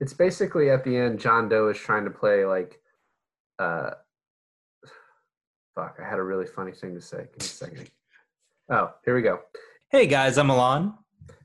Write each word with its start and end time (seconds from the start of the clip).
It's 0.00 0.12
basically 0.12 0.70
at 0.70 0.84
the 0.84 0.96
end, 0.96 1.18
John 1.18 1.48
Doe 1.48 1.68
is 1.68 1.76
trying 1.76 2.04
to 2.04 2.10
play 2.10 2.44
like, 2.44 2.80
uh, 3.58 3.90
fuck. 5.74 5.96
I 6.00 6.08
had 6.08 6.18
a 6.18 6.22
really 6.22 6.46
funny 6.46 6.72
thing 6.72 6.94
to 6.94 7.00
say. 7.00 7.18
Give 7.18 7.26
me 7.26 7.32
a 7.40 7.42
second. 7.42 7.90
Oh, 8.70 8.92
here 9.04 9.16
we 9.16 9.22
go. 9.22 9.40
Hey 9.90 10.06
guys, 10.06 10.38
I'm 10.38 10.50
Alon. 10.50 10.94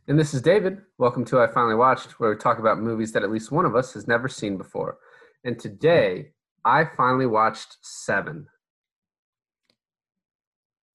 And 0.08 0.20
this 0.20 0.34
is 0.36 0.42
David. 0.42 0.82
Welcome 1.00 1.26
to 1.26 1.40
I 1.40 1.48
Finally 1.48 1.76
Watched, 1.76 2.20
where 2.20 2.30
we 2.30 2.36
talk 2.36 2.60
about 2.60 2.80
movies 2.80 3.12
that 3.14 3.24
at 3.24 3.32
least 3.32 3.52
one 3.52 3.66
of 3.66 3.76
us 3.76 3.94
has 3.94 4.08
never 4.08 4.28
seen 4.28 4.58
before. 4.58 4.98
And 5.44 5.58
today, 5.58 6.34
I 6.64 6.86
finally 6.86 7.26
watched 7.26 7.78
Seven. 7.82 8.48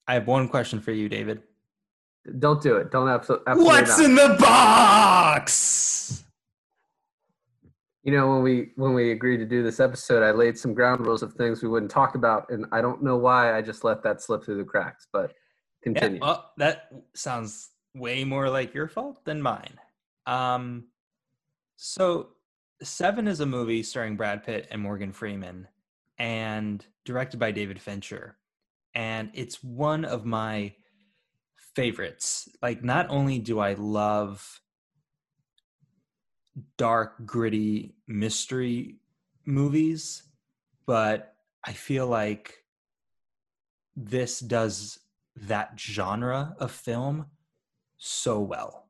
I 0.06 0.14
have 0.14 0.26
one 0.26 0.48
question 0.48 0.80
for 0.80 0.92
you, 0.92 1.08
David. 1.08 1.42
Don't 2.38 2.62
do 2.62 2.76
it. 2.76 2.90
Don't 2.90 3.08
absolutely. 3.08 3.64
What's 3.64 3.98
in 3.98 4.14
the 4.14 4.36
box? 4.38 6.24
You 8.08 8.16
know, 8.16 8.26
when 8.30 8.42
we 8.42 8.70
when 8.76 8.94
we 8.94 9.10
agreed 9.10 9.36
to 9.36 9.44
do 9.44 9.62
this 9.62 9.80
episode, 9.80 10.22
I 10.22 10.30
laid 10.30 10.58
some 10.58 10.72
ground 10.72 11.04
rules 11.04 11.22
of 11.22 11.34
things 11.34 11.62
we 11.62 11.68
wouldn't 11.68 11.90
talk 11.90 12.14
about, 12.14 12.48
and 12.48 12.64
I 12.72 12.80
don't 12.80 13.02
know 13.02 13.18
why 13.18 13.54
I 13.54 13.60
just 13.60 13.84
let 13.84 14.02
that 14.02 14.22
slip 14.22 14.42
through 14.42 14.56
the 14.56 14.64
cracks. 14.64 15.06
But 15.12 15.34
continue. 15.82 16.14
Yeah, 16.14 16.24
well, 16.24 16.52
that 16.56 16.88
sounds 17.12 17.68
way 17.94 18.24
more 18.24 18.48
like 18.48 18.72
your 18.72 18.88
fault 18.88 19.22
than 19.26 19.42
mine. 19.42 19.78
Um, 20.24 20.86
so 21.76 22.28
Seven 22.82 23.28
is 23.28 23.40
a 23.40 23.46
movie 23.46 23.82
starring 23.82 24.16
Brad 24.16 24.42
Pitt 24.42 24.68
and 24.70 24.80
Morgan 24.80 25.12
Freeman, 25.12 25.68
and 26.18 26.82
directed 27.04 27.38
by 27.38 27.50
David 27.50 27.78
Fincher, 27.78 28.38
and 28.94 29.30
it's 29.34 29.62
one 29.62 30.06
of 30.06 30.24
my 30.24 30.72
favorites. 31.74 32.48
Like, 32.62 32.82
not 32.82 33.10
only 33.10 33.38
do 33.38 33.58
I 33.58 33.74
love 33.74 34.62
dark, 36.76 37.24
gritty 37.24 37.94
mystery 38.06 38.96
movies, 39.44 40.22
but 40.86 41.34
I 41.64 41.72
feel 41.72 42.06
like 42.06 42.64
this 43.96 44.40
does 44.40 45.00
that 45.36 45.78
genre 45.78 46.54
of 46.58 46.70
film 46.70 47.26
so 47.96 48.40
well. 48.40 48.88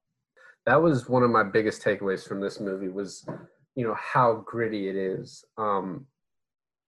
That 0.67 0.83
was 0.83 1.09
one 1.09 1.23
of 1.23 1.31
my 1.31 1.43
biggest 1.43 1.83
takeaways 1.83 2.27
from 2.27 2.41
this 2.41 2.61
movie 2.61 2.89
was, 2.89 3.27
you 3.75 3.87
know, 3.87 3.95
how 3.95 4.43
gritty 4.47 4.89
it 4.89 4.97
is. 4.97 5.45
Um, 5.57 6.07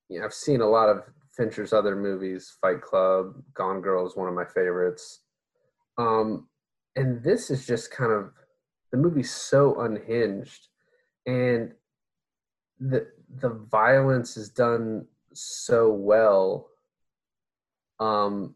you 0.08 0.18
know, 0.18 0.26
I've 0.26 0.34
seen 0.34 0.60
a 0.60 0.68
lot 0.68 0.88
of 0.88 1.02
Fincher's 1.36 1.72
other 1.72 1.96
movies, 1.96 2.56
Fight 2.60 2.82
Club, 2.82 3.34
Gone 3.54 3.80
Girl 3.80 4.06
is 4.06 4.16
one 4.16 4.28
of 4.28 4.34
my 4.34 4.44
favorites. 4.44 5.20
Um, 5.96 6.48
and 6.96 7.22
this 7.22 7.50
is 7.50 7.66
just 7.66 7.90
kind 7.90 8.12
of 8.12 8.32
the 8.90 8.98
movie's 8.98 9.30
so 9.30 9.80
unhinged, 9.80 10.68
and 11.26 11.72
the 12.78 13.06
the 13.40 13.50
violence 13.50 14.36
is 14.36 14.48
done 14.48 15.06
so 15.32 15.90
well. 15.92 16.68
Um, 18.00 18.54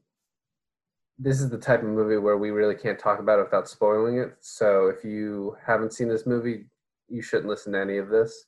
this 1.19 1.41
is 1.41 1.51
the 1.51 1.59
type 1.59 1.83
of 1.83 1.89
movie 1.89 2.17
where 2.17 2.39
we 2.39 2.51
really 2.51 2.75
can't 2.75 2.99
talk 2.99 3.21
about 3.21 3.39
it 3.39 3.45
without 3.45 3.69
spoiling 3.69 4.19
it. 4.19 4.35
So 4.41 4.89
if 4.89 5.05
you 5.05 5.57
haven't 5.65 5.93
seen 5.93 6.09
this 6.09 6.27
movie, 6.27 6.65
you 7.09 7.23
shouldn't 7.23 7.49
listen 7.49 7.73
to 7.75 7.81
any 7.81 7.99
of 7.99 8.09
this. 8.09 8.47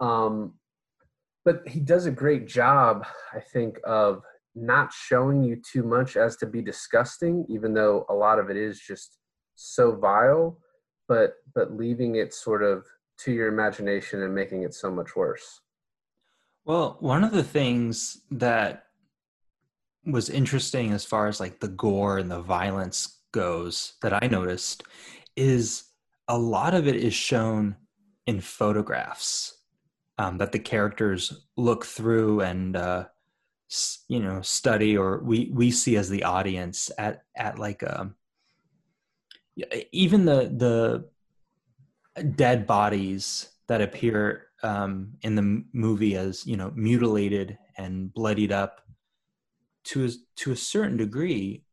Um, 0.00 0.54
but 1.44 1.66
he 1.66 1.80
does 1.80 2.06
a 2.06 2.10
great 2.10 2.46
job, 2.46 3.06
I 3.32 3.40
think, 3.40 3.78
of 3.84 4.22
not 4.54 4.92
showing 4.92 5.42
you 5.44 5.56
too 5.56 5.84
much 5.84 6.16
as 6.16 6.36
to 6.38 6.46
be 6.46 6.60
disgusting, 6.60 7.46
even 7.48 7.72
though 7.72 8.04
a 8.08 8.14
lot 8.14 8.38
of 8.38 8.50
it 8.50 8.56
is 8.56 8.80
just 8.80 9.18
so 9.54 9.94
vile, 9.94 10.58
but 11.08 11.34
but 11.54 11.72
leaving 11.72 12.16
it 12.16 12.34
sort 12.34 12.62
of 12.62 12.84
to 13.18 13.32
your 13.32 13.48
imagination 13.48 14.22
and 14.22 14.34
making 14.34 14.62
it 14.62 14.74
so 14.74 14.90
much 14.90 15.16
worse. 15.16 15.60
Well, 16.64 16.96
one 17.00 17.24
of 17.24 17.32
the 17.32 17.44
things 17.44 18.22
that 18.30 18.86
was 20.04 20.30
interesting 20.30 20.92
as 20.92 21.04
far 21.04 21.26
as 21.26 21.40
like 21.40 21.60
the 21.60 21.68
gore 21.68 22.18
and 22.18 22.30
the 22.30 22.40
violence 22.40 23.20
goes 23.32 23.94
that 24.02 24.12
I 24.22 24.26
noticed 24.28 24.84
is 25.36 25.84
a 26.28 26.38
lot 26.38 26.74
of 26.74 26.86
it 26.86 26.96
is 26.96 27.14
shown 27.14 27.76
in 28.26 28.40
photographs 28.40 29.58
um, 30.18 30.38
that 30.38 30.52
the 30.52 30.58
characters 30.58 31.46
look 31.56 31.84
through 31.84 32.40
and 32.40 32.76
uh, 32.76 33.04
you 34.08 34.20
know 34.20 34.40
study 34.42 34.96
or 34.96 35.22
we 35.22 35.50
we 35.52 35.70
see 35.70 35.96
as 35.96 36.08
the 36.08 36.22
audience 36.22 36.90
at 36.98 37.22
at 37.36 37.58
like 37.58 37.82
a 37.82 38.02
um, 38.02 38.14
even 39.92 40.24
the 40.24 40.52
the 40.56 41.08
dead 42.22 42.66
bodies 42.66 43.50
that 43.68 43.80
appear 43.80 44.46
um, 44.62 45.12
in 45.22 45.34
the 45.34 45.64
movie 45.72 46.16
as 46.16 46.46
you 46.46 46.56
know 46.56 46.72
mutilated 46.74 47.58
and 47.76 48.12
bloodied 48.12 48.52
up 48.52 48.80
to 49.86 50.04
a, 50.04 50.10
to 50.36 50.52
a 50.52 50.56
certain 50.56 50.96
degree, 50.96 51.64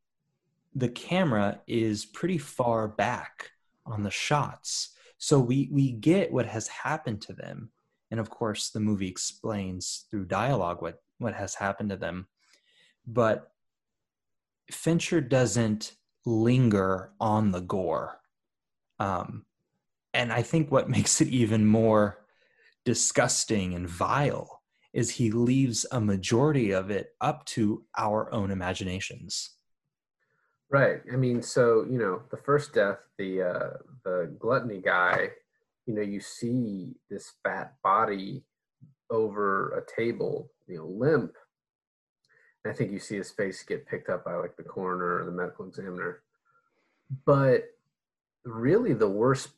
the 0.75 0.89
camera 0.89 1.59
is 1.67 2.05
pretty 2.05 2.37
far 2.37 2.87
back 2.87 3.49
on 3.85 4.03
the 4.03 4.11
shots. 4.11 4.95
So 5.17 5.39
we, 5.39 5.69
we 5.71 5.91
get 5.91 6.31
what 6.31 6.45
has 6.45 6.67
happened 6.67 7.21
to 7.23 7.33
them. 7.33 7.71
And 8.11 8.19
of 8.19 8.29
course, 8.29 8.69
the 8.69 8.79
movie 8.79 9.07
explains 9.07 10.05
through 10.11 10.25
dialogue 10.25 10.81
what, 10.81 11.01
what 11.17 11.33
has 11.33 11.55
happened 11.55 11.89
to 11.89 11.97
them. 11.97 12.27
But 13.07 13.51
Fincher 14.71 15.19
doesn't 15.19 15.93
linger 16.25 17.11
on 17.19 17.51
the 17.51 17.61
gore. 17.61 18.19
Um, 18.99 19.45
and 20.13 20.31
I 20.31 20.41
think 20.41 20.71
what 20.71 20.89
makes 20.97 21.21
it 21.21 21.27
even 21.29 21.65
more 21.65 22.19
disgusting 22.85 23.73
and 23.73 23.87
vile 23.87 24.61
is 24.93 25.09
he 25.09 25.31
leaves 25.31 25.85
a 25.91 25.99
majority 25.99 26.71
of 26.71 26.91
it 26.91 27.15
up 27.19 27.45
to 27.45 27.83
our 27.97 28.31
own 28.31 28.51
imaginations. 28.51 29.51
Right. 30.69 31.01
I 31.11 31.15
mean, 31.15 31.41
so 31.41 31.85
you 31.89 31.97
know, 31.97 32.23
the 32.31 32.37
first 32.37 32.73
death, 32.73 32.97
the 33.17 33.41
uh, 33.41 33.69
the 34.03 34.35
gluttony 34.39 34.81
guy, 34.81 35.29
you 35.85 35.93
know, 35.93 36.01
you 36.01 36.19
see 36.19 36.95
this 37.09 37.33
fat 37.43 37.75
body 37.83 38.43
over 39.09 39.77
a 39.77 40.01
table, 40.01 40.49
you 40.67 40.77
know, 40.77 40.87
limp. 40.87 41.35
And 42.63 42.73
I 42.73 42.75
think 42.75 42.91
you 42.91 42.99
see 42.99 43.17
his 43.17 43.29
face 43.29 43.63
get 43.63 43.87
picked 43.87 44.09
up 44.09 44.25
by 44.25 44.35
like 44.35 44.55
the 44.55 44.63
coroner 44.63 45.19
or 45.19 45.25
the 45.25 45.31
medical 45.31 45.67
examiner. 45.67 46.23
But 47.25 47.65
really, 48.43 48.93
the 48.93 49.09
worst 49.09 49.49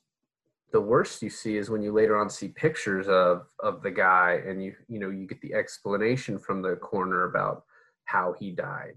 the 0.76 0.82
worst 0.82 1.22
you 1.22 1.30
see 1.30 1.56
is 1.56 1.70
when 1.70 1.82
you 1.82 1.94
later 1.94 2.18
on 2.18 2.30
see 2.30 2.50
pictures 2.50 3.08
of 3.08 3.48
of 3.62 3.82
the 3.82 3.90
guy 3.90 4.42
and 4.46 4.62
you 4.62 4.76
you 4.90 5.00
know 5.00 5.10
you 5.10 5.26
get 5.26 5.40
the 5.40 5.54
explanation 5.54 6.38
from 6.38 6.62
the 6.62 6.76
coroner 6.76 7.24
about 7.24 7.64
how 8.04 8.36
he 8.38 8.52
died 8.52 8.96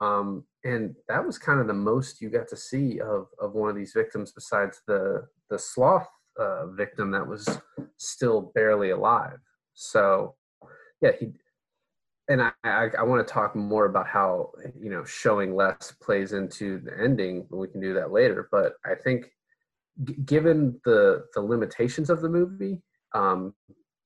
um, 0.00 0.42
and 0.64 0.94
that 1.06 1.22
was 1.22 1.36
kind 1.36 1.60
of 1.60 1.66
the 1.66 1.74
most 1.74 2.22
you 2.22 2.30
got 2.30 2.48
to 2.48 2.56
see 2.56 2.98
of 3.00 3.26
of 3.42 3.52
one 3.52 3.68
of 3.68 3.76
these 3.76 3.92
victims 3.92 4.32
besides 4.32 4.80
the 4.86 5.28
the 5.50 5.58
sloth 5.58 6.08
uh, 6.40 6.66
victim 6.68 7.10
that 7.10 7.28
was 7.28 7.46
still 7.98 8.50
barely 8.54 8.88
alive 8.88 9.36
so 9.74 10.34
yeah 11.02 11.12
he 11.20 11.30
and 12.30 12.40
I, 12.40 12.52
I, 12.64 12.88
I 13.00 13.02
want 13.02 13.26
to 13.26 13.30
talk 13.30 13.54
more 13.54 13.84
about 13.84 14.06
how 14.06 14.52
you 14.80 14.88
know 14.88 15.04
showing 15.04 15.54
less 15.54 15.94
plays 16.02 16.32
into 16.32 16.78
the 16.78 16.92
ending. 17.02 17.46
We 17.50 17.68
can 17.68 17.80
do 17.80 17.94
that 17.94 18.12
later, 18.12 18.48
but 18.52 18.74
I 18.84 18.94
think 18.94 19.30
given 20.24 20.80
the 20.84 21.24
the 21.34 21.40
limitations 21.40 22.10
of 22.10 22.20
the 22.20 22.28
movie, 22.28 22.82
um, 23.14 23.54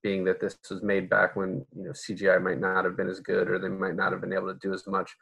being 0.03 0.25
that 0.25 0.41
this 0.41 0.57
was 0.71 0.83
made 0.83 1.09
back 1.09 1.37
when 1.37 1.65
you 1.77 1.85
know 1.85 1.91
CGI 1.91 2.43
might 2.43 2.61
not 2.61 2.85
have 2.85 2.97
been 2.97 3.09
as 3.09 3.21
good 3.21 3.49
or 3.49 3.59
they 3.59 3.69
might 3.69 3.97
not 3.97 4.13
have 4.13 4.21
been 4.21 4.33
able 4.33 4.53
to 4.53 4.59
do 4.61 4.73
as 4.73 4.87
much. 4.87 5.15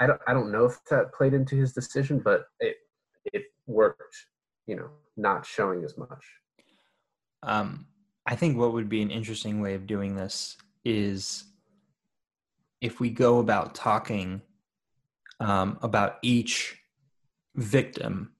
I 0.00 0.06
don't 0.06 0.20
I 0.26 0.32
don't 0.32 0.52
know 0.52 0.64
if 0.64 0.78
that 0.90 1.12
played 1.12 1.34
into 1.34 1.56
his 1.56 1.72
decision, 1.72 2.20
but 2.24 2.46
it 2.60 2.76
it 3.26 3.44
worked. 3.66 4.02
You 4.66 4.76
know, 4.76 4.90
not 5.16 5.44
showing 5.44 5.84
as 5.84 5.96
much. 5.98 6.24
Um, 7.42 7.86
I 8.26 8.36
think 8.36 8.56
what 8.56 8.72
would 8.72 8.88
be 8.88 9.02
an 9.02 9.10
interesting 9.10 9.60
way 9.60 9.74
of 9.74 9.86
doing 9.86 10.16
this 10.16 10.56
is 10.84 11.44
if 12.80 13.00
we 13.00 13.10
go 13.10 13.38
about 13.38 13.74
talking 13.74 14.40
um, 15.40 15.78
about 15.82 16.18
each 16.22 16.78
victim, 17.54 18.32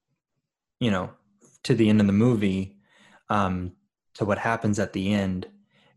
you 0.81 0.91
know, 0.91 1.11
to 1.65 1.75
the 1.75 1.89
end 1.89 2.01
of 2.01 2.07
the 2.07 2.13
movie 2.13 2.77
um, 3.29 3.73
to 4.15 4.25
what 4.25 4.39
happens 4.39 4.79
at 4.79 4.93
the 4.93 5.13
end 5.13 5.47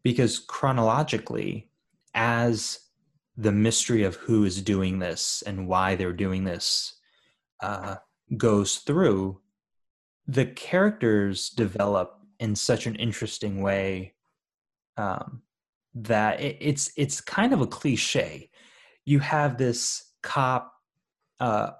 because 0.03 0.39
chronologically 0.39 1.69
as 2.13 2.79
the 3.35 3.51
mystery 3.51 4.03
of 4.03 4.15
who 4.15 4.43
is 4.43 4.61
doing 4.61 4.99
this 4.99 5.43
and 5.45 5.67
why 5.67 5.95
they're 5.95 6.13
doing 6.13 6.43
this 6.43 6.95
uh, 7.61 7.95
goes 8.35 8.77
through 8.77 9.39
the 10.27 10.45
characters 10.45 11.49
develop 11.49 12.19
in 12.39 12.55
such 12.55 12.85
an 12.85 12.95
interesting 12.95 13.61
way 13.61 14.13
um, 14.97 15.41
that 15.93 16.39
it, 16.41 16.57
it's 16.59 16.91
it's 16.97 17.21
kind 17.21 17.53
of 17.53 17.61
a 17.61 17.67
cliche. 17.67 18.49
You 19.05 19.19
have 19.19 19.57
this 19.57 20.11
cop 20.21 20.73
uh, 21.39 21.71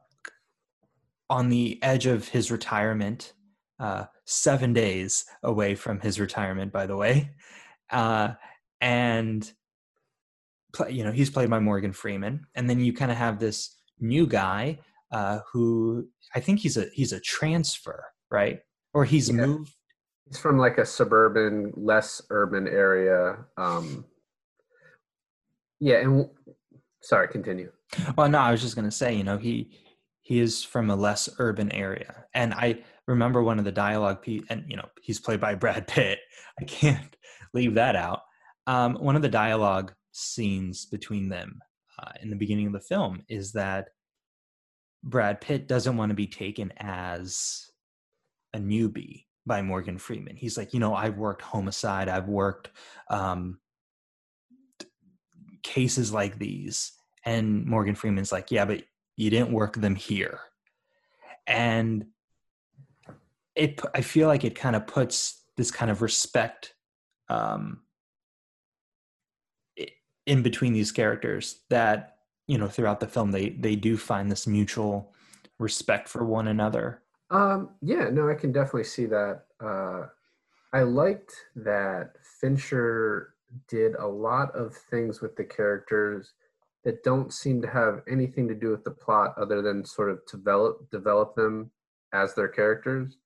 on 1.30 1.50
the 1.50 1.82
edge 1.84 2.06
of 2.06 2.30
his 2.30 2.52
retirement 2.52 3.34
uh, 3.80 4.06
seven 4.26 4.74
days 4.74 5.26
away 5.44 5.76
from 5.76 6.00
his 6.00 6.20
retirement, 6.20 6.72
by 6.72 6.86
the 6.86 6.98
way. 6.98 7.32
Uh, 7.90 8.34
and 8.82 9.52
you 10.90 11.04
know 11.04 11.12
he's 11.12 11.30
played 11.30 11.50
by 11.50 11.60
Morgan 11.60 11.94
Freeman, 11.94 12.46
and 12.56 12.70
then 12.70 12.80
you 12.80 12.94
kind 12.94 13.12
of 13.12 13.18
have 13.18 13.40
this 13.40 13.76
new 14.00 14.28
guy 14.28 14.80
uh, 15.12 15.40
who 15.52 16.08
I 16.36 16.40
think 16.40 16.60
he's 16.60 16.78
a 16.78 16.88
he's 16.94 17.14
a 17.14 17.20
transfer, 17.20 18.06
right? 18.30 18.60
Or 18.94 19.06
he's 19.06 19.30
yeah. 19.30 19.36
moved. 19.36 19.74
He's 20.28 20.38
from 20.38 20.58
like 20.58 20.78
a 20.78 20.86
suburban, 20.86 21.72
less 21.76 22.22
urban 22.30 22.68
area. 22.68 23.38
Um, 23.58 24.06
yeah, 25.80 25.98
and 25.98 26.30
sorry, 27.02 27.30
continue. 27.30 27.72
Well, 28.18 28.28
no, 28.28 28.40
I 28.40 28.52
was 28.52 28.62
just 28.62 28.76
gonna 28.76 28.92
say, 28.92 29.16
you 29.16 29.24
know, 29.24 29.38
he 29.38 29.72
he 30.22 30.40
is 30.40 30.64
from 30.64 30.90
a 30.90 30.96
less 30.96 31.30
urban 31.40 31.72
area, 31.72 32.26
and 32.34 32.54
I 32.54 32.84
remember 33.08 33.42
one 33.42 33.60
of 33.60 33.66
the 33.66 33.72
dialogue, 33.72 34.24
and 34.50 34.66
you 34.68 34.78
know, 34.78 34.90
he's 35.02 35.20
played 35.20 35.40
by 35.40 35.56
Brad 35.56 35.88
Pitt. 35.88 36.20
I 36.60 36.64
can't 36.66 37.16
leave 37.54 37.76
that 37.76 37.96
out. 37.96 38.22
Um, 38.68 38.96
one 38.96 39.16
of 39.16 39.22
the 39.22 39.30
dialogue 39.30 39.94
scenes 40.12 40.86
between 40.86 41.30
them 41.30 41.60
uh, 42.00 42.12
in 42.22 42.30
the 42.30 42.36
beginning 42.36 42.68
of 42.68 42.74
the 42.74 42.80
film 42.80 43.24
is 43.30 43.54
that 43.54 43.90
Brad 45.04 45.40
Pitt 45.40 45.68
doesn't 45.68 45.96
want 45.96 46.10
to 46.10 46.16
be 46.16 46.28
taken 46.28 46.74
as 46.78 47.70
a 48.54 48.60
newbie 48.60 49.26
by 49.46 49.62
Morgan 49.62 49.98
Freeman. 49.98 50.36
He's 50.36 50.58
like, 50.58 50.74
you 50.74 50.80
know, 50.80 50.94
I've 50.94 51.18
worked 51.18 51.42
homicide, 51.42 52.10
I've 52.10 52.28
worked 52.28 52.72
um, 53.10 53.60
cases 55.64 56.12
like 56.12 56.38
these. 56.38 56.92
And 57.26 57.66
Morgan 57.66 57.96
Freeman's 57.96 58.32
like, 58.32 58.52
yeah, 58.52 58.66
but 58.66 58.84
you 59.16 59.30
didn't 59.30 59.52
work 59.52 59.76
them 59.76 59.96
here. 59.96 60.40
And 61.46 62.06
it, 63.58 63.82
I 63.94 64.02
feel 64.02 64.28
like 64.28 64.44
it 64.44 64.56
kind 64.56 64.76
of 64.76 64.88
puts 64.88 65.44
this 65.58 65.72
kind 65.72 65.90
of 65.90 66.02
respect 66.02 66.76
um, 67.28 67.82
in 70.28 70.44
between 70.44 70.74
these 70.74 70.92
characters 70.92 71.62
that 71.70 72.18
you 72.46 72.58
know 72.58 72.68
throughout 72.68 73.00
the 73.00 73.08
film 73.08 73.32
they 73.32 73.50
they 73.50 73.76
do 73.76 73.98
find 73.98 74.30
this 74.30 74.46
mutual 74.46 75.14
respect 75.58 76.08
for 76.08 76.24
one 76.24 76.50
another. 76.50 77.02
Um 77.32 77.72
yeah 77.82 78.10
no 78.12 78.30
i 78.30 78.36
can 78.36 78.52
definitely 78.52 78.84
see 78.84 79.06
that. 79.08 79.46
Uh 79.60 80.08
i 80.74 80.82
liked 80.82 81.34
that 81.56 82.12
fincher 82.40 83.34
did 83.68 83.96
a 83.96 84.06
lot 84.06 84.54
of 84.54 84.76
things 84.76 85.22
with 85.22 85.36
the 85.38 85.44
characters 85.44 86.34
that 86.84 87.04
don't 87.04 87.34
seem 87.34 87.62
to 87.62 87.68
have 87.68 88.02
anything 88.10 88.48
to 88.48 88.54
do 88.54 88.70
with 88.70 88.84
the 88.84 88.92
plot 88.92 89.34
other 89.38 89.62
than 89.62 89.84
sort 89.84 90.10
of 90.10 90.20
develop 90.30 90.90
develop 90.92 91.36
them 91.36 91.72
as 92.14 92.34
their 92.34 92.48
characters 92.48 93.18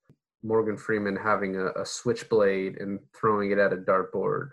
morgan 0.42 0.76
freeman 0.76 1.16
having 1.16 1.56
a, 1.56 1.66
a 1.80 1.86
switchblade 1.86 2.76
and 2.78 2.98
throwing 3.14 3.50
it 3.50 3.58
at 3.58 3.72
a 3.72 3.76
dartboard 3.76 4.50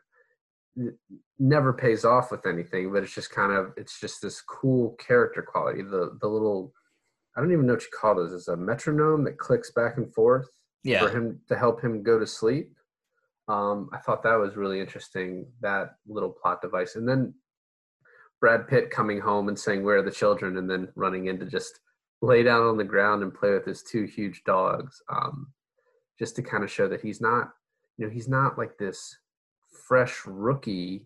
never 1.40 1.74
pays 1.74 2.06
off 2.06 2.32
with 2.32 2.46
anything, 2.46 2.92
but 2.92 3.04
it's 3.04 3.14
just 3.14 3.32
kind 3.32 3.52
of 3.52 3.74
it's 3.78 4.00
just 4.00 4.22
this 4.22 4.42
cool 4.42 4.96
character 5.00 5.42
quality. 5.42 5.82
The 5.82 6.18
the 6.22 6.28
little 6.28 6.74
I 7.36 7.42
don't 7.42 7.52
even 7.52 7.66
know 7.66 7.74
what 7.74 7.84
you 7.84 7.90
call 7.98 8.16
this. 8.16 8.34
It's 8.34 8.48
a 8.48 8.58
metronome 8.58 9.24
that 9.26 9.38
clicks 9.38 9.72
back 9.72 9.98
and 9.98 10.14
forth 10.14 10.50
yeah. 10.84 11.02
for 11.02 11.10
him 11.10 11.40
to 11.48 11.58
help 11.58 11.82
him 11.82 12.04
go 12.04 12.20
to 12.20 12.28
sleep. 12.28 12.76
Um, 13.48 13.90
I 13.94 13.98
thought 13.98 14.24
that 14.24 14.36
was 14.36 14.56
really 14.56 14.80
interesting, 14.80 15.48
that 15.62 15.96
little 16.08 16.30
plot 16.30 16.62
device. 16.62 16.96
And 16.96 17.08
then 17.08 17.34
Brad 18.42 18.68
Pitt 18.68 18.92
coming 18.92 19.20
home 19.20 19.48
and 19.48 19.58
saying, 19.58 19.84
Where 19.84 19.98
are 19.98 20.04
the 20.04 20.12
children? 20.12 20.58
and 20.58 20.70
then 20.70 20.90
running 20.96 21.28
in 21.28 21.40
to 21.40 21.46
just 21.46 21.80
lay 22.22 22.44
down 22.44 22.64
on 22.64 22.78
the 22.78 22.84
ground 22.84 23.24
and 23.24 23.34
play 23.34 23.52
with 23.52 23.66
his 23.66 23.84
two 23.84 24.04
huge 24.04 24.44
dogs. 24.44 25.02
Um, 25.10 25.48
just 26.20 26.36
to 26.36 26.44
kind 26.44 26.64
of 26.64 26.70
show 26.70 26.88
that 26.88 27.02
he's 27.02 27.22
not, 27.22 27.50
you 27.98 28.06
know, 28.06 28.12
he's 28.12 28.28
not 28.28 28.58
like 28.58 28.78
this 28.78 29.18
fresh 29.88 30.22
rookie. 30.26 31.06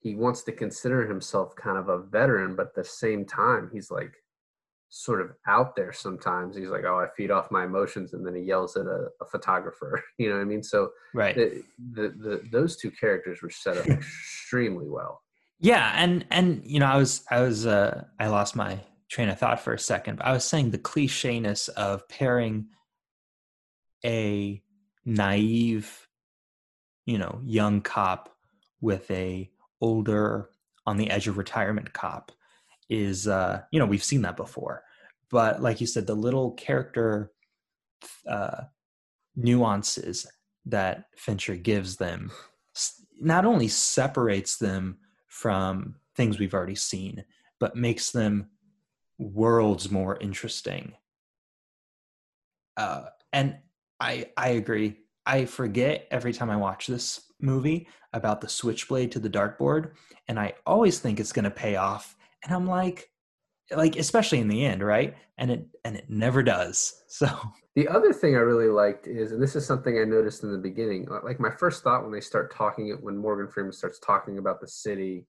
He 0.00 0.14
wants 0.14 0.42
to 0.44 0.52
consider 0.52 1.08
himself 1.08 1.56
kind 1.56 1.78
of 1.78 1.88
a 1.88 1.98
veteran 1.98 2.54
but 2.54 2.68
at 2.68 2.74
the 2.74 2.84
same 2.84 3.24
time 3.24 3.70
he's 3.72 3.90
like 3.90 4.12
sort 4.90 5.20
of 5.20 5.30
out 5.46 5.76
there 5.76 5.92
sometimes. 5.92 6.56
He's 6.56 6.68
like 6.68 6.84
oh 6.84 6.98
i 6.98 7.06
feed 7.16 7.30
off 7.30 7.50
my 7.50 7.64
emotions 7.64 8.12
and 8.12 8.26
then 8.26 8.34
he 8.34 8.42
yells 8.42 8.76
at 8.76 8.86
a, 8.86 9.08
a 9.20 9.24
photographer 9.30 10.02
you 10.18 10.28
know 10.28 10.36
what 10.36 10.42
i 10.42 10.44
mean? 10.44 10.62
So 10.62 10.90
right. 11.14 11.34
the, 11.34 11.62
the, 11.92 12.08
the 12.08 12.42
those 12.52 12.76
two 12.76 12.90
characters 12.90 13.42
were 13.42 13.50
set 13.50 13.78
up 13.78 13.86
extremely 13.88 14.88
well. 14.88 15.22
Yeah 15.58 15.92
and 15.96 16.24
and 16.30 16.62
you 16.64 16.80
know 16.80 16.86
i 16.86 16.96
was 16.96 17.24
i 17.30 17.40
was 17.40 17.66
uh 17.66 18.04
i 18.18 18.28
lost 18.28 18.56
my 18.56 18.80
train 19.10 19.28
of 19.28 19.38
thought 19.38 19.60
for 19.60 19.74
a 19.74 19.78
second 19.78 20.16
but 20.16 20.26
i 20.26 20.32
was 20.32 20.44
saying 20.44 20.70
the 20.70 20.78
clichéness 20.78 21.68
of 21.70 22.08
pairing 22.08 22.66
a 24.04 24.62
naive 25.04 26.08
you 27.06 27.18
know 27.18 27.40
young 27.44 27.80
cop 27.80 28.34
with 28.80 29.10
a 29.10 29.50
older 29.80 30.50
on 30.86 30.96
the 30.96 31.10
edge 31.10 31.28
of 31.28 31.38
retirement 31.38 31.92
cop 31.92 32.32
is 32.88 33.26
uh 33.26 33.62
you 33.70 33.78
know 33.78 33.86
we've 33.86 34.04
seen 34.04 34.22
that 34.22 34.36
before. 34.36 34.82
But 35.30 35.62
like 35.62 35.80
you 35.80 35.86
said 35.86 36.06
the 36.06 36.14
little 36.14 36.52
character 36.52 37.32
uh 38.28 38.62
nuances 39.36 40.26
that 40.66 41.04
fincher 41.16 41.56
gives 41.56 41.96
them 41.96 42.30
not 43.20 43.44
only 43.44 43.68
separates 43.68 44.56
them 44.56 44.98
from 45.28 45.96
things 46.14 46.38
we've 46.38 46.54
already 46.54 46.74
seen 46.74 47.24
but 47.58 47.76
makes 47.76 48.10
them 48.10 48.50
worlds 49.18 49.90
more 49.90 50.16
interesting. 50.18 50.94
Uh 52.76 53.04
and 53.32 53.58
i 54.00 54.26
i 54.36 54.50
agree 54.50 54.96
I 55.26 55.44
forget 55.44 56.08
every 56.10 56.32
time 56.32 56.50
I 56.50 56.56
watch 56.56 56.86
this 56.86 57.20
movie 57.40 57.88
about 58.12 58.40
the 58.40 58.48
switchblade 58.48 59.12
to 59.12 59.20
the 59.20 59.30
dartboard, 59.30 59.92
and 60.28 60.40
I 60.40 60.54
always 60.66 60.98
think 60.98 61.20
it's 61.20 61.32
going 61.32 61.44
to 61.44 61.50
pay 61.50 61.76
off. 61.76 62.16
And 62.42 62.52
I'm 62.52 62.66
like, 62.66 63.10
like 63.70 63.96
especially 63.96 64.40
in 64.40 64.48
the 64.48 64.64
end, 64.64 64.82
right? 64.82 65.16
And 65.38 65.50
it 65.50 65.66
and 65.84 65.96
it 65.96 66.08
never 66.08 66.42
does. 66.42 66.94
So 67.10 67.28
the 67.74 67.88
other 67.88 68.12
thing 68.12 68.34
I 68.34 68.38
really 68.38 68.68
liked 68.68 69.06
is, 69.06 69.32
and 69.32 69.42
this 69.42 69.54
is 69.54 69.66
something 69.66 69.98
I 69.98 70.04
noticed 70.04 70.42
in 70.42 70.52
the 70.52 70.58
beginning, 70.58 71.06
like 71.24 71.38
my 71.38 71.50
first 71.50 71.82
thought 71.82 72.02
when 72.02 72.12
they 72.12 72.20
start 72.20 72.54
talking, 72.54 72.88
it 72.88 73.02
when 73.02 73.16
Morgan 73.16 73.52
Freeman 73.52 73.72
starts 73.72 73.98
talking 73.98 74.38
about 74.38 74.60
the 74.60 74.68
city 74.68 75.26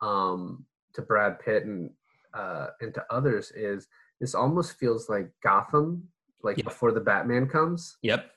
um, 0.00 0.66
to 0.94 1.02
Brad 1.02 1.38
Pitt 1.38 1.64
and 1.64 1.90
uh, 2.34 2.66
and 2.80 2.92
to 2.94 3.04
others, 3.08 3.52
is 3.52 3.88
this 4.20 4.34
almost 4.34 4.78
feels 4.78 5.08
like 5.08 5.30
Gotham, 5.42 6.08
like 6.42 6.58
yep. 6.58 6.64
before 6.64 6.92
the 6.92 7.00
Batman 7.00 7.48
comes. 7.48 7.96
Yep. 8.02 8.30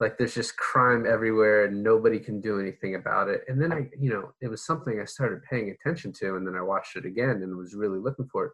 Like 0.00 0.16
there's 0.16 0.34
just 0.34 0.56
crime 0.56 1.06
everywhere 1.06 1.64
and 1.64 1.82
nobody 1.82 2.20
can 2.20 2.40
do 2.40 2.60
anything 2.60 2.94
about 2.94 3.28
it. 3.28 3.42
And 3.48 3.60
then 3.60 3.72
i 3.72 3.88
you 3.98 4.10
know 4.10 4.32
it 4.40 4.48
was 4.48 4.64
something 4.64 5.00
i 5.00 5.04
started 5.04 5.42
paying 5.42 5.70
attention 5.70 6.12
to 6.14 6.36
and 6.36 6.46
then 6.46 6.54
i 6.54 6.62
watched 6.62 6.96
it 6.96 7.04
again 7.04 7.42
and 7.42 7.56
was 7.56 7.74
really 7.74 7.98
looking 7.98 8.28
for 8.30 8.46
it. 8.46 8.52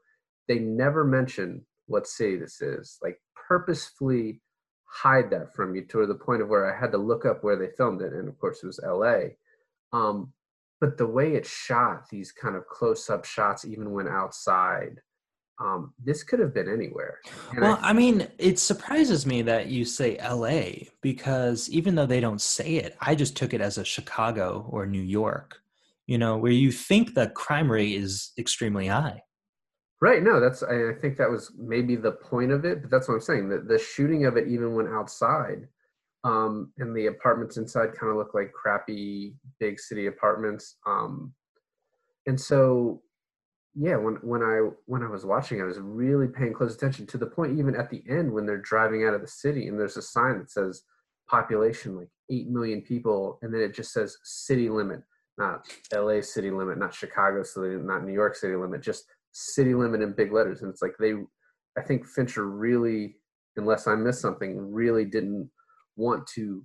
They 0.48 0.58
never 0.58 1.04
mention 1.04 1.64
what 1.86 2.06
city 2.06 2.36
this 2.36 2.62
is. 2.62 2.98
Like 3.02 3.20
purposefully 3.34 4.40
hide 4.86 5.28
that 5.30 5.54
from 5.54 5.74
you 5.74 5.84
to 5.84 6.06
the 6.06 6.14
point 6.14 6.40
of 6.40 6.48
where 6.48 6.72
i 6.72 6.78
had 6.78 6.92
to 6.92 6.98
look 6.98 7.26
up 7.26 7.44
where 7.44 7.56
they 7.56 7.68
filmed 7.76 8.00
it. 8.00 8.12
And 8.12 8.28
of 8.28 8.38
course 8.38 8.62
it 8.62 8.66
was 8.66 8.80
la 8.82 9.20
um, 9.92 10.32
but 10.80 10.98
the 10.98 11.06
way 11.06 11.34
it's 11.34 11.48
shot 11.48 12.08
these 12.10 12.32
kind 12.32 12.56
of 12.56 12.66
close-up 12.66 13.24
shots 13.24 13.64
even 13.64 13.92
when 13.92 14.08
outside 14.08 15.00
um, 15.60 15.94
this 16.04 16.22
could 16.22 16.40
have 16.40 16.52
been 16.52 16.68
anywhere. 16.68 17.20
And 17.52 17.60
well, 17.60 17.78
I, 17.80 17.90
I, 17.90 17.92
mean, 17.92 18.26
it 18.38 18.58
surprises 18.58 19.24
me 19.24 19.42
that 19.42 19.68
you 19.68 19.84
say 19.84 20.18
LA 20.18 20.88
because 21.00 21.68
even 21.70 21.94
though 21.94 22.06
they 22.06 22.20
don't 22.20 22.40
say 22.40 22.74
it, 22.74 22.96
I 23.00 23.14
just 23.14 23.36
took 23.36 23.54
it 23.54 23.60
as 23.60 23.78
a 23.78 23.84
Chicago 23.84 24.66
or 24.70 24.86
New 24.86 25.02
York, 25.02 25.60
you 26.06 26.18
know, 26.18 26.36
where 26.36 26.52
you 26.52 26.72
think 26.72 27.14
the 27.14 27.28
crime 27.28 27.70
rate 27.70 27.92
is 27.92 28.32
extremely 28.36 28.88
high. 28.88 29.22
Right. 30.00 30.22
No, 30.22 30.40
that's, 30.40 30.62
I 30.62 30.90
I 30.90 30.94
think 31.00 31.16
that 31.18 31.30
was 31.30 31.52
maybe 31.56 31.96
the 31.96 32.12
point 32.12 32.50
of 32.50 32.64
it, 32.64 32.82
but 32.82 32.90
that's 32.90 33.08
what 33.08 33.14
I'm 33.14 33.20
saying. 33.20 33.48
The, 33.48 33.60
the 33.60 33.78
shooting 33.78 34.26
of 34.26 34.36
it 34.36 34.48
even 34.48 34.74
went 34.74 34.88
outside 34.88 35.68
um, 36.24 36.72
and 36.78 36.96
the 36.96 37.06
apartments 37.06 37.58
inside 37.58 37.94
kind 37.94 38.10
of 38.10 38.16
look 38.16 38.34
like 38.34 38.52
crappy 38.52 39.34
big 39.60 39.78
city 39.78 40.06
apartments. 40.06 40.76
Um, 40.86 41.32
and 42.26 42.40
so 42.40 43.02
yeah 43.74 43.96
when 43.96 44.14
when 44.16 44.42
i 44.42 44.60
when 44.86 45.02
i 45.02 45.08
was 45.08 45.24
watching 45.24 45.60
i 45.60 45.64
was 45.64 45.78
really 45.78 46.28
paying 46.28 46.52
close 46.52 46.74
attention 46.74 47.06
to 47.06 47.18
the 47.18 47.26
point 47.26 47.58
even 47.58 47.74
at 47.74 47.90
the 47.90 48.02
end 48.08 48.32
when 48.32 48.46
they're 48.46 48.58
driving 48.58 49.04
out 49.04 49.14
of 49.14 49.20
the 49.20 49.28
city 49.28 49.66
and 49.68 49.78
there's 49.78 49.96
a 49.96 50.02
sign 50.02 50.38
that 50.38 50.50
says 50.50 50.82
population 51.28 51.96
like 51.96 52.08
8 52.30 52.48
million 52.48 52.82
people 52.82 53.38
and 53.42 53.52
then 53.52 53.60
it 53.60 53.74
just 53.74 53.92
says 53.92 54.16
city 54.22 54.68
limit 54.68 55.02
not 55.38 55.66
la 55.92 56.20
city 56.20 56.50
limit 56.50 56.78
not 56.78 56.94
chicago 56.94 57.42
city 57.42 57.76
not 57.76 58.04
new 58.04 58.12
york 58.12 58.36
city 58.36 58.54
limit 58.54 58.82
just 58.82 59.04
city 59.34 59.74
limit 59.74 60.00
in 60.00 60.12
big 60.12 60.32
letters. 60.32 60.62
And 60.62 60.70
it's 60.70 60.80
like 60.80 60.94
they 60.98 61.14
i 61.76 61.82
think 61.82 62.06
fincher 62.06 62.48
really 62.48 63.16
unless 63.56 63.86
i 63.86 63.94
missed 63.94 64.20
something 64.20 64.72
really 64.72 65.04
didn't 65.04 65.50
want 65.96 66.26
to 66.28 66.64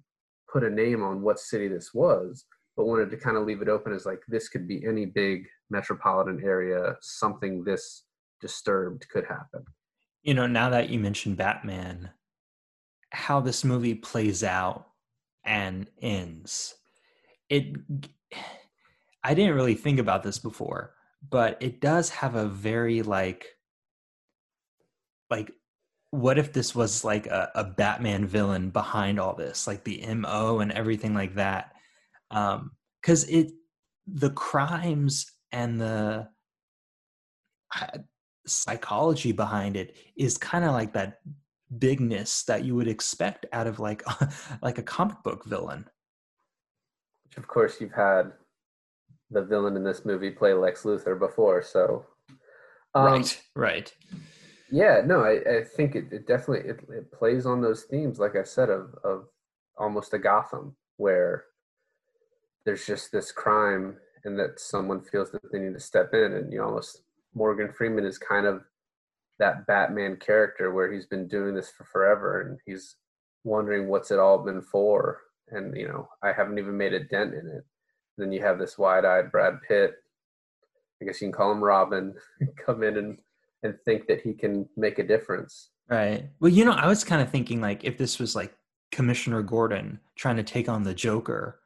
put 0.52 0.64
a 0.64 0.70
name 0.70 1.04
on 1.04 1.22
what 1.22 1.40
city 1.40 1.68
this 1.68 1.94
was 1.94 2.46
but 2.80 2.88
wanted 2.88 3.12
to 3.12 3.18
kind 3.18 3.36
of 3.36 3.46
leave 3.46 3.62
it 3.62 3.68
open 3.68 3.94
as 3.94 4.06
like 4.06 4.22
this 4.30 4.48
could 4.48 4.66
be 4.66 4.86
any 4.88 5.06
big 5.06 5.46
metropolitan 5.70 6.42
area 6.42 6.96
something 7.02 7.64
this 7.66 8.06
disturbed 8.40 9.06
could 9.10 9.26
happen 9.26 9.66
you 10.24 10.34
know 10.34 10.48
now 10.48 10.70
that 10.70 10.90
you 10.90 10.98
mentioned 10.98 11.36
batman 11.36 12.10
how 13.12 13.40
this 13.40 13.64
movie 13.64 13.96
plays 13.96 14.44
out 14.44 14.88
and 15.44 15.90
ends. 16.02 16.76
It 17.50 17.76
I 19.24 19.34
didn't 19.34 19.56
really 19.56 19.76
think 19.76 20.00
about 20.00 20.24
this 20.24 20.40
before, 20.40 20.94
but 21.28 21.58
it 21.60 21.82
does 21.82 22.10
have 22.10 22.36
a 22.36 22.46
very 22.46 23.02
like 23.02 23.46
like 25.30 25.52
what 26.12 26.40
if 26.40 26.54
this 26.54 26.74
was 26.74 27.04
like 27.04 27.28
a, 27.28 27.52
a 27.54 27.64
Batman 27.64 28.26
villain 28.26 28.70
behind 28.72 29.20
all 29.20 29.36
this, 29.36 29.68
like 29.68 29.84
the 29.84 30.04
MO 30.16 30.60
and 30.60 30.72
everything 30.72 31.14
like 31.14 31.36
that? 31.36 31.74
Um, 32.32 32.72
because 33.02 33.24
it 33.30 33.52
the 34.08 34.32
crimes 34.32 35.32
and 35.52 35.80
the 35.80 36.28
uh, 37.76 37.98
psychology 38.46 39.32
behind 39.32 39.78
it 39.78 39.96
is 40.16 40.38
kind 40.38 40.66
of 40.66 40.72
like 40.72 40.94
that 40.94 41.20
bigness 41.78 42.44
that 42.44 42.66
you 42.66 42.76
would 42.76 42.88
expect 42.88 43.46
out 43.54 43.68
of 43.68 43.80
like 43.80 44.04
like 44.62 44.78
a 44.78 44.84
comic 44.84 45.22
book 45.24 45.46
villain. 45.46 45.86
Which 47.26 47.38
of 47.38 47.48
course 47.48 47.80
you've 47.80 47.94
had 47.94 48.32
the 49.32 49.44
villain 49.44 49.76
in 49.76 49.84
this 49.84 50.06
movie 50.06 50.32
play 50.32 50.54
Lex 50.54 50.84
Luthor 50.84 51.18
before, 51.18 51.62
so 51.62 52.06
um, 52.96 53.06
right, 53.06 53.42
right. 53.56 53.94
Yeah, 54.72 55.02
no, 55.06 55.24
I, 55.24 55.60
I 55.60 55.64
think 55.64 55.96
it, 55.96 56.12
it 56.12 56.28
definitely 56.28 56.70
it, 56.70 56.80
it 56.90 57.12
plays 57.12 57.46
on 57.46 57.62
those 57.62 57.84
themes, 57.84 58.20
like 58.20 58.36
I 58.36 58.44
said, 58.44 58.70
of 58.70 58.96
of 59.04 59.28
almost 59.78 60.14
a 60.14 60.20
Gotham 60.20 60.76
where 60.98 61.46
there's 62.66 62.86
just 62.86 63.12
this 63.12 63.32
crime 63.32 63.98
and 64.26 64.38
that 64.38 64.60
someone 64.60 65.02
feels 65.02 65.32
that 65.32 65.42
they 65.52 65.60
need 65.60 65.74
to 65.74 65.80
step 65.80 66.14
in 66.14 66.34
and 66.34 66.52
you 66.52 66.64
almost 66.64 67.02
Morgan 67.34 67.72
Freeman 67.72 68.06
is 68.06 68.18
kind 68.18 68.46
of 68.46 68.64
that 69.38 69.66
Batman 69.68 70.18
character 70.18 70.74
where 70.74 70.92
he's 70.92 71.06
been 71.06 71.28
doing 71.28 71.56
this 71.56 71.72
for 71.72 71.86
forever 71.86 72.42
and 72.42 72.60
he's 72.66 72.96
wondering 73.44 73.88
what's 73.88 74.12
it 74.12 74.20
all 74.20 74.44
been 74.44 74.62
for 74.62 75.20
and 75.50 75.76
you 75.76 75.88
know 75.88 76.08
I 76.22 76.34
haven't 76.34 76.60
even 76.60 76.78
made 76.78 76.94
a 76.94 77.04
dent 77.04 77.34
in 77.34 77.48
it. 77.48 77.64
then 78.18 78.32
you 78.32 78.42
have 78.42 78.60
this 78.60 78.78
wide-eyed 78.78 79.32
Brad 79.32 79.60
Pitt 79.68 79.96
I 81.02 81.06
guess 81.06 81.22
you 81.22 81.28
can 81.28 81.34
call 81.34 81.52
him 81.52 81.64
Robin 81.64 82.14
come 82.66 82.84
in 82.84 82.98
and 82.98 83.18
and 83.64 83.76
think 83.86 84.08
that 84.08 84.22
he 84.22 84.34
can 84.34 84.68
make 84.78 85.00
a 85.00 85.04
difference. 85.04 85.70
Right. 85.90 86.30
Well, 86.40 86.52
you 86.52 86.64
know, 86.64 86.72
I 86.72 86.88
was 86.88 87.04
kind 87.04 87.22
of 87.22 87.30
thinking 87.30 87.62
like 87.62 87.84
if 87.84 87.98
this 87.98 88.20
was 88.20 88.36
like 88.36 88.56
Commissioner 88.92 89.42
Gordon 89.42 90.00
trying 90.16 90.38
to 90.38 90.44
take 90.44 90.70
on 90.70 90.84
the 90.84 90.94
Joker 90.94 91.60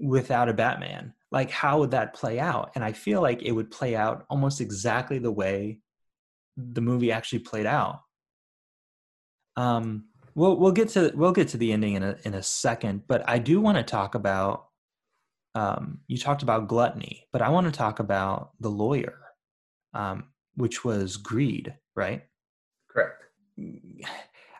without 0.00 0.48
a 0.48 0.54
Batman, 0.54 1.14
like 1.30 1.50
how 1.50 1.78
would 1.78 1.92
that 1.92 2.14
play 2.14 2.40
out? 2.40 2.72
And 2.74 2.82
I 2.82 2.92
feel 2.92 3.20
like 3.20 3.42
it 3.42 3.52
would 3.52 3.70
play 3.70 3.94
out 3.94 4.24
almost 4.28 4.60
exactly 4.60 5.18
the 5.18 5.30
way 5.30 5.78
the 6.56 6.80
movie 6.80 7.12
actually 7.12 7.40
played 7.40 7.66
out. 7.66 8.00
Um, 9.56 10.06
we'll 10.34 10.56
we'll 10.56 10.72
get 10.72 10.88
to 10.90 11.12
we'll 11.14 11.32
get 11.32 11.48
to 11.48 11.56
the 11.56 11.72
ending 11.72 11.94
in 11.94 12.02
a 12.02 12.16
in 12.24 12.34
a 12.34 12.42
second, 12.42 13.02
but 13.06 13.28
I 13.28 13.38
do 13.38 13.60
want 13.60 13.78
to 13.78 13.84
talk 13.84 14.14
about. 14.14 14.66
Um, 15.56 15.98
you 16.06 16.16
talked 16.16 16.44
about 16.44 16.68
gluttony, 16.68 17.26
but 17.32 17.42
I 17.42 17.48
want 17.48 17.66
to 17.66 17.72
talk 17.72 17.98
about 17.98 18.52
the 18.60 18.70
lawyer. 18.70 19.18
Um, 19.92 20.26
which 20.54 20.84
was 20.84 21.16
Greed, 21.16 21.74
right? 21.96 22.24
Correct. 22.88 23.24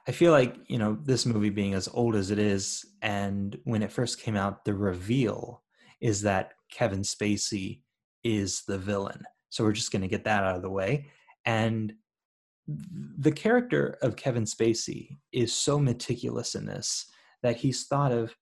I 0.08 0.12
feel 0.12 0.32
like, 0.32 0.56
you 0.66 0.78
know, 0.78 0.98
this 1.02 1.26
movie 1.26 1.50
being 1.50 1.74
as 1.74 1.88
old 1.92 2.16
as 2.16 2.30
it 2.30 2.38
is, 2.38 2.84
and 3.02 3.58
when 3.64 3.82
it 3.82 3.92
first 3.92 4.20
came 4.20 4.36
out, 4.36 4.64
the 4.64 4.74
reveal 4.74 5.62
is 6.00 6.22
that 6.22 6.52
Kevin 6.72 7.02
Spacey 7.02 7.80
is 8.24 8.62
the 8.66 8.78
villain. 8.78 9.22
So 9.50 9.64
we're 9.64 9.72
just 9.72 9.92
going 9.92 10.02
to 10.02 10.08
get 10.08 10.24
that 10.24 10.44
out 10.44 10.56
of 10.56 10.62
the 10.62 10.70
way. 10.70 11.10
And 11.44 11.92
the 12.66 13.32
character 13.32 13.98
of 14.02 14.16
Kevin 14.16 14.44
Spacey 14.44 15.18
is 15.32 15.52
so 15.52 15.78
meticulous 15.78 16.54
in 16.54 16.66
this 16.66 17.06
that 17.42 17.56
he's 17.56 17.86
thought 17.86 18.12
of 18.12 18.34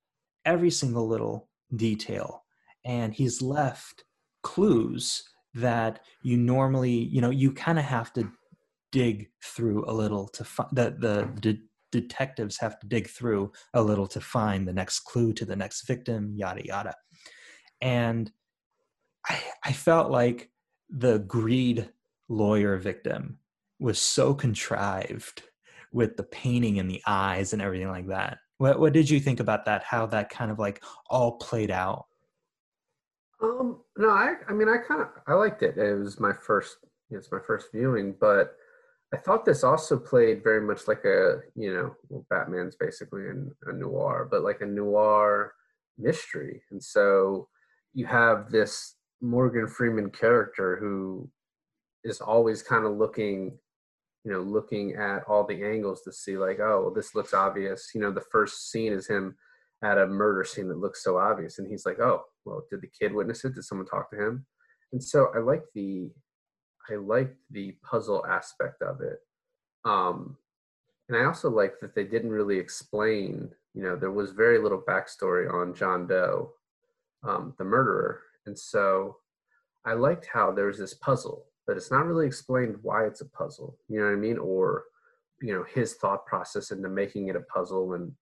every 0.45 0.71
single 0.71 1.09
little 1.09 1.49
detail 1.77 2.45
and 2.85 3.13
he's 3.15 3.43
left 3.43 4.05
clues 4.43 5.23
that 5.55 6.01
you 6.23 6.37
normally 6.37 6.91
you 6.91 7.21
know 7.21 7.31
you 7.31 7.53
kind 7.53 7.79
of 7.79 7.85
have 7.85 8.13
to 8.13 8.31
dig 8.93 9.29
through 9.43 9.85
a 9.89 9.93
little 9.93 10.29
to 10.29 10.45
find 10.45 10.69
that 10.73 11.01
the 11.01 11.29
de- 11.41 11.63
detectives 11.91 12.59
have 12.59 12.79
to 12.81 12.87
dig 12.87 13.09
through 13.09 13.53
a 13.75 13.83
little 13.83 14.07
to 14.07 14.21
find 14.21 14.67
the 14.67 14.73
next 14.73 15.01
clue 15.01 15.33
to 15.33 15.45
the 15.45 15.57
next 15.57 15.87
victim 15.87 16.33
yada 16.37 16.65
yada. 16.65 16.95
And 17.81 18.31
i 19.29 19.41
i 19.65 19.73
felt 19.73 20.11
like 20.11 20.51
the 20.91 21.19
greed 21.21 21.89
lawyer 22.29 22.77
victim 22.77 23.39
was 23.81 24.01
so 24.01 24.35
contrived 24.35 25.43
with 25.93 26.17
the 26.17 26.23
painting 26.25 26.77
in 26.77 26.89
the 26.89 27.03
eyes 27.07 27.53
and 27.53 27.63
everything 27.63 27.89
like 27.89 28.09
that. 28.09 28.39
What 28.59 28.81
what 28.81 28.93
did 28.93 29.09
you 29.09 29.21
think 29.21 29.41
about 29.41 29.65
that? 29.67 29.85
How 29.85 30.07
that 30.07 30.31
kind 30.31 30.51
of 30.51 30.59
like 30.59 30.83
all 31.09 31.33
played 31.39 31.71
out? 31.71 32.07
Um, 33.41 33.81
no, 33.97 34.11
I, 34.11 34.35
I 34.49 34.53
mean, 34.53 34.69
I 34.69 34.79
kind 34.79 35.01
of, 35.01 35.09
I 35.27 35.35
liked 35.35 35.63
it. 35.63 35.77
It 35.77 35.95
was 35.95 36.19
my 36.19 36.33
first, 36.33 36.79
it's 37.11 37.31
my 37.31 37.39
first 37.47 37.69
viewing, 37.73 38.15
but 38.21 38.57
I 39.13 39.17
thought 39.17 39.45
this 39.45 39.65
also 39.65 39.99
played 39.99 40.45
very 40.45 40.61
much 40.61 40.87
like 40.87 41.05
a, 41.05 41.41
you 41.55 41.73
know, 41.73 41.97
well, 42.09 42.27
Batman's 42.29 42.77
basically 42.77 43.23
a, 43.27 43.71
a 43.71 43.73
noir, 43.73 44.29
but 44.31 44.43
like 44.43 44.61
a 44.61 44.67
noir 44.67 45.55
mystery. 45.97 46.63
And 46.71 46.83
so 46.83 47.49
you 47.95 48.07
have 48.07 48.51
this 48.51 48.97
Morgan 49.23 49.67
Freeman 49.67 50.11
character 50.11 50.77
who 50.77 51.31
is 52.05 52.21
always 52.21 52.63
kind 52.63 52.85
of 52.85 52.99
looking, 52.99 53.59
you 54.25 54.33
know, 54.33 54.41
looking 54.41 54.95
at 54.97 55.25
all 55.27 55.47
the 55.47 55.65
angles 55.65 56.03
to 56.03 56.13
see 56.13 56.37
like, 56.37 56.61
oh, 56.61 56.83
well, 56.83 56.95
this 56.95 57.15
looks 57.15 57.33
obvious. 57.33 57.91
You 57.95 58.03
know, 58.03 58.13
the 58.13 58.25
first 58.31 58.71
scene 58.71 58.93
is 58.93 59.07
him 59.07 59.37
at 59.83 59.99
a 59.99 60.07
murder 60.07 60.45
scene 60.45 60.69
that 60.69 60.79
looks 60.79 61.03
so 61.05 61.19
obvious 61.19 61.59
and 61.59 61.69
he's 61.69 61.87
like 61.87 62.01
oh 62.01 62.25
well 62.45 62.65
did 62.71 62.81
the 62.81 62.89
kid 62.89 63.13
witness 63.13 63.45
it 63.45 63.55
did 63.55 63.65
someone 63.65 63.87
talk 63.87 64.11
to 64.11 64.21
him 64.21 64.45
and 64.93 65.03
so 65.03 65.29
i 65.35 65.39
like 65.39 65.63
the 65.75 66.11
i 66.91 66.97
liked 66.97 67.37
the 67.51 67.73
puzzle 67.83 68.25
aspect 68.27 68.83
of 68.83 69.01
it 69.01 69.21
um 69.85 70.37
and 71.09 71.17
i 71.17 71.25
also 71.25 71.51
liked 71.51 71.81
that 71.81 71.95
they 71.95 72.05
didn't 72.05 72.31
really 72.31 72.59
explain 72.59 73.49
you 73.75 73.83
know 73.83 73.97
there 73.97 74.11
was 74.11 74.33
very 74.33 74.59
little 74.59 74.83
backstory 74.87 75.53
on 75.53 75.75
john 75.75 76.07
doe 76.07 76.53
um, 77.25 77.55
the 77.59 77.65
murderer 77.65 78.21
and 78.47 78.59
so 78.59 79.17
i 79.85 79.93
liked 79.93 80.29
how 80.33 80.53
there 80.53 80.67
was 80.67 80.79
this 80.79 80.95
puzzle 80.95 81.47
but 81.69 81.77
it's 81.77 81.91
not 81.91 82.07
really 82.07 82.27
explained 82.27 82.77
why 82.83 83.07
it's 83.07 83.21
a 83.21 83.29
puzzle 83.29 83.79
you 83.89 84.01
know 84.01 84.07
what 84.07 84.13
i 84.13 84.17
mean? 84.17 84.39
Or 84.39 84.85
you 85.41 85.55
know 85.55 85.65
his 85.73 85.95
thought 85.95 86.27
process 86.27 86.73
into 86.73 86.89
making 86.89 87.29
it 87.29 87.37
a 87.37 87.41
puzzle 87.41 87.93
and 87.93 88.13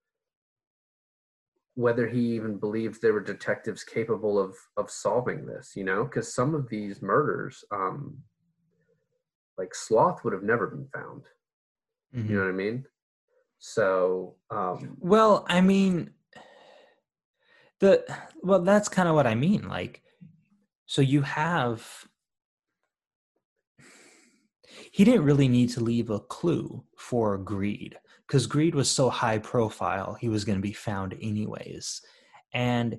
whether 1.75 2.07
he 2.09 2.21
even 2.35 2.59
believed 2.59 3.01
there 3.01 3.13
were 3.13 3.21
detectives 3.21 3.85
capable 3.85 4.39
of 4.39 4.57
of 4.77 4.91
solving 4.91 5.47
this 5.47 5.73
you 5.77 5.85
know? 5.85 6.05
Because 6.05 6.35
some 6.35 6.55
of 6.55 6.69
these 6.69 7.01
murders 7.01 7.65
um 7.71 8.19
like 9.59 9.75
sloth 9.75 10.23
would 10.25 10.33
have 10.33 10.43
never 10.43 10.67
been 10.67 10.87
found. 10.93 11.23
Mm-hmm. 12.15 12.31
you 12.31 12.39
know 12.39 12.45
what 12.45 12.51
i 12.51 12.53
mean? 12.53 12.85
So 13.59 14.37
um 14.51 14.97
well 15.01 15.45
i 15.49 15.61
mean 15.61 16.11
the 17.81 18.05
well 18.43 18.63
that's 18.63 18.89
kind 18.89 19.09
of 19.09 19.15
what 19.15 19.27
i 19.27 19.35
mean 19.35 19.69
like 19.69 20.03
so 20.87 21.03
you 21.03 21.23
have 21.23 22.07
he 24.93 25.05
didn't 25.05 25.25
really 25.25 25.49
need 25.49 25.71
to 25.71 25.81
leave 25.81 26.11
a 26.11 26.21
clue 26.21 26.85
for 26.97 27.37
greed 27.39 27.99
because 28.27 28.47
greed 28.47 28.75
was 28.75 28.91
so 28.91 29.11
high 29.11 29.39
profile 29.39 30.15
he 30.15 30.29
was 30.29 30.45
going 30.45 30.59
to 30.59 30.63
be 30.63 30.73
found 30.73 31.15
anyways. 31.21 32.01
And 32.53 32.95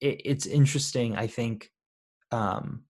it, 0.00 0.22
it's 0.24 0.46
interesting 0.46 1.16
i 1.16 1.26
think 1.26 1.70
um 2.30 2.84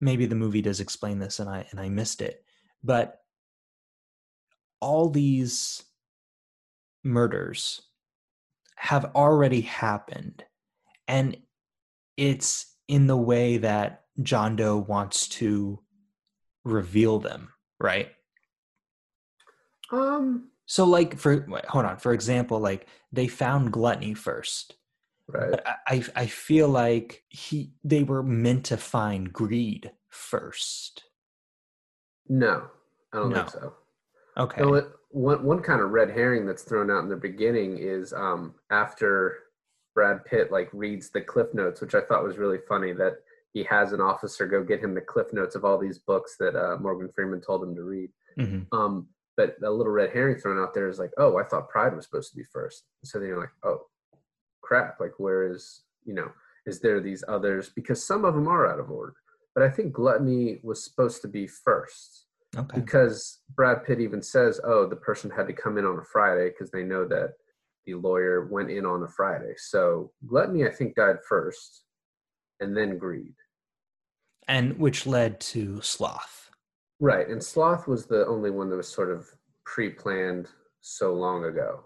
maybe 0.00 0.26
the 0.26 0.34
movie 0.34 0.62
does 0.62 0.80
explain 0.80 1.18
this 1.18 1.38
and 1.38 1.48
i 1.48 1.66
and 1.70 1.80
i 1.80 1.88
missed 1.88 2.20
it 2.20 2.44
but 2.82 3.20
all 4.80 5.08
these 5.08 5.82
murders 7.04 7.82
have 8.76 9.06
already 9.14 9.62
happened 9.62 10.44
and 11.06 11.36
it's 12.16 12.74
in 12.86 13.06
the 13.06 13.16
way 13.16 13.58
that 13.58 14.02
john 14.22 14.56
doe 14.56 14.76
wants 14.76 15.28
to 15.28 15.80
reveal 16.64 17.18
them 17.18 17.48
right? 17.80 18.10
Um. 19.90 20.50
So, 20.66 20.84
like, 20.84 21.16
for 21.18 21.46
hold 21.68 21.86
on, 21.86 21.96
for 21.98 22.12
example, 22.12 22.60
like 22.60 22.86
they 23.12 23.26
found 23.26 23.72
gluttony 23.72 24.14
first. 24.14 24.74
Right. 25.28 25.60
I 25.86 26.04
I 26.16 26.26
feel 26.26 26.68
like 26.68 27.24
he 27.28 27.72
they 27.84 28.02
were 28.02 28.22
meant 28.22 28.64
to 28.66 28.76
find 28.76 29.32
greed 29.32 29.90
first. 30.08 31.04
No, 32.28 32.68
I 33.12 33.16
don't 33.18 33.30
no. 33.30 33.36
think 33.36 33.50
so. 33.50 33.74
Okay. 34.38 34.62
So 34.62 34.90
one 35.10 35.44
one 35.44 35.62
kind 35.62 35.80
of 35.80 35.90
red 35.90 36.10
herring 36.10 36.46
that's 36.46 36.62
thrown 36.62 36.90
out 36.90 37.02
in 37.02 37.08
the 37.08 37.16
beginning 37.16 37.78
is 37.78 38.12
um, 38.12 38.54
after 38.70 39.36
Brad 39.94 40.24
Pitt 40.24 40.52
like 40.52 40.70
reads 40.72 41.10
the 41.10 41.20
cliff 41.20 41.48
notes, 41.52 41.80
which 41.80 41.94
I 41.94 42.00
thought 42.00 42.24
was 42.24 42.38
really 42.38 42.58
funny 42.68 42.92
that 42.92 43.16
he 43.52 43.64
has 43.64 43.92
an 43.92 44.00
officer 44.00 44.46
go 44.46 44.62
get 44.62 44.80
him 44.80 44.94
the 44.94 45.00
cliff 45.00 45.32
notes 45.32 45.54
of 45.54 45.64
all 45.64 45.78
these 45.78 45.98
books 45.98 46.36
that 46.38 46.54
uh, 46.54 46.76
Morgan 46.78 47.10
Freeman 47.14 47.40
told 47.40 47.62
him 47.62 47.74
to 47.74 47.82
read. 47.82 48.10
Mm-hmm. 48.38 48.76
Um, 48.76 49.08
but 49.36 49.56
a 49.64 49.70
little 49.70 49.92
red 49.92 50.10
herring 50.10 50.36
thrown 50.36 50.62
out 50.62 50.74
there 50.74 50.88
is 50.88 50.98
like, 50.98 51.10
oh, 51.18 51.38
I 51.38 51.44
thought 51.44 51.68
Pride 51.68 51.94
was 51.94 52.04
supposed 52.04 52.30
to 52.30 52.36
be 52.36 52.44
first. 52.52 52.84
So 53.04 53.18
then 53.18 53.28
you're 53.28 53.40
like, 53.40 53.50
oh, 53.62 53.82
crap. 54.68 55.00
Like, 55.00 55.18
where 55.18 55.50
is 55.50 55.82
you 56.04 56.14
know, 56.14 56.30
is 56.66 56.80
there 56.80 57.00
these 57.00 57.24
others? 57.28 57.70
Because 57.74 58.04
some 58.04 58.24
of 58.24 58.34
them 58.34 58.48
are 58.48 58.70
out 58.70 58.80
of 58.80 58.90
order. 58.90 59.14
But 59.54 59.64
I 59.64 59.70
think 59.70 59.92
Gluttony 59.92 60.60
was 60.62 60.84
supposed 60.84 61.22
to 61.22 61.28
be 61.28 61.46
first. 61.46 62.26
Okay. 62.56 62.80
Because 62.80 63.40
Brad 63.54 63.84
Pitt 63.84 64.00
even 64.00 64.22
says, 64.22 64.60
oh, 64.64 64.86
the 64.88 64.96
person 64.96 65.30
had 65.30 65.46
to 65.48 65.52
come 65.52 65.76
in 65.76 65.84
on 65.84 65.98
a 65.98 66.04
Friday 66.04 66.48
because 66.48 66.70
they 66.70 66.82
know 66.82 67.06
that 67.06 67.34
the 67.84 67.94
lawyer 67.94 68.48
went 68.50 68.70
in 68.70 68.86
on 68.86 69.02
a 69.02 69.08
Friday. 69.08 69.52
So 69.56 70.12
Gluttony, 70.26 70.64
I 70.64 70.70
think, 70.70 70.94
died 70.94 71.16
first 71.28 71.84
and 72.60 72.76
then 72.76 72.98
Greed. 72.98 73.34
And 74.46 74.78
which 74.78 75.06
led 75.06 75.40
to 75.40 75.82
Sloth. 75.82 76.50
Right. 77.00 77.28
And 77.28 77.42
Sloth 77.42 77.86
was 77.86 78.06
the 78.06 78.26
only 78.26 78.50
one 78.50 78.70
that 78.70 78.76
was 78.76 78.88
sort 78.88 79.10
of 79.10 79.26
pre 79.66 79.90
planned 79.90 80.48
so 80.80 81.12
long 81.12 81.44
ago. 81.44 81.84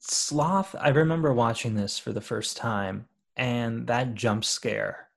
Sloth, 0.00 0.74
I 0.78 0.88
remember 0.88 1.32
watching 1.32 1.74
this 1.74 1.98
for 1.98 2.12
the 2.12 2.20
first 2.20 2.56
time 2.56 3.06
and 3.36 3.86
that 3.86 4.14
jump 4.14 4.44
scare 4.44 5.08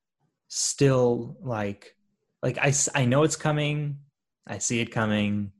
still 0.47 1.35
like 1.41 1.95
like 2.41 2.57
I, 2.57 2.73
I 2.95 3.05
know 3.05 3.23
it's 3.23 3.35
coming 3.35 3.97
i 4.47 4.57
see 4.59 4.79
it 4.79 4.91
coming 4.91 5.51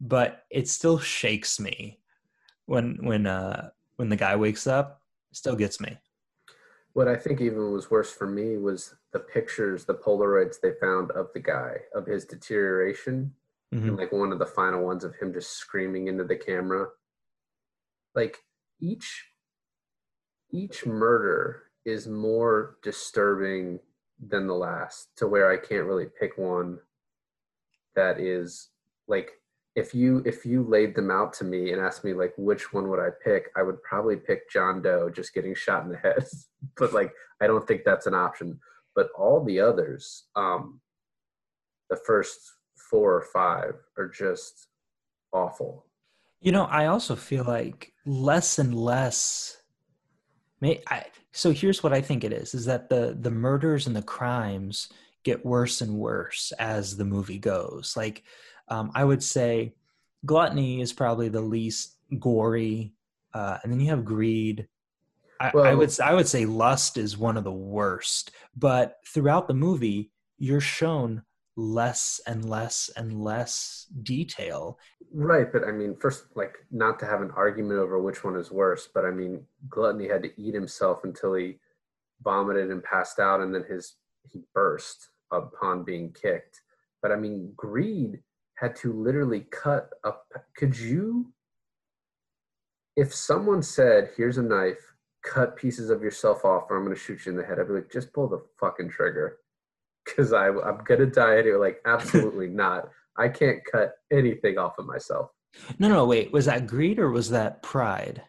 but 0.00 0.44
it 0.50 0.68
still 0.68 0.98
shakes 0.98 1.60
me 1.60 2.00
when 2.66 2.98
when 3.02 3.26
uh 3.26 3.70
when 3.96 4.08
the 4.08 4.16
guy 4.16 4.36
wakes 4.36 4.66
up 4.66 5.00
still 5.32 5.56
gets 5.56 5.80
me 5.80 5.96
what 6.92 7.08
i 7.08 7.16
think 7.16 7.40
even 7.40 7.72
was 7.72 7.90
worse 7.90 8.12
for 8.12 8.26
me 8.26 8.56
was 8.56 8.94
the 9.12 9.20
pictures 9.20 9.84
the 9.84 9.94
polaroids 9.94 10.56
they 10.60 10.72
found 10.80 11.12
of 11.12 11.28
the 11.34 11.40
guy 11.40 11.76
of 11.94 12.04
his 12.04 12.24
deterioration 12.24 13.32
mm-hmm. 13.74 13.88
and 13.88 13.96
like 13.96 14.12
one 14.12 14.32
of 14.32 14.38
the 14.38 14.46
final 14.46 14.84
ones 14.84 15.04
of 15.04 15.14
him 15.16 15.32
just 15.32 15.52
screaming 15.52 16.08
into 16.08 16.24
the 16.24 16.36
camera 16.36 16.88
like 18.14 18.38
each 18.82 19.24
each 20.52 20.84
murder 20.84 21.62
is 21.86 22.06
more 22.06 22.76
disturbing 22.82 23.78
than 24.28 24.46
the 24.46 24.54
last 24.54 25.08
to 25.16 25.26
where 25.26 25.50
I 25.50 25.56
can't 25.56 25.86
really 25.86 26.06
pick 26.20 26.36
one 26.36 26.78
that 27.96 28.20
is 28.20 28.68
like 29.08 29.30
if 29.74 29.94
you 29.94 30.22
if 30.26 30.44
you 30.44 30.62
laid 30.62 30.94
them 30.94 31.10
out 31.10 31.32
to 31.34 31.44
me 31.44 31.72
and 31.72 31.80
asked 31.80 32.04
me 32.04 32.12
like 32.12 32.34
which 32.36 32.72
one 32.72 32.88
would 32.90 33.00
I 33.00 33.08
pick, 33.24 33.46
I 33.56 33.62
would 33.62 33.82
probably 33.82 34.16
pick 34.16 34.50
John 34.50 34.82
Doe 34.82 35.08
just 35.08 35.32
getting 35.32 35.54
shot 35.54 35.84
in 35.84 35.90
the 35.90 35.96
head. 35.96 36.26
but 36.76 36.92
like 36.92 37.12
I 37.40 37.46
don't 37.46 37.66
think 37.66 37.82
that's 37.84 38.06
an 38.06 38.14
option. 38.14 38.60
But 38.94 39.08
all 39.16 39.42
the 39.42 39.60
others, 39.60 40.24
um 40.36 40.80
the 41.88 41.96
first 41.96 42.38
four 42.90 43.14
or 43.14 43.22
five 43.22 43.74
are 43.96 44.08
just 44.08 44.68
awful. 45.32 45.86
You 46.40 46.52
know, 46.52 46.64
I 46.64 46.86
also 46.86 47.16
feel 47.16 47.44
like 47.44 47.91
less 48.04 48.58
and 48.58 48.74
less 48.74 49.62
May 50.62 50.80
I, 50.88 51.06
so 51.32 51.50
here's 51.50 51.82
what 51.82 51.92
I 51.92 52.00
think 52.00 52.22
it 52.22 52.32
is: 52.32 52.54
is 52.54 52.66
that 52.66 52.88
the 52.88 53.18
the 53.20 53.32
murders 53.32 53.88
and 53.88 53.96
the 53.96 54.02
crimes 54.02 54.88
get 55.24 55.44
worse 55.44 55.80
and 55.80 55.96
worse 55.96 56.52
as 56.58 56.96
the 56.96 57.04
movie 57.04 57.38
goes. 57.38 57.94
Like, 57.96 58.22
um, 58.68 58.92
I 58.94 59.04
would 59.04 59.24
say, 59.24 59.74
gluttony 60.24 60.80
is 60.80 60.92
probably 60.92 61.28
the 61.28 61.40
least 61.40 61.96
gory, 62.20 62.94
uh, 63.34 63.58
and 63.62 63.72
then 63.72 63.80
you 63.80 63.90
have 63.90 64.04
greed. 64.04 64.68
I, 65.40 65.50
well, 65.52 65.64
I 65.64 65.74
would 65.74 65.98
I 65.98 66.14
would 66.14 66.28
say 66.28 66.46
lust 66.46 66.96
is 66.96 67.18
one 67.18 67.36
of 67.36 67.42
the 67.42 67.50
worst. 67.50 68.30
But 68.56 68.98
throughout 69.04 69.48
the 69.48 69.54
movie, 69.54 70.12
you're 70.38 70.60
shown 70.60 71.24
less 71.56 72.20
and 72.26 72.48
less 72.48 72.90
and 72.96 73.22
less 73.22 73.86
detail. 74.02 74.78
Right, 75.12 75.52
but 75.52 75.64
I 75.64 75.72
mean, 75.72 75.96
first, 75.96 76.24
like, 76.34 76.56
not 76.70 76.98
to 77.00 77.06
have 77.06 77.20
an 77.20 77.30
argument 77.32 77.78
over 77.78 78.00
which 78.00 78.24
one 78.24 78.36
is 78.36 78.50
worse, 78.50 78.88
but 78.92 79.04
I 79.04 79.10
mean, 79.10 79.44
Gluttony 79.68 80.08
had 80.08 80.22
to 80.22 80.40
eat 80.40 80.54
himself 80.54 81.04
until 81.04 81.34
he 81.34 81.58
vomited 82.22 82.70
and 82.70 82.82
passed 82.82 83.18
out, 83.18 83.40
and 83.40 83.54
then 83.54 83.64
his 83.64 83.96
he 84.24 84.40
burst 84.54 85.10
upon 85.30 85.84
being 85.84 86.12
kicked. 86.12 86.60
But 87.02 87.12
I 87.12 87.16
mean, 87.16 87.52
Greed 87.56 88.20
had 88.54 88.76
to 88.76 88.92
literally 88.92 89.40
cut 89.50 89.90
up. 90.04 90.26
Could 90.56 90.78
you, 90.78 91.32
if 92.96 93.14
someone 93.14 93.62
said, 93.62 94.12
"Here's 94.16 94.38
a 94.38 94.42
knife," 94.42 94.94
cut 95.22 95.56
pieces 95.56 95.90
of 95.90 96.02
yourself 96.02 96.44
off, 96.44 96.64
or 96.70 96.76
I'm 96.76 96.84
going 96.84 96.94
to 96.94 97.00
shoot 97.00 97.26
you 97.26 97.32
in 97.32 97.38
the 97.38 97.44
head, 97.44 97.58
I'd 97.58 97.68
be 97.68 97.74
like, 97.74 97.90
just 97.90 98.12
pull 98.12 98.28
the 98.28 98.44
fucking 98.58 98.90
trigger 98.90 99.38
because 100.14 100.32
I'm 100.32 100.58
gonna 100.84 101.06
die 101.06 101.38
anyway. 101.38 101.56
Like, 101.56 101.80
absolutely 101.86 102.48
not. 102.62 102.88
I 103.16 103.28
can't 103.28 103.60
cut 103.70 103.94
anything 104.10 104.58
off 104.58 104.78
of 104.78 104.86
myself. 104.86 105.30
No, 105.78 105.88
no, 105.88 106.06
wait. 106.06 106.32
Was 106.32 106.46
that 106.46 106.66
greed 106.66 106.98
or 106.98 107.10
was 107.10 107.30
that 107.30 107.62
pride? 107.62 108.22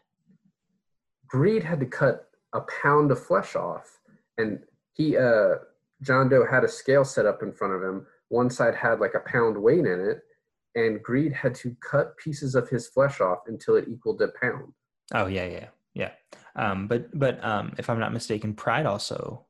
Greed 1.28 1.64
had 1.64 1.80
to 1.80 1.86
cut 1.86 2.26
a 2.54 2.62
pound 2.82 3.12
of 3.12 3.26
flesh 3.26 3.56
off, 3.56 4.00
and 4.38 4.60
he, 4.94 5.18
uh, 5.18 5.56
John 6.02 6.30
Doe 6.30 6.46
had 6.46 6.64
a 6.64 6.70
scale 6.70 7.06
set 7.06 7.26
up 7.26 7.42
in 7.42 7.52
front 7.52 7.74
of 7.74 7.82
him. 7.82 8.06
One 8.30 8.50
side 8.50 8.76
had 8.76 9.00
like 9.00 9.14
a 9.16 9.30
pound 9.30 9.58
weight 9.58 9.80
in 9.80 10.00
it, 10.12 10.22
and 10.76 11.02
Greed 11.02 11.34
had 11.34 11.56
to 11.56 11.76
cut 11.82 12.18
pieces 12.18 12.56
of 12.56 12.70
his 12.70 12.88
flesh 12.88 13.22
off 13.22 13.40
until 13.48 13.76
it 13.76 13.88
equaled 13.88 14.22
a 14.22 14.30
pound. 14.40 14.74
Oh 15.14 15.28
yeah, 15.28 15.46
yeah, 15.46 15.68
yeah. 15.94 16.12
Um, 16.56 16.88
but 16.88 17.18
but 17.18 17.44
um, 17.44 17.74
if 17.78 17.90
I'm 17.90 18.00
not 18.00 18.14
mistaken, 18.14 18.54
Pride 18.54 18.86
also 18.86 19.46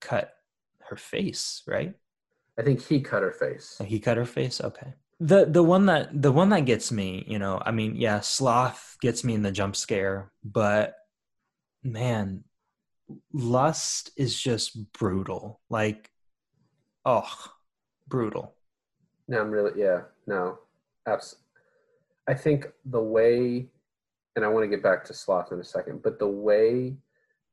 cut 0.00 0.32
her 0.88 0.96
face, 0.96 1.62
right? 1.66 1.94
I 2.58 2.62
think 2.62 2.84
he 2.84 3.00
cut 3.00 3.22
her 3.22 3.32
face. 3.32 3.80
He 3.84 4.00
cut 4.00 4.16
her 4.16 4.24
face. 4.24 4.60
Okay. 4.60 4.94
The 5.20 5.46
the 5.46 5.62
one 5.62 5.86
that 5.86 6.22
the 6.22 6.32
one 6.32 6.48
that 6.50 6.64
gets 6.64 6.92
me, 6.92 7.24
you 7.26 7.38
know, 7.38 7.60
I 7.64 7.70
mean, 7.70 7.96
yeah, 7.96 8.20
sloth 8.20 8.96
gets 9.00 9.24
me 9.24 9.34
in 9.34 9.42
the 9.42 9.52
jump 9.52 9.76
scare, 9.76 10.32
but 10.44 10.94
man, 11.82 12.44
lust 13.32 14.10
is 14.16 14.38
just 14.38 14.92
brutal. 14.92 15.60
Like, 15.70 16.10
oh, 17.04 17.28
brutal. 18.06 18.54
No, 19.26 19.40
I'm 19.40 19.50
really 19.50 19.80
yeah, 19.80 20.02
no, 20.26 20.58
absolutely. 21.06 21.44
I 22.28 22.34
think 22.34 22.68
the 22.84 23.00
way, 23.00 23.66
and 24.36 24.44
I 24.44 24.48
want 24.48 24.64
to 24.64 24.68
get 24.68 24.82
back 24.82 25.04
to 25.04 25.14
sloth 25.14 25.50
in 25.50 25.60
a 25.60 25.64
second, 25.64 26.02
but 26.02 26.18
the 26.18 26.28
way 26.28 26.96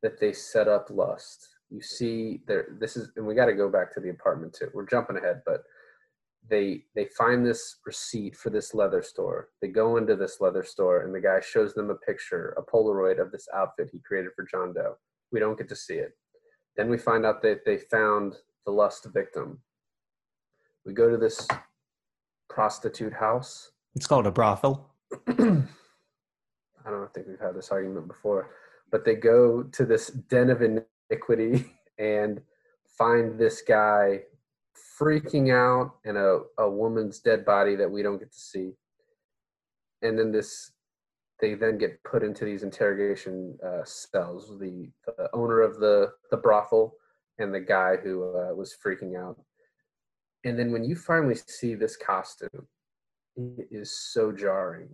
that 0.03 0.19
they 0.19 0.33
set 0.33 0.67
up 0.67 0.89
lust 0.91 1.54
you 1.75 1.81
see 1.81 2.41
there 2.47 2.77
this 2.79 2.95
is 2.95 3.11
and 3.17 3.27
we 3.27 3.35
got 3.35 3.47
to 3.47 3.53
go 3.53 3.69
back 3.69 3.93
to 3.93 3.99
the 3.99 4.09
apartment 4.09 4.53
too. 4.53 4.69
We're 4.73 4.87
jumping 4.87 5.17
ahead 5.17 5.41
but 5.45 5.63
they 6.49 6.83
they 6.95 7.05
find 7.17 7.45
this 7.45 7.77
receipt 7.85 8.37
for 8.37 8.49
this 8.49 8.73
leather 8.73 9.01
store. 9.01 9.49
They 9.61 9.67
go 9.67 9.97
into 9.97 10.15
this 10.15 10.39
leather 10.39 10.63
store 10.63 11.01
and 11.01 11.13
the 11.13 11.19
guy 11.19 11.41
shows 11.41 11.73
them 11.73 11.89
a 11.89 11.95
picture 11.95 12.55
a 12.57 12.63
polaroid 12.63 13.21
of 13.21 13.31
this 13.31 13.47
outfit 13.53 13.89
he 13.91 13.99
created 13.99 14.31
for 14.35 14.47
john 14.49 14.73
doe. 14.73 14.95
We 15.31 15.39
don't 15.39 15.57
get 15.57 15.67
to 15.69 15.75
see 15.75 15.95
it. 15.95 16.11
Then 16.77 16.89
we 16.89 16.97
find 16.97 17.25
out 17.25 17.41
that 17.41 17.65
they 17.65 17.77
found 17.77 18.35
the 18.65 18.71
lust 18.71 19.05
victim. 19.13 19.59
We 20.85 20.93
go 20.93 21.09
to 21.09 21.17
this 21.17 21.45
prostitute 22.49 23.13
house. 23.13 23.71
It's 23.95 24.07
called 24.07 24.27
a 24.27 24.31
brothel. 24.31 24.91
I 25.27 26.91
don't 26.91 27.13
think 27.13 27.27
we've 27.27 27.39
had 27.39 27.55
this 27.55 27.69
argument 27.69 28.07
before 28.07 28.49
but 28.91 29.03
they 29.03 29.15
go 29.15 29.63
to 29.63 29.85
this 29.85 30.07
den 30.07 30.49
of 30.49 30.61
iniquity 31.09 31.71
and 31.99 32.41
find 32.97 33.37
this 33.37 33.61
guy 33.61 34.21
freaking 34.99 35.53
out 35.53 35.95
and 36.05 36.17
a, 36.17 36.41
a 36.57 36.69
woman's 36.69 37.19
dead 37.19 37.45
body 37.45 37.75
that 37.75 37.89
we 37.89 38.01
don't 38.01 38.19
get 38.19 38.31
to 38.31 38.39
see. 38.39 38.71
And 40.01 40.17
then 40.17 40.31
this 40.31 40.71
they 41.41 41.53
then 41.53 41.77
get 41.77 42.01
put 42.03 42.23
into 42.23 42.45
these 42.45 42.63
interrogation 42.63 43.57
uh, 43.65 43.83
cells 43.83 44.57
the, 44.57 44.89
the 45.05 45.29
owner 45.33 45.61
of 45.61 45.79
the 45.79 46.11
the 46.31 46.37
brothel 46.37 46.93
and 47.39 47.53
the 47.53 47.59
guy 47.59 47.97
who 47.97 48.23
uh, 48.23 48.53
was 48.53 48.75
freaking 48.85 49.19
out. 49.19 49.37
And 50.45 50.57
then 50.57 50.71
when 50.71 50.85
you 50.85 50.95
finally 50.95 51.35
see 51.35 51.75
this 51.75 51.97
costume 51.97 52.67
it 53.37 53.67
is 53.69 53.91
so 54.13 54.31
jarring. 54.31 54.89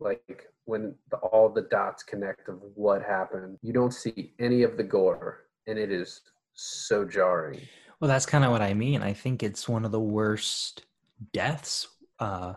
Like 0.00 0.48
when 0.66 0.94
the, 1.10 1.16
all 1.18 1.48
the 1.48 1.62
dots 1.70 2.02
connect 2.02 2.48
of 2.48 2.60
what 2.74 3.02
happened 3.02 3.58
you 3.62 3.72
don't 3.72 3.94
see 3.94 4.34
any 4.38 4.62
of 4.62 4.76
the 4.76 4.84
gore 4.84 5.45
and 5.66 5.78
it 5.78 5.90
is 5.90 6.22
so 6.54 7.04
jarring. 7.04 7.60
Well, 8.00 8.08
that's 8.08 8.26
kind 8.26 8.44
of 8.44 8.50
what 8.50 8.62
I 8.62 8.74
mean. 8.74 9.02
I 9.02 9.12
think 9.12 9.42
it's 9.42 9.68
one 9.68 9.84
of 9.84 9.92
the 9.92 10.00
worst 10.00 10.84
deaths 11.32 11.88
uh, 12.18 12.54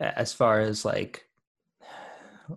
as 0.00 0.32
far 0.32 0.60
as 0.60 0.84
like 0.84 1.26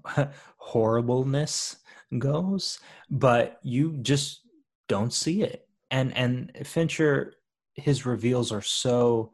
horribleness 0.58 1.78
goes, 2.17 2.80
but 3.10 3.60
you 3.63 3.97
just 4.02 4.41
don't 4.88 5.13
see 5.13 5.43
it. 5.43 5.67
And 5.91 6.15
and 6.15 6.52
Fincher, 6.65 7.36
his 7.73 8.06
reveals 8.06 8.52
are 8.52 8.62
so 8.62 9.32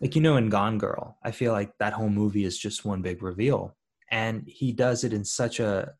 like 0.00 0.14
you 0.14 0.22
know 0.22 0.36
in 0.36 0.50
Gone 0.50 0.78
Girl, 0.78 1.16
I 1.22 1.30
feel 1.30 1.52
like 1.52 1.76
that 1.78 1.94
whole 1.94 2.10
movie 2.10 2.44
is 2.44 2.58
just 2.58 2.84
one 2.84 3.02
big 3.02 3.22
reveal, 3.22 3.76
and 4.10 4.44
he 4.46 4.72
does 4.72 5.04
it 5.04 5.12
in 5.12 5.24
such 5.24 5.60
a 5.60 5.94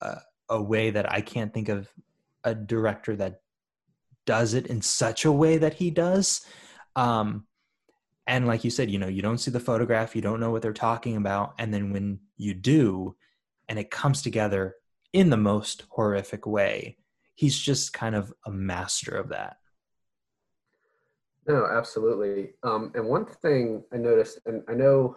a, 0.00 0.18
a 0.50 0.62
way 0.62 0.90
that 0.90 1.10
I 1.10 1.20
can't 1.20 1.52
think 1.52 1.68
of 1.68 1.88
a 2.44 2.54
director 2.54 3.16
that 3.16 3.40
does 4.26 4.54
it 4.54 4.66
in 4.66 4.82
such 4.82 5.24
a 5.24 5.32
way 5.32 5.58
that 5.58 5.74
he 5.74 5.90
does. 5.90 6.42
Um, 6.96 7.46
and 8.26 8.46
like 8.46 8.62
you 8.62 8.70
said 8.70 8.90
you 8.90 8.98
know 8.98 9.08
you 9.08 9.22
don't 9.22 9.38
see 9.38 9.50
the 9.50 9.58
photograph 9.58 10.14
you 10.14 10.20
don't 10.20 10.38
know 10.38 10.50
what 10.50 10.62
they're 10.62 10.72
talking 10.72 11.16
about. 11.16 11.54
And 11.58 11.72
then 11.72 11.92
when 11.92 12.20
you 12.36 12.54
do 12.54 13.16
and 13.68 13.78
it 13.78 13.90
comes 13.90 14.22
together 14.22 14.76
in 15.12 15.30
the 15.30 15.36
most 15.36 15.84
horrific 15.90 16.46
way 16.46 16.98
he's 17.34 17.58
just 17.58 17.92
kind 17.92 18.14
of 18.14 18.32
a 18.46 18.50
master 18.50 19.14
of 19.14 19.28
that. 19.28 19.56
No 21.46 21.66
absolutely. 21.66 22.50
Um, 22.62 22.92
and 22.94 23.06
one 23.06 23.24
thing 23.24 23.82
i 23.92 23.96
noticed 23.96 24.40
and 24.46 24.62
i 24.68 24.74
know 24.74 25.16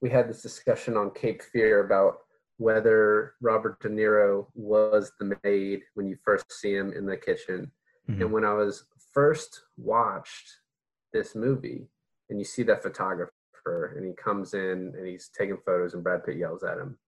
we 0.00 0.10
had 0.10 0.28
this 0.28 0.42
discussion 0.42 0.96
on 0.96 1.10
cape 1.10 1.42
fear 1.42 1.84
about 1.84 2.18
whether 2.58 3.34
robert 3.40 3.80
de 3.80 3.88
niro 3.88 4.46
was 4.54 5.10
the 5.18 5.36
maid 5.42 5.80
when 5.94 6.06
you 6.06 6.16
first 6.24 6.52
see 6.52 6.74
him 6.74 6.92
in 6.92 7.06
the 7.06 7.16
kitchen 7.16 7.70
mm-hmm. 8.08 8.20
and 8.20 8.32
when 8.32 8.44
i 8.44 8.52
was 8.52 8.84
first 9.12 9.62
watched 9.76 10.48
this 11.12 11.34
movie 11.34 11.88
and 12.30 12.38
you 12.38 12.44
see 12.44 12.62
that 12.62 12.82
photographer 12.82 13.32
and 13.96 14.04
he 14.06 14.12
comes 14.12 14.54
in 14.54 14.92
and 14.96 15.06
he's 15.06 15.30
taking 15.36 15.58
photos 15.64 15.94
and 15.94 16.02
Brad 16.02 16.24
Pitt 16.24 16.36
yells 16.36 16.62
at 16.62 16.78
him. 16.78 16.98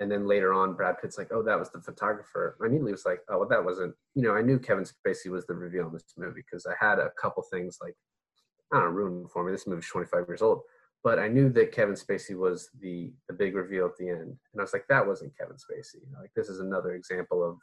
And 0.00 0.10
then 0.10 0.26
later 0.26 0.52
on, 0.52 0.74
Brad 0.74 0.96
Pitt's 1.00 1.16
like, 1.16 1.28
oh, 1.32 1.42
that 1.44 1.58
was 1.58 1.70
the 1.70 1.80
photographer. 1.80 2.56
I 2.60 2.66
immediately 2.66 2.92
was 2.92 3.06
like, 3.06 3.20
oh, 3.30 3.38
well, 3.38 3.48
that 3.48 3.64
wasn't, 3.64 3.94
you 4.14 4.22
know, 4.22 4.34
I 4.34 4.42
knew 4.42 4.58
Kevin 4.58 4.84
Spacey 4.84 5.30
was 5.30 5.46
the 5.46 5.54
reveal 5.54 5.86
in 5.86 5.92
this 5.92 6.14
movie 6.16 6.42
because 6.44 6.66
I 6.66 6.74
had 6.78 6.98
a 6.98 7.10
couple 7.20 7.42
things 7.44 7.78
like, 7.80 7.94
I 8.72 8.80
don't 8.80 8.86
know, 8.86 8.90
ruined 8.90 9.30
for 9.30 9.44
me. 9.44 9.52
This 9.52 9.66
movie's 9.66 9.88
25 9.88 10.24
years 10.28 10.42
old. 10.42 10.62
But 11.04 11.18
I 11.18 11.28
knew 11.28 11.50
that 11.50 11.70
Kevin 11.70 11.94
Spacey 11.94 12.36
was 12.36 12.70
the 12.80 13.12
the 13.28 13.34
big 13.34 13.54
reveal 13.54 13.86
at 13.86 13.96
the 13.98 14.08
end. 14.08 14.22
And 14.22 14.58
I 14.58 14.62
was 14.62 14.72
like, 14.72 14.86
that 14.88 15.06
wasn't 15.06 15.36
Kevin 15.38 15.56
Spacey. 15.56 16.02
Like, 16.18 16.32
this 16.34 16.48
is 16.48 16.60
another 16.60 16.94
example 16.94 17.46
of 17.48 17.58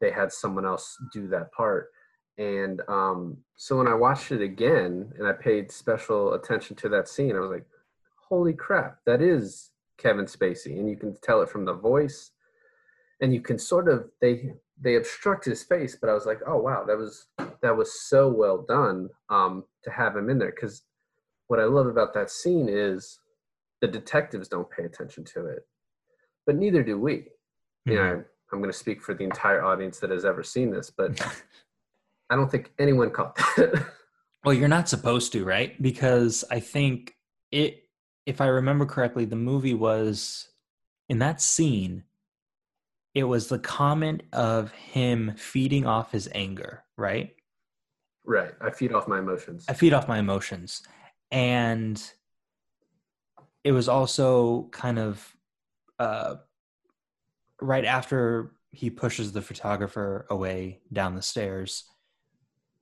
they 0.00 0.10
had 0.10 0.32
someone 0.32 0.66
else 0.66 0.96
do 1.12 1.28
that 1.28 1.52
part. 1.52 1.90
And 2.36 2.80
um, 2.88 3.36
so 3.56 3.76
when 3.76 3.86
I 3.86 3.94
watched 3.94 4.32
it 4.32 4.40
again 4.40 5.12
and 5.18 5.28
I 5.28 5.32
paid 5.32 5.70
special 5.70 6.32
attention 6.34 6.74
to 6.76 6.88
that 6.88 7.06
scene, 7.06 7.36
I 7.36 7.40
was 7.40 7.50
like, 7.50 7.66
holy 8.28 8.54
crap, 8.54 8.98
that 9.06 9.20
is 9.20 9.70
Kevin 9.98 10.24
Spacey. 10.24 10.78
And 10.78 10.88
you 10.88 10.96
can 10.96 11.16
tell 11.22 11.42
it 11.42 11.50
from 11.50 11.64
the 11.64 11.74
voice. 11.74 12.30
And 13.20 13.34
you 13.34 13.42
can 13.42 13.58
sort 13.58 13.88
of 13.88 14.08
they 14.20 14.52
they 14.82 14.96
obstruct 14.96 15.44
his 15.44 15.62
face, 15.62 15.96
but 16.00 16.08
I 16.08 16.14
was 16.14 16.24
like, 16.24 16.40
oh 16.46 16.56
wow, 16.56 16.84
that 16.86 16.96
was 16.96 17.26
that 17.60 17.76
was 17.76 18.00
so 18.00 18.28
well 18.28 18.64
done 18.66 19.10
um, 19.28 19.64
to 19.84 19.90
have 19.90 20.16
him 20.16 20.30
in 20.30 20.38
there. 20.38 20.52
Because 20.56 20.82
what 21.50 21.58
I 21.58 21.64
love 21.64 21.88
about 21.88 22.14
that 22.14 22.30
scene 22.30 22.68
is 22.70 23.18
the 23.80 23.88
detectives 23.88 24.46
don't 24.46 24.70
pay 24.70 24.84
attention 24.84 25.24
to 25.34 25.46
it, 25.46 25.66
but 26.46 26.54
neither 26.54 26.84
do 26.84 26.96
we. 26.96 27.14
Mm-hmm. 27.14 27.90
You 27.90 27.96
know, 27.96 28.24
I'm 28.52 28.60
going 28.60 28.70
to 28.70 28.78
speak 28.78 29.02
for 29.02 29.14
the 29.14 29.24
entire 29.24 29.64
audience 29.64 29.98
that 29.98 30.10
has 30.10 30.24
ever 30.24 30.44
seen 30.44 30.70
this, 30.70 30.92
but 30.96 31.20
I 32.30 32.36
don't 32.36 32.48
think 32.48 32.72
anyone 32.78 33.10
caught 33.10 33.34
that. 33.34 33.84
well, 34.44 34.54
you're 34.54 34.68
not 34.68 34.88
supposed 34.88 35.32
to, 35.32 35.44
right? 35.44 35.80
Because 35.82 36.44
I 36.52 36.60
think 36.60 37.16
it, 37.50 37.82
if 38.26 38.40
I 38.40 38.46
remember 38.46 38.86
correctly, 38.86 39.24
the 39.24 39.34
movie 39.34 39.74
was 39.74 40.50
in 41.08 41.18
that 41.18 41.40
scene, 41.40 42.04
it 43.12 43.24
was 43.24 43.48
the 43.48 43.58
comment 43.58 44.22
of 44.32 44.70
him 44.70 45.34
feeding 45.36 45.84
off 45.84 46.12
his 46.12 46.28
anger, 46.32 46.84
right? 46.96 47.34
Right. 48.24 48.52
I 48.60 48.70
feed 48.70 48.92
off 48.92 49.08
my 49.08 49.18
emotions. 49.18 49.64
I 49.68 49.72
feed 49.72 49.92
off 49.92 50.06
my 50.06 50.20
emotions. 50.20 50.82
And 51.30 52.02
it 53.62 53.72
was 53.72 53.88
also 53.88 54.68
kind 54.72 54.98
of 54.98 55.36
uh, 55.98 56.36
right 57.60 57.84
after 57.84 58.52
he 58.72 58.90
pushes 58.90 59.32
the 59.32 59.42
photographer 59.42 60.26
away 60.30 60.80
down 60.92 61.14
the 61.14 61.22
stairs 61.22 61.84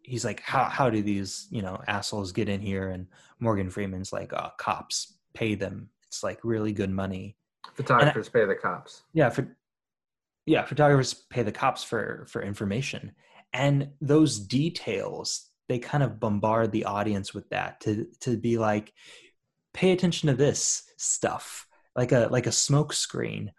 he's 0.09 0.25
like, 0.25 0.41
how 0.41 0.65
how 0.65 0.91
do 0.91 1.03
these 1.03 1.47
you 1.51 1.63
know 1.63 1.81
assholes 1.87 2.33
get 2.33 2.49
in 2.49 2.61
here? 2.61 2.89
And 2.89 3.07
Morgan 3.39 3.71
Freeman's 3.71 4.13
like, 4.13 4.33
oh, 4.33 4.51
cops 4.59 5.19
pay 5.35 5.55
them. 5.55 5.91
It's 6.07 6.23
like 6.23 6.41
really 6.43 6.73
good 6.73 6.91
money. 6.91 7.37
Photographers 7.75 8.29
I, 8.29 8.39
pay 8.39 8.45
the 8.47 8.55
cops. 8.55 9.03
Yeah, 9.13 9.29
for 9.29 9.57
yeah, 10.47 10.65
photographers 10.65 11.15
pay 11.15 11.43
the 11.43 11.53
cops 11.53 11.85
for 11.85 12.27
for 12.29 12.43
information, 12.43 13.13
and 13.53 13.91
those 14.01 14.39
details 14.39 15.48
they 15.69 15.79
kind 15.79 16.03
of 16.03 16.19
bombard 16.19 16.73
the 16.73 16.85
audience 16.85 17.35
with 17.35 17.49
that 17.51 17.81
to 17.83 18.07
to 18.21 18.37
be 18.37 18.59
like, 18.59 18.93
pay 19.75 19.93
attention 19.93 20.29
to 20.29 20.35
this 20.35 20.85
stuff, 20.97 21.67
like 21.95 22.13
a 22.13 22.29
like 22.31 22.47
a 22.47 22.53
smoke 22.53 22.93
screen, 22.93 23.53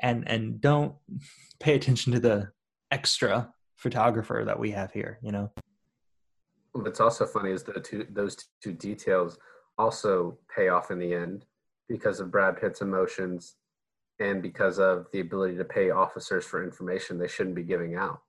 and 0.00 0.28
and 0.28 0.60
don't 0.60 0.94
pay 1.60 1.74
attention 1.74 2.12
to 2.12 2.20
the 2.20 2.48
extra 2.90 3.52
photographer 3.74 4.42
that 4.46 4.58
we 4.58 4.70
have 4.70 4.92
here. 4.92 5.18
You 5.22 5.32
know. 5.32 5.52
What's 6.72 7.00
also 7.00 7.26
funny 7.26 7.50
is 7.50 7.62
the 7.62 7.80
two 7.80 8.06
those 8.10 8.36
two 8.62 8.72
details 8.72 9.38
also 9.78 10.38
pay 10.54 10.68
off 10.68 10.90
in 10.90 10.98
the 10.98 11.12
end 11.12 11.44
because 11.88 12.20
of 12.20 12.30
Brad 12.30 12.60
Pitt's 12.60 12.80
emotions 12.80 13.56
and 14.18 14.42
because 14.42 14.78
of 14.78 15.06
the 15.12 15.20
ability 15.20 15.56
to 15.56 15.64
pay 15.64 15.90
officers 15.90 16.44
for 16.44 16.64
information 16.64 17.18
they 17.18 17.28
shouldn't 17.28 17.56
be 17.56 17.62
giving 17.62 17.96
out. 17.96 18.20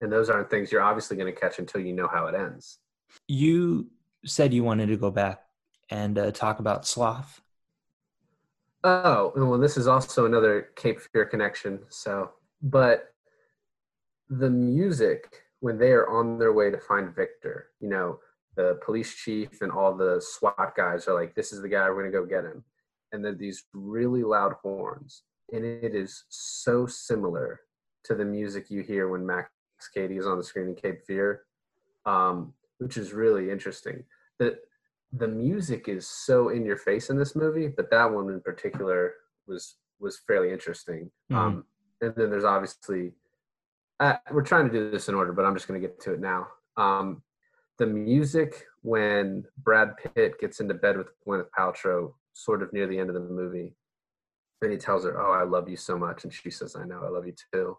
And 0.00 0.12
those 0.12 0.28
aren't 0.28 0.50
things 0.50 0.70
you're 0.70 0.82
obviously 0.82 1.16
going 1.16 1.32
to 1.32 1.40
catch 1.40 1.58
until 1.58 1.80
you 1.80 1.92
know 1.92 2.08
how 2.08 2.26
it 2.26 2.34
ends. 2.34 2.78
You 3.28 3.88
said 4.24 4.52
you 4.52 4.64
wanted 4.64 4.88
to 4.88 4.96
go 4.96 5.10
back 5.10 5.42
and 5.90 6.18
uh, 6.18 6.30
talk 6.32 6.58
about 6.58 6.86
sloth. 6.86 7.40
Oh, 8.84 9.32
well, 9.34 9.58
this 9.58 9.76
is 9.76 9.86
also 9.86 10.26
another 10.26 10.68
Cape 10.76 11.00
Fear 11.00 11.26
connection. 11.26 11.80
So, 11.88 12.30
but 12.62 13.14
the 14.28 14.50
music 14.50 15.42
when 15.60 15.78
they 15.78 15.90
are 15.90 16.08
on 16.08 16.38
their 16.38 16.52
way 16.52 16.70
to 16.70 16.78
find 16.78 17.14
Victor, 17.14 17.68
you 17.80 17.88
know, 17.88 18.18
the 18.56 18.78
police 18.84 19.14
chief 19.14 19.60
and 19.62 19.72
all 19.72 19.94
the 19.94 20.20
SWAT 20.20 20.74
guys 20.76 21.08
are 21.08 21.14
like, 21.14 21.34
this 21.34 21.52
is 21.52 21.60
the 21.62 21.68
guy, 21.68 21.88
we're 21.88 22.02
going 22.02 22.12
to 22.12 22.18
go 22.18 22.24
get 22.24 22.44
him. 22.44 22.64
And 23.12 23.24
then 23.24 23.36
these 23.38 23.64
really 23.72 24.22
loud 24.22 24.54
horns. 24.62 25.22
And 25.52 25.64
it 25.64 25.94
is 25.94 26.24
so 26.28 26.86
similar 26.86 27.60
to 28.04 28.14
the 28.14 28.24
music 28.24 28.70
you 28.70 28.82
hear 28.82 29.08
when 29.08 29.26
Max 29.26 29.50
Cady 29.88 30.16
is 30.16 30.26
on 30.26 30.38
the 30.38 30.44
screen 30.44 30.68
in 30.68 30.74
Cape 30.74 31.04
Fear, 31.06 31.42
um, 32.04 32.52
which 32.78 32.96
is 32.96 33.12
really 33.12 33.50
interesting. 33.50 34.04
The, 34.38 34.58
the 35.12 35.28
music 35.28 35.88
is 35.88 36.06
so 36.06 36.50
in 36.50 36.64
your 36.64 36.76
face 36.76 37.10
in 37.10 37.16
this 37.16 37.36
movie, 37.36 37.68
but 37.68 37.90
that 37.90 38.10
one 38.10 38.28
in 38.28 38.40
particular 38.40 39.14
was 39.46 39.76
was 39.98 40.20
fairly 40.26 40.52
interesting. 40.52 41.10
Mm-hmm. 41.30 41.36
Um, 41.36 41.64
and 42.00 42.14
then 42.16 42.30
there's 42.30 42.44
obviously 42.44 43.12
uh, 44.00 44.16
we're 44.30 44.42
trying 44.42 44.66
to 44.66 44.72
do 44.72 44.90
this 44.90 45.08
in 45.08 45.14
order, 45.14 45.32
but 45.32 45.44
I'm 45.44 45.54
just 45.54 45.68
going 45.68 45.80
to 45.80 45.86
get 45.86 46.00
to 46.02 46.14
it 46.14 46.20
now. 46.20 46.48
Um, 46.76 47.22
the 47.78 47.86
music 47.86 48.66
when 48.82 49.44
Brad 49.58 49.94
Pitt 49.96 50.38
gets 50.38 50.60
into 50.60 50.74
bed 50.74 50.96
with 50.96 51.08
Gwyneth 51.26 51.48
Paltrow, 51.56 52.12
sort 52.32 52.62
of 52.62 52.72
near 52.72 52.86
the 52.86 52.98
end 52.98 53.08
of 53.08 53.14
the 53.14 53.20
movie, 53.20 53.74
and 54.62 54.72
he 54.72 54.78
tells 54.78 55.04
her, 55.04 55.20
"Oh, 55.20 55.32
I 55.32 55.44
love 55.44 55.68
you 55.68 55.76
so 55.76 55.98
much," 55.98 56.24
and 56.24 56.32
she 56.32 56.50
says, 56.50 56.76
"I 56.76 56.84
know, 56.84 57.02
I 57.04 57.08
love 57.08 57.26
you 57.26 57.34
too." 57.52 57.78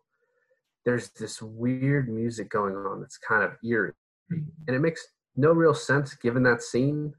There's 0.88 1.10
this 1.10 1.42
weird 1.42 2.08
music 2.08 2.50
going 2.50 2.74
on 2.74 3.02
that's 3.02 3.18
kind 3.18 3.44
of 3.44 3.58
eerie, 3.62 3.92
and 4.32 4.74
it 4.74 4.80
makes 4.80 5.06
no 5.36 5.52
real 5.52 5.74
sense 5.74 6.16
given 6.16 6.44
that 6.44 6.62
scene 6.62 7.14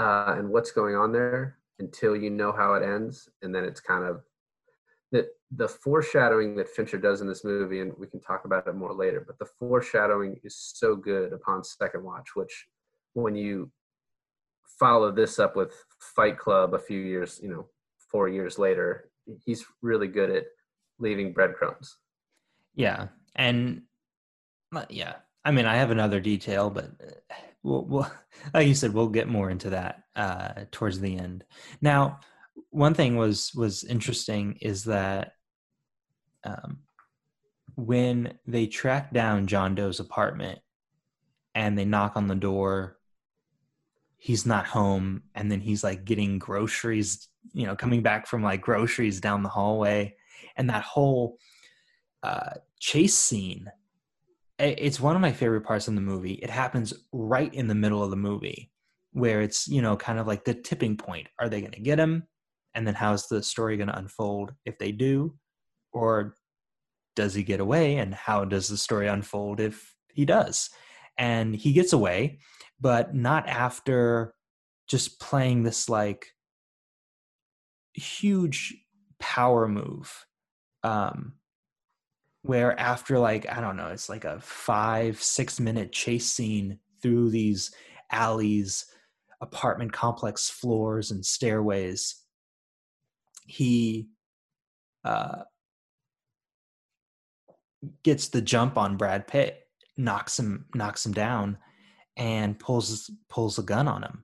uh, 0.00 0.36
and 0.38 0.48
what's 0.48 0.72
going 0.72 0.96
on 0.96 1.12
there 1.12 1.58
until 1.80 2.16
you 2.16 2.30
know 2.30 2.50
how 2.50 2.72
it 2.72 2.82
ends, 2.82 3.28
and 3.42 3.54
then 3.54 3.62
it's 3.62 3.80
kind 3.80 4.04
of 4.04 4.22
that 5.12 5.26
the 5.54 5.68
foreshadowing 5.68 6.56
that 6.56 6.68
Fincher 6.70 6.96
does 6.96 7.20
in 7.20 7.28
this 7.28 7.44
movie, 7.44 7.80
and 7.80 7.92
we 7.98 8.06
can 8.06 8.20
talk 8.20 8.46
about 8.46 8.66
it 8.66 8.74
more 8.74 8.94
later, 8.94 9.22
but 9.26 9.38
the 9.38 9.50
foreshadowing 9.58 10.40
is 10.42 10.56
so 10.56 10.96
good 10.96 11.34
upon 11.34 11.62
second 11.62 12.02
watch, 12.02 12.30
which 12.34 12.66
when 13.12 13.36
you 13.36 13.70
follow 14.80 15.12
this 15.12 15.38
up 15.38 15.56
with 15.56 15.74
Fight 16.16 16.38
Club 16.38 16.72
a 16.72 16.78
few 16.78 17.00
years, 17.00 17.38
you 17.42 17.50
know, 17.50 17.66
four 18.10 18.30
years 18.30 18.58
later, 18.58 19.10
he's 19.44 19.66
really 19.82 20.08
good 20.08 20.30
at 20.30 20.44
leaving 20.98 21.34
breadcrumbs. 21.34 21.98
Yeah. 22.74 23.08
And 23.34 23.82
yeah, 24.88 25.14
I 25.44 25.50
mean, 25.50 25.66
I 25.66 25.76
have 25.76 25.90
another 25.90 26.20
detail, 26.20 26.70
but 26.70 26.84
uh, 26.84 27.34
we'll, 27.62 27.84
we'll 27.84 28.12
like 28.54 28.66
you 28.66 28.74
said, 28.74 28.94
we'll 28.94 29.08
get 29.08 29.28
more 29.28 29.50
into 29.50 29.70
that 29.70 30.02
uh, 30.16 30.64
towards 30.70 31.00
the 31.00 31.16
end. 31.16 31.44
Now, 31.80 32.20
one 32.70 32.94
thing 32.94 33.16
was 33.16 33.52
was 33.54 33.84
interesting 33.84 34.58
is 34.60 34.84
that 34.84 35.32
um, 36.44 36.78
when 37.76 38.34
they 38.46 38.66
track 38.66 39.12
down 39.12 39.46
John 39.46 39.74
Doe's 39.74 40.00
apartment 40.00 40.60
and 41.54 41.78
they 41.78 41.84
knock 41.84 42.16
on 42.16 42.28
the 42.28 42.34
door, 42.34 42.98
he's 44.16 44.46
not 44.46 44.66
home, 44.66 45.22
and 45.34 45.50
then 45.50 45.60
he's 45.60 45.84
like 45.84 46.04
getting 46.04 46.38
groceries, 46.38 47.28
you 47.52 47.66
know, 47.66 47.76
coming 47.76 48.02
back 48.02 48.26
from 48.26 48.42
like 48.42 48.60
groceries 48.60 49.20
down 49.20 49.42
the 49.42 49.48
hallway, 49.48 50.16
and 50.56 50.70
that 50.70 50.82
whole 50.82 51.38
uh, 52.24 52.54
chase 52.80 53.14
scene. 53.14 53.70
It's 54.58 55.00
one 55.00 55.16
of 55.16 55.22
my 55.22 55.32
favorite 55.32 55.62
parts 55.62 55.88
in 55.88 55.94
the 55.94 56.00
movie. 56.00 56.34
It 56.34 56.50
happens 56.50 56.94
right 57.12 57.52
in 57.52 57.66
the 57.66 57.74
middle 57.74 58.02
of 58.02 58.10
the 58.10 58.16
movie, 58.16 58.70
where 59.12 59.42
it's 59.42 59.68
you 59.68 59.82
know 59.82 59.96
kind 59.96 60.18
of 60.18 60.26
like 60.26 60.44
the 60.44 60.54
tipping 60.54 60.96
point. 60.96 61.28
Are 61.38 61.48
they 61.48 61.60
going 61.60 61.72
to 61.72 61.80
get 61.80 61.98
him? 61.98 62.24
and 62.74 62.86
then 62.86 62.94
how's 62.94 63.28
the 63.28 63.42
story 63.42 63.76
going 63.76 63.88
to 63.88 63.98
unfold 63.98 64.52
if 64.64 64.78
they 64.78 64.92
do 64.92 65.34
or 65.92 66.34
does 67.16 67.34
he 67.34 67.42
get 67.42 67.60
away 67.60 67.96
and 67.96 68.14
how 68.14 68.44
does 68.44 68.68
the 68.68 68.76
story 68.76 69.06
unfold 69.06 69.60
if 69.60 69.94
he 70.12 70.24
does 70.24 70.70
and 71.16 71.54
he 71.54 71.72
gets 71.72 71.92
away 71.92 72.38
but 72.80 73.14
not 73.14 73.48
after 73.48 74.34
just 74.88 75.20
playing 75.20 75.62
this 75.62 75.88
like 75.88 76.26
huge 77.94 78.74
power 79.20 79.68
move 79.68 80.26
um 80.82 81.34
where 82.44 82.78
after 82.78 83.18
like 83.18 83.50
i 83.50 83.58
don't 83.58 83.76
know 83.76 83.88
it's 83.88 84.10
like 84.10 84.24
a 84.24 84.38
five 84.40 85.20
six 85.20 85.58
minute 85.58 85.90
chase 85.92 86.30
scene 86.30 86.78
through 87.02 87.30
these 87.30 87.74
alleys 88.12 88.84
apartment 89.40 89.92
complex 89.92 90.50
floors 90.50 91.10
and 91.10 91.24
stairways 91.24 92.16
he 93.46 94.08
uh 95.04 95.42
gets 98.02 98.28
the 98.28 98.42
jump 98.42 98.76
on 98.76 98.98
brad 98.98 99.26
pitt 99.26 99.66
knocks 99.96 100.38
him 100.38 100.66
knocks 100.74 101.04
him 101.04 101.12
down 101.12 101.56
and 102.18 102.58
pulls 102.58 103.10
pulls 103.30 103.58
a 103.58 103.62
gun 103.62 103.88
on 103.88 104.02
him 104.02 104.23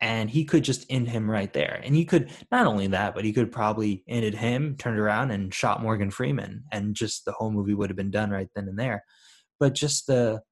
and 0.00 0.28
he 0.28 0.44
could 0.44 0.62
just 0.62 0.84
end 0.90 1.08
him 1.08 1.30
right 1.30 1.52
there. 1.52 1.80
And 1.82 1.94
he 1.94 2.04
could 2.04 2.30
not 2.52 2.66
only 2.66 2.86
that, 2.88 3.14
but 3.14 3.24
he 3.24 3.32
could 3.32 3.50
probably 3.50 4.04
ended 4.06 4.34
him, 4.34 4.76
turned 4.76 4.98
around 4.98 5.30
and 5.30 5.52
shot 5.52 5.82
Morgan 5.82 6.10
Freeman, 6.10 6.64
and 6.70 6.94
just 6.94 7.24
the 7.24 7.32
whole 7.32 7.50
movie 7.50 7.74
would 7.74 7.88
have 7.88 7.96
been 7.96 8.10
done 8.10 8.30
right 8.30 8.48
then 8.54 8.68
and 8.68 8.78
there. 8.78 9.04
But 9.58 9.74
just 9.74 10.06
the, 10.06 10.42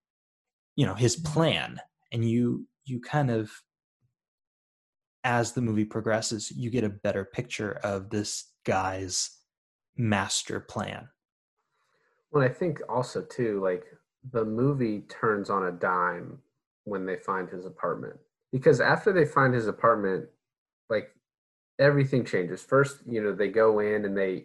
you 0.77 0.87
know, 0.87 0.95
his 0.95 1.17
plan, 1.17 1.79
and 2.11 2.29
you 2.29 2.67
you 2.87 3.01
kind 3.01 3.31
of, 3.31 3.51
as 5.25 5.53
the 5.53 5.63
movie 5.63 5.85
progresses, 5.85 6.51
you 6.51 6.71
get 6.71 6.85
a 6.85 6.89
better 6.89 7.25
picture 7.25 7.73
of 7.83 8.11
this 8.11 8.53
guy's 8.65 9.31
master 9.97 10.61
plan. 10.61 11.09
Well, 12.31 12.45
I 12.45 12.49
think 12.49 12.81
also 12.89 13.23
too, 13.23 13.63
like 13.63 13.85
the 14.33 14.45
movie 14.45 15.01
turns 15.03 15.51
on 15.51 15.67
a 15.67 15.73
dime 15.73 16.39
when 16.85 17.07
they 17.07 17.17
find 17.17 17.49
his 17.49 17.65
apartment 17.65 18.17
because 18.55 18.81
after 18.81 19.13
they 19.13 19.25
find 19.25 19.53
his 19.53 19.67
apartment, 19.67 20.27
like 20.89 21.11
everything 21.81 22.25
changes. 22.25 22.63
First, 22.63 22.99
you 23.05 23.21
know, 23.21 23.35
they 23.35 23.49
go 23.49 23.81
in 23.81 24.05
and 24.05 24.17
they 24.17 24.45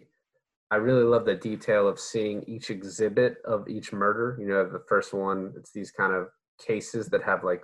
I 0.68 0.76
really 0.76 1.04
love 1.04 1.24
the 1.24 1.36
detail 1.36 1.86
of 1.86 2.00
seeing 2.00 2.42
each 2.48 2.70
exhibit 2.70 3.36
of 3.44 3.68
each 3.68 3.92
murder. 3.92 4.36
You 4.40 4.48
know, 4.48 4.68
the 4.68 4.82
first 4.88 5.14
one, 5.14 5.52
it's 5.56 5.70
these 5.70 5.92
kind 5.92 6.12
of 6.12 6.26
cases 6.58 7.06
that 7.10 7.22
have 7.22 7.44
like 7.44 7.62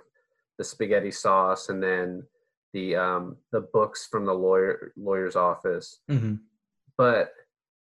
the 0.57 0.63
spaghetti 0.63 1.11
sauce 1.11 1.67
and 1.67 1.83
then 1.83 2.23
the 2.71 2.95
um 2.95 3.35
the 3.51 3.67
books 3.73 4.07
from 4.09 4.25
the 4.25 4.33
lawyer 4.33 4.93
lawyer's 4.95 5.35
office. 5.35 5.99
Mm-hmm. 6.09 6.35
But 6.97 7.33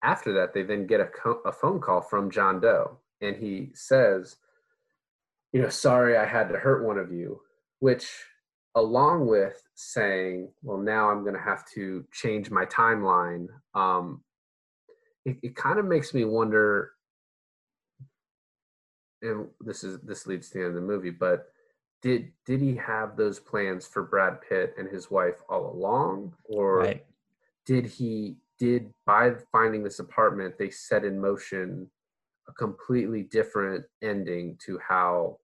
after 0.03 0.33
that, 0.33 0.55
they 0.55 0.62
then 0.62 0.87
get 0.87 1.00
a, 1.00 1.07
co- 1.07 1.42
a 1.44 1.53
phone 1.53 1.83
call 1.83 2.00
from 2.00 2.31
John 2.31 2.61
Doe, 2.61 2.96
and 3.20 3.37
he 3.37 3.72
says, 3.74 4.37
"You 5.53 5.61
know, 5.61 5.68
sorry, 5.68 6.16
I 6.16 6.24
had 6.24 6.48
to 6.48 6.59
hurt 6.59 6.87
one 6.87 6.98
of 6.98 7.12
you," 7.12 7.42
which 7.81 8.11
along 8.75 9.27
with 9.27 9.63
saying, 9.75 10.49
well, 10.63 10.79
now 10.79 11.11
I'm 11.11 11.23
going 11.23 11.35
to 11.35 11.41
have 11.41 11.65
to 11.75 12.05
change 12.13 12.51
my 12.51 12.65
timeline, 12.67 13.47
um, 13.75 14.23
it, 15.25 15.39
it 15.43 15.57
kind 15.57 15.79
of 15.79 15.85
makes 15.85 16.13
me 16.13 16.25
wonder. 16.25 16.93
And 19.23 19.47
this 19.61 19.85
is 19.85 20.01
this 20.01 20.27
leads 20.27 20.51
to 20.51 20.59
the 20.59 20.65
end 20.65 20.69
of 20.69 20.75
the 20.75 20.87
movie, 20.87 21.11
but 21.11 21.47
did 22.03 22.31
did 22.45 22.61
he 22.61 22.77
have 22.77 23.17
those 23.17 23.41
plans 23.41 23.87
for 23.87 24.03
Brad 24.03 24.39
Pitt 24.47 24.75
and 24.77 24.87
his 24.87 25.11
wife 25.11 25.41
all 25.49 25.73
along, 25.73 26.35
or 26.45 26.79
right. 26.81 27.07
did 27.65 27.87
he 27.87 28.37
did 28.59 28.93
by 29.07 29.33
finding 29.51 29.83
this 29.83 29.99
apartment 29.99 30.59
they 30.59 30.71
set 30.71 31.05
in 31.05 31.19
motion 31.19 31.91
a 32.49 32.53
completely 32.53 33.23
different 33.23 33.85
ending 34.03 34.57
to 34.67 34.79
how 34.87 35.39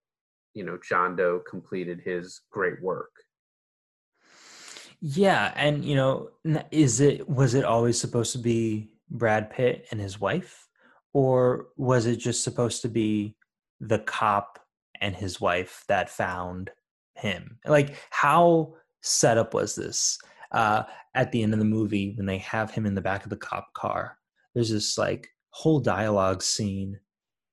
you 0.53 0.63
know 0.63 0.77
John 0.87 1.15
Doe 1.15 1.41
completed 1.49 2.01
his 2.05 2.41
great 2.51 2.79
work. 2.81 3.11
Yeah, 5.01 5.51
and 5.55 5.83
you 5.83 5.95
know, 5.95 6.29
is 6.69 6.99
it 6.99 7.27
was 7.27 7.55
it 7.55 7.65
always 7.65 7.99
supposed 7.99 8.33
to 8.33 8.37
be 8.37 8.91
Brad 9.09 9.49
Pitt 9.49 9.87
and 9.91 9.99
his 9.99 10.19
wife, 10.19 10.67
or 11.13 11.67
was 11.75 12.05
it 12.05 12.17
just 12.17 12.43
supposed 12.43 12.83
to 12.83 12.87
be 12.89 13.35
the 13.79 13.99
cop 13.99 14.59
and 15.01 15.15
his 15.15 15.41
wife 15.41 15.83
that 15.87 16.09
found 16.09 16.69
him? 17.15 17.57
Like, 17.65 17.95
how 18.11 18.75
set 19.01 19.39
up 19.39 19.53
was 19.55 19.75
this? 19.75 20.19
Uh, 20.51 20.83
at 21.15 21.31
the 21.31 21.41
end 21.41 21.53
of 21.53 21.59
the 21.59 21.65
movie, 21.65 22.13
when 22.15 22.27
they 22.27 22.37
have 22.39 22.69
him 22.71 22.85
in 22.85 22.93
the 22.93 23.01
back 23.01 23.23
of 23.23 23.29
the 23.31 23.37
cop 23.37 23.73
car, 23.73 24.17
there's 24.53 24.69
this 24.69 24.97
like 24.97 25.29
whole 25.49 25.79
dialogue 25.79 26.43
scene 26.43 26.99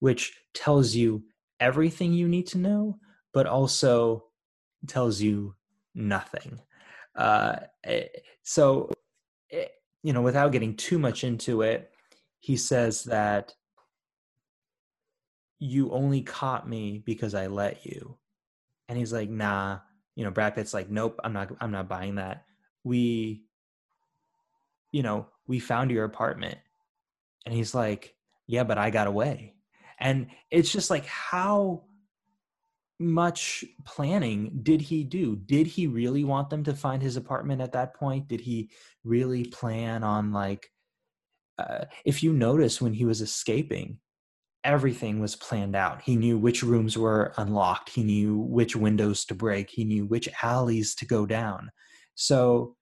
which 0.00 0.38
tells 0.54 0.94
you 0.94 1.22
everything 1.60 2.12
you 2.12 2.28
need 2.28 2.46
to 2.48 2.58
know, 2.58 2.98
but 3.32 3.46
also 3.46 4.24
tells 4.86 5.20
you 5.20 5.54
nothing. 5.94 6.60
Uh, 7.18 7.56
eh, 7.84 8.06
so, 8.44 8.90
eh, 9.50 9.66
you 10.04 10.12
know, 10.12 10.22
without 10.22 10.52
getting 10.52 10.76
too 10.76 10.98
much 10.98 11.24
into 11.24 11.62
it, 11.62 11.90
he 12.38 12.56
says 12.56 13.02
that 13.04 13.52
you 15.58 15.90
only 15.90 16.22
caught 16.22 16.68
me 16.68 17.02
because 17.04 17.34
I 17.34 17.48
let 17.48 17.84
you. 17.84 18.16
And 18.88 18.96
he's 18.96 19.12
like, 19.12 19.28
nah, 19.28 19.80
you 20.14 20.24
know, 20.24 20.30
Brad 20.30 20.54
Pitt's 20.54 20.72
like, 20.72 20.88
nope, 20.88 21.20
I'm 21.24 21.32
not, 21.32 21.50
I'm 21.60 21.72
not 21.72 21.88
buying 21.88 22.14
that. 22.14 22.44
We, 22.84 23.42
you 24.92 25.02
know, 25.02 25.26
we 25.48 25.58
found 25.58 25.90
your 25.90 26.04
apartment. 26.04 26.58
And 27.44 27.54
he's 27.54 27.74
like, 27.74 28.14
yeah, 28.46 28.62
but 28.62 28.78
I 28.78 28.90
got 28.90 29.08
away. 29.08 29.54
And 29.98 30.28
it's 30.50 30.70
just 30.70 30.90
like, 30.90 31.06
how 31.06 31.82
much 32.98 33.64
planning 33.84 34.60
did 34.62 34.80
he 34.80 35.04
do? 35.04 35.36
Did 35.36 35.66
he 35.66 35.86
really 35.86 36.24
want 36.24 36.50
them 36.50 36.64
to 36.64 36.74
find 36.74 37.02
his 37.02 37.16
apartment 37.16 37.60
at 37.60 37.72
that 37.72 37.94
point? 37.94 38.28
Did 38.28 38.40
he 38.40 38.70
really 39.04 39.44
plan 39.44 40.02
on 40.02 40.32
like 40.32 40.68
uh, 41.58 41.84
if 42.04 42.22
you 42.22 42.32
notice 42.32 42.80
when 42.80 42.92
he 42.92 43.04
was 43.04 43.20
escaping, 43.20 43.98
everything 44.64 45.20
was 45.20 45.34
planned 45.34 45.74
out. 45.74 46.02
He 46.02 46.16
knew 46.16 46.38
which 46.38 46.62
rooms 46.62 46.96
were 46.96 47.32
unlocked. 47.36 47.90
He 47.90 48.02
knew 48.02 48.38
which 48.38 48.76
windows 48.76 49.24
to 49.26 49.34
break. 49.34 49.70
He 49.70 49.84
knew 49.84 50.06
which 50.06 50.28
alleys 50.42 50.94
to 50.96 51.06
go 51.06 51.26
down. 51.26 51.70
So 52.14 52.76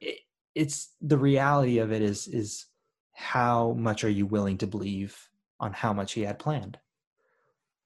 it, 0.00 0.20
it's 0.54 0.94
the 1.00 1.18
reality 1.18 1.78
of 1.78 1.92
it 1.92 2.02
is 2.02 2.26
is 2.26 2.66
how 3.14 3.72
much 3.72 4.04
are 4.04 4.10
you 4.10 4.26
willing 4.26 4.58
to 4.58 4.66
believe 4.66 5.16
on 5.60 5.72
how 5.72 5.92
much 5.92 6.12
he 6.12 6.22
had 6.22 6.38
planned? 6.38 6.78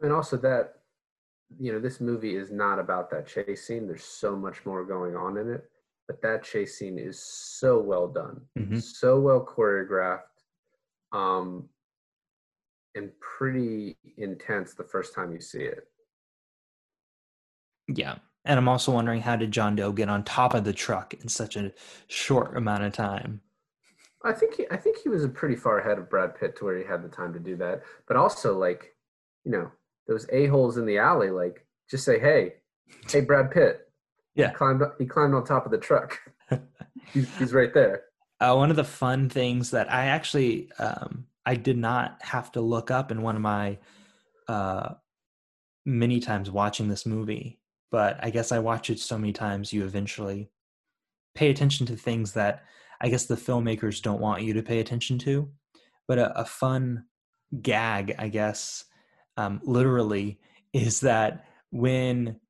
And 0.00 0.12
also 0.12 0.36
that 0.38 0.75
you 1.59 1.72
know, 1.72 1.80
this 1.80 2.00
movie 2.00 2.37
is 2.37 2.50
not 2.50 2.78
about 2.78 3.11
that 3.11 3.26
chase 3.26 3.66
scene. 3.66 3.87
There's 3.87 4.04
so 4.04 4.37
much 4.37 4.64
more 4.64 4.85
going 4.85 5.16
on 5.16 5.37
in 5.37 5.50
it, 5.50 5.64
but 6.06 6.20
that 6.22 6.44
chase 6.44 6.78
scene 6.78 6.98
is 6.98 7.18
so 7.20 7.80
well 7.80 8.09
done, 8.09 8.40
mm-hmm. 8.59 8.78
so 8.78 9.20
well 9.20 9.44
choreographed, 9.44 10.20
um, 11.12 11.68
and 12.94 13.11
pretty 13.20 13.96
intense 14.16 14.74
the 14.74 14.85
first 14.85 15.14
time 15.14 15.32
you 15.32 15.40
see 15.40 15.62
it. 15.62 15.87
Yeah. 17.88 18.16
And 18.44 18.59
I'm 18.59 18.68
also 18.68 18.92
wondering 18.92 19.20
how 19.20 19.37
did 19.37 19.50
John 19.50 19.74
Doe 19.74 19.92
get 19.92 20.09
on 20.09 20.22
top 20.22 20.54
of 20.54 20.64
the 20.64 20.72
truck 20.72 21.14
in 21.14 21.28
such 21.28 21.56
a 21.56 21.72
short 22.06 22.56
amount 22.56 22.85
of 22.85 22.92
time? 22.92 23.40
I 24.24 24.32
think 24.32 24.54
he, 24.54 24.66
I 24.70 24.76
think 24.76 24.98
he 24.98 25.09
was 25.09 25.26
pretty 25.28 25.56
far 25.56 25.78
ahead 25.78 25.98
of 25.98 26.09
Brad 26.09 26.38
Pitt 26.38 26.56
to 26.56 26.64
where 26.64 26.78
he 26.78 26.85
had 26.85 27.02
the 27.02 27.09
time 27.09 27.32
to 27.32 27.40
do 27.40 27.56
that. 27.56 27.82
But 28.06 28.16
also, 28.16 28.56
like, 28.56 28.94
you 29.44 29.52
know, 29.52 29.70
those 30.06 30.26
a 30.32 30.46
holes 30.46 30.76
in 30.76 30.86
the 30.86 30.98
alley, 30.98 31.30
like 31.30 31.66
just 31.90 32.04
say, 32.04 32.18
"Hey, 32.18 32.54
hey, 33.10 33.20
Brad 33.20 33.50
Pitt." 33.50 33.88
Yeah, 34.34 34.48
he 34.48 34.54
climbed. 34.54 34.82
He 34.98 35.06
climbed 35.06 35.34
on 35.34 35.44
top 35.44 35.64
of 35.64 35.72
the 35.72 35.78
truck. 35.78 36.18
he's, 37.12 37.34
he's 37.38 37.52
right 37.52 37.72
there. 37.72 38.04
Uh, 38.40 38.54
one 38.54 38.70
of 38.70 38.76
the 38.76 38.84
fun 38.84 39.28
things 39.28 39.70
that 39.70 39.92
I 39.92 40.06
actually 40.06 40.70
um, 40.78 41.26
I 41.44 41.54
did 41.54 41.78
not 41.78 42.18
have 42.22 42.52
to 42.52 42.60
look 42.60 42.90
up 42.90 43.10
in 43.10 43.22
one 43.22 43.36
of 43.36 43.42
my 43.42 43.78
uh, 44.48 44.94
many 45.84 46.20
times 46.20 46.50
watching 46.50 46.88
this 46.88 47.06
movie, 47.06 47.60
but 47.90 48.18
I 48.22 48.30
guess 48.30 48.52
I 48.52 48.58
watch 48.58 48.90
it 48.90 48.98
so 48.98 49.16
many 49.16 49.32
times 49.32 49.72
you 49.72 49.84
eventually 49.84 50.50
pay 51.34 51.50
attention 51.50 51.86
to 51.86 51.96
things 51.96 52.32
that 52.32 52.64
I 53.00 53.08
guess 53.08 53.26
the 53.26 53.36
filmmakers 53.36 54.02
don't 54.02 54.20
want 54.20 54.42
you 54.42 54.54
to 54.54 54.62
pay 54.62 54.80
attention 54.80 55.18
to. 55.20 55.48
But 56.08 56.18
a, 56.18 56.40
a 56.40 56.44
fun 56.44 57.04
gag, 57.62 58.14
I 58.18 58.28
guess, 58.28 58.84
um, 59.37 59.61
literally 59.64 60.38
is 60.72 61.01
that 61.01 61.46
when 61.70 62.40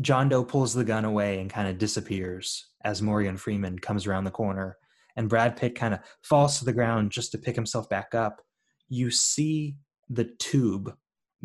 John 0.00 0.28
Doe 0.28 0.44
pulls 0.44 0.74
the 0.74 0.84
gun 0.84 1.04
away 1.04 1.40
and 1.40 1.50
kind 1.50 1.68
of 1.68 1.78
disappears 1.78 2.66
as 2.84 3.02
Morgan 3.02 3.36
Freeman 3.36 3.78
comes 3.78 4.06
around 4.06 4.24
the 4.24 4.30
corner, 4.30 4.76
and 5.16 5.28
Brad 5.28 5.56
Pitt 5.56 5.74
kind 5.74 5.94
of 5.94 6.00
falls 6.22 6.58
to 6.58 6.64
the 6.64 6.72
ground 6.72 7.10
just 7.10 7.32
to 7.32 7.38
pick 7.38 7.54
himself 7.54 7.88
back 7.88 8.14
up, 8.14 8.42
you 8.88 9.10
see 9.10 9.76
the 10.08 10.24
tube 10.38 10.94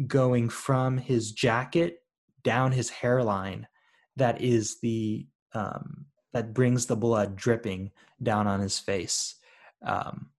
going 0.07 0.49
from 0.49 0.97
his 0.97 1.31
jacket 1.31 1.99
down 2.43 2.71
his 2.71 2.89
hairline 2.89 3.67
that 4.15 4.41
is 4.41 4.79
the 4.81 5.27
um, 5.53 6.05
that 6.33 6.53
brings 6.53 6.85
the 6.85 6.95
blood 6.95 7.35
dripping 7.35 7.91
down 8.23 8.47
on 8.47 8.59
his 8.59 8.79
face 8.79 9.35
because 9.81 10.09
um, 10.09 10.29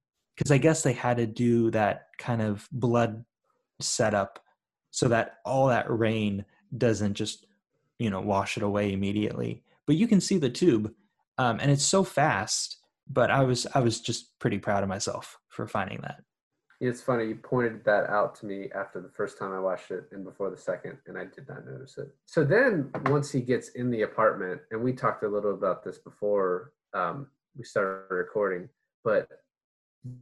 i 0.50 0.58
guess 0.58 0.82
they 0.82 0.92
had 0.92 1.16
to 1.16 1.26
do 1.26 1.70
that 1.70 2.06
kind 2.18 2.42
of 2.42 2.66
blood 2.72 3.24
set 3.82 4.14
up 4.14 4.38
so 4.90 5.08
that 5.08 5.38
all 5.44 5.68
that 5.68 5.90
rain 5.90 6.44
doesn't 6.76 7.14
just 7.14 7.46
you 7.98 8.10
know 8.10 8.20
wash 8.20 8.56
it 8.56 8.62
away 8.62 8.92
immediately 8.92 9.62
but 9.86 9.96
you 9.96 10.06
can 10.06 10.20
see 10.20 10.38
the 10.38 10.50
tube, 10.50 10.92
um, 11.38 11.58
and 11.60 11.70
it's 11.70 11.84
so 11.84 12.04
fast. 12.04 12.78
But 13.08 13.30
I 13.30 13.42
was 13.42 13.66
I 13.74 13.80
was 13.80 14.00
just 14.00 14.38
pretty 14.38 14.58
proud 14.58 14.82
of 14.82 14.88
myself 14.88 15.38
for 15.48 15.66
finding 15.66 16.00
that. 16.02 16.22
It's 16.80 17.00
funny 17.00 17.26
you 17.26 17.36
pointed 17.36 17.84
that 17.84 18.08
out 18.08 18.34
to 18.36 18.46
me 18.46 18.68
after 18.74 19.00
the 19.00 19.08
first 19.08 19.38
time 19.38 19.52
I 19.52 19.60
watched 19.60 19.90
it 19.90 20.04
and 20.12 20.24
before 20.24 20.50
the 20.50 20.56
second, 20.56 20.98
and 21.06 21.18
I 21.18 21.24
did 21.24 21.48
not 21.48 21.66
notice 21.66 21.98
it. 21.98 22.08
So 22.26 22.44
then, 22.44 22.90
once 23.06 23.30
he 23.30 23.40
gets 23.40 23.70
in 23.70 23.90
the 23.90 24.02
apartment, 24.02 24.60
and 24.70 24.82
we 24.82 24.92
talked 24.92 25.24
a 25.24 25.28
little 25.28 25.52
about 25.52 25.84
this 25.84 25.98
before 25.98 26.72
um, 26.94 27.26
we 27.56 27.64
started 27.64 28.14
recording, 28.14 28.68
but 29.04 29.28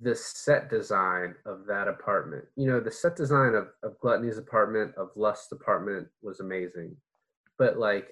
the 0.02 0.14
set 0.14 0.68
design 0.68 1.34
of 1.46 1.66
that 1.66 1.88
apartment, 1.88 2.44
you 2.56 2.66
know, 2.66 2.80
the 2.80 2.90
set 2.90 3.16
design 3.16 3.54
of, 3.54 3.68
of 3.82 3.98
Gluttony's 4.00 4.38
apartment, 4.38 4.94
of 4.96 5.10
Lust's 5.16 5.52
apartment 5.52 6.06
was 6.22 6.40
amazing, 6.40 6.96
but 7.58 7.78
like 7.78 8.08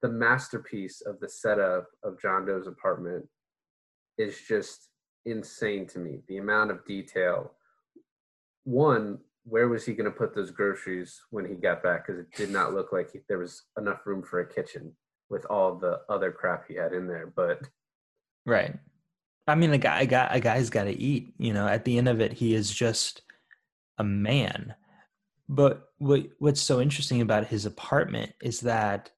the 0.00 0.08
masterpiece 0.08 1.02
of 1.02 1.20
the 1.20 1.28
setup 1.28 1.86
of 2.02 2.20
John 2.20 2.46
Doe's 2.46 2.66
apartment 2.66 3.26
is 4.18 4.40
just 4.48 4.88
insane 5.26 5.86
to 5.88 5.98
me. 5.98 6.20
The 6.28 6.38
amount 6.38 6.70
of 6.70 6.84
detail 6.86 7.52
one, 8.64 9.18
where 9.44 9.68
was 9.68 9.84
he 9.84 9.94
going 9.94 10.10
to 10.10 10.16
put 10.16 10.34
those 10.34 10.50
groceries 10.50 11.20
when 11.30 11.44
he 11.44 11.54
got 11.54 11.82
back? 11.82 12.06
Because 12.06 12.20
it 12.20 12.32
did 12.36 12.50
not 12.50 12.72
look 12.72 12.92
like 12.92 13.12
he, 13.12 13.20
there 13.28 13.38
was 13.38 13.64
enough 13.76 14.06
room 14.06 14.22
for 14.22 14.40
a 14.40 14.48
kitchen 14.48 14.92
with 15.30 15.44
all 15.46 15.74
the 15.74 16.00
other 16.08 16.30
crap 16.30 16.64
he 16.68 16.74
had 16.74 16.92
in 16.92 17.06
there. 17.06 17.32
But 17.34 17.60
right, 18.46 18.76
I 19.46 19.54
mean, 19.54 19.72
a 19.72 19.78
guy, 19.78 20.02
a 20.02 20.06
guy, 20.06 20.28
a 20.30 20.40
guy's 20.40 20.70
got 20.70 20.84
to 20.84 20.98
eat. 20.98 21.34
You 21.38 21.52
know, 21.52 21.66
at 21.66 21.84
the 21.84 21.98
end 21.98 22.08
of 22.08 22.20
it, 22.20 22.32
he 22.32 22.54
is 22.54 22.70
just 22.70 23.22
a 23.98 24.04
man. 24.04 24.74
But 25.48 25.88
what 25.98 26.26
what's 26.38 26.60
so 26.60 26.80
interesting 26.80 27.20
about 27.20 27.46
his 27.46 27.66
apartment 27.66 28.32
is 28.42 28.60
that, 28.60 29.10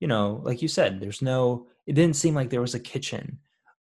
you 0.00 0.08
know, 0.08 0.40
like 0.44 0.62
you 0.62 0.68
said, 0.68 1.00
there's 1.00 1.22
no. 1.22 1.66
It 1.86 1.94
didn't 1.94 2.16
seem 2.16 2.34
like 2.34 2.50
there 2.50 2.60
was 2.60 2.74
a 2.74 2.80
kitchen, 2.80 3.38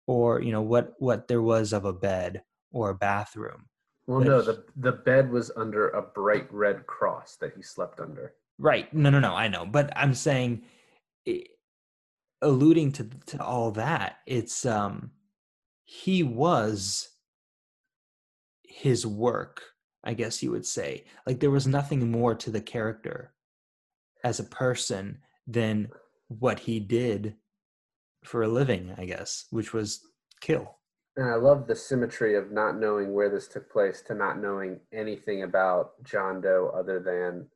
or 0.07 0.41
you 0.41 0.51
know 0.51 0.61
what 0.61 0.93
what 0.99 1.27
there 1.27 1.41
was 1.41 1.73
of 1.73 1.85
a 1.85 1.93
bed 1.93 2.43
or 2.71 2.89
a 2.89 2.95
bathroom 2.95 3.67
well, 4.07 4.19
no, 4.19 4.41
the 4.41 4.63
the 4.75 4.91
bed 4.91 5.31
was 5.31 5.51
under 5.55 5.89
a 5.89 6.01
bright 6.01 6.51
red 6.53 6.85
cross 6.85 7.37
that 7.37 7.53
he 7.55 7.61
slept 7.61 7.99
under. 7.99 8.33
Right. 8.59 8.93
No, 8.93 9.09
no, 9.09 9.19
no. 9.19 9.33
I 9.33 9.47
know, 9.47 9.65
but 9.65 9.91
I'm 9.95 10.13
saying, 10.13 10.63
it, 11.25 11.47
alluding 12.41 12.91
to 12.93 13.09
to 13.27 13.43
all 13.43 13.71
that, 13.71 14.17
it's 14.27 14.65
um, 14.65 15.11
he 15.85 16.23
was 16.23 17.09
his 18.63 19.05
work. 19.05 19.61
I 20.03 20.13
guess 20.13 20.43
you 20.43 20.51
would 20.51 20.65
say, 20.65 21.05
like 21.25 21.39
there 21.39 21.51
was 21.51 21.63
mm-hmm. 21.63 21.71
nothing 21.71 22.11
more 22.11 22.35
to 22.35 22.51
the 22.51 22.61
character 22.61 23.33
as 24.23 24.39
a 24.39 24.43
person 24.43 25.19
than 25.47 25.89
what 26.27 26.59
he 26.59 26.79
did 26.79 27.35
for 28.23 28.43
a 28.43 28.47
living. 28.47 28.93
I 28.97 29.05
guess, 29.05 29.45
which 29.49 29.73
was 29.73 30.01
kill 30.41 30.75
and 31.17 31.29
I 31.29 31.35
love 31.35 31.65
the 31.65 31.75
symmetry 31.75 32.35
of 32.35 32.51
not 32.51 32.77
knowing 32.77 33.13
where 33.13 33.29
this 33.29 33.47
took 33.47 33.71
place 33.71 34.01
to 34.03 34.13
not 34.13 34.39
knowing 34.39 34.79
anything 34.91 35.43
about 35.43 35.91
John 36.03 36.41
Doe 36.41 36.71
other 36.75 36.99
than 36.99 37.47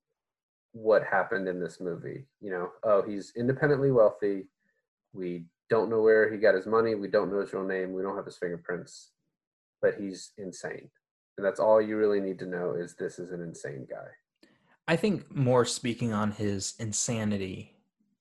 what 0.72 1.04
happened 1.04 1.48
in 1.48 1.60
this 1.60 1.82
movie. 1.82 2.26
You 2.40 2.52
know, 2.52 2.70
oh, 2.84 3.02
he's 3.02 3.34
independently 3.36 3.92
wealthy. 3.92 4.48
We 5.12 5.46
don't 5.70 5.90
know 5.90 6.02
where 6.02 6.32
he 6.32 6.38
got 6.38 6.56
his 6.56 6.66
money. 6.66 6.96
We 6.96 7.08
don't 7.08 7.32
know 7.32 7.42
his 7.42 7.54
real 7.54 7.64
name. 7.64 7.94
We 7.94 8.02
don't 8.02 8.16
have 8.16 8.26
his 8.26 8.38
fingerprints, 8.38 9.12
but 9.82 9.96
he's 9.96 10.32
insane. 10.38 10.90
And 11.38 11.46
that's 11.46 11.60
all 11.60 11.82
you 11.82 11.98
really 11.98 12.20
need 12.20 12.40
to 12.40 12.46
know 12.46 12.74
is 12.74 12.96
this 12.96 13.20
is 13.20 13.32
an 13.32 13.42
insane 13.42 13.88
guy. 13.90 14.08
I 14.88 14.96
think 14.96 15.34
more 15.34 15.66
speaking 15.66 16.14
on 16.14 16.32
his 16.32 16.74
insanity, 16.80 17.76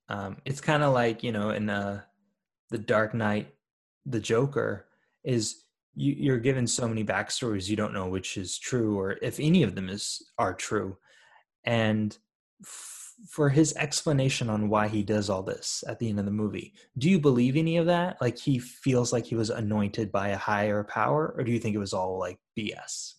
um, 0.09 0.37
it's 0.45 0.61
kind 0.61 0.83
of 0.83 0.93
like, 0.93 1.23
you 1.23 1.33
know, 1.33 1.51
in 1.51 1.71
uh, 1.71 2.03
The 2.71 2.79
Dark 2.79 3.15
Knight, 3.15 3.55
the 4.05 4.21
Joker, 4.21 4.87
is 5.25 5.65
you, 5.99 6.15
you're 6.17 6.39
given 6.39 6.67
so 6.67 6.87
many 6.87 7.05
backstories 7.05 7.69
you 7.69 7.77
don't 7.77 7.93
know 7.93 8.07
which 8.07 8.37
is 8.37 8.57
true 8.59 8.99
or 8.99 9.19
if 9.21 9.41
any 9.41 9.65
of 9.65 9.75
them 9.75 9.89
is 9.89 10.23
are 10.39 10.55
true 10.55 10.97
and 11.65 12.17
for 13.27 13.49
his 13.49 13.75
explanation 13.77 14.49
on 14.49 14.69
why 14.69 14.87
he 14.87 15.03
does 15.03 15.29
all 15.29 15.43
this 15.43 15.83
at 15.89 15.99
the 15.99 16.09
end 16.09 16.19
of 16.19 16.25
the 16.25 16.31
movie 16.31 16.73
do 16.97 17.11
you 17.11 17.19
believe 17.19 17.57
any 17.57 17.77
of 17.77 17.87
that? 17.87 18.21
Like 18.21 18.39
he 18.39 18.59
feels 18.59 19.13
like 19.13 19.27
he 19.27 19.35
was 19.35 19.51
anointed 19.51 20.13
by 20.13 20.29
a 20.29 20.37
higher 20.37 20.85
power 20.85 21.35
or 21.37 21.45
do 21.45 21.51
you 21.51 21.59
think 21.59 21.75
it 21.75 21.81
was 21.81 21.93
all 21.93 22.19
like 22.19 22.39
bs 22.59 23.15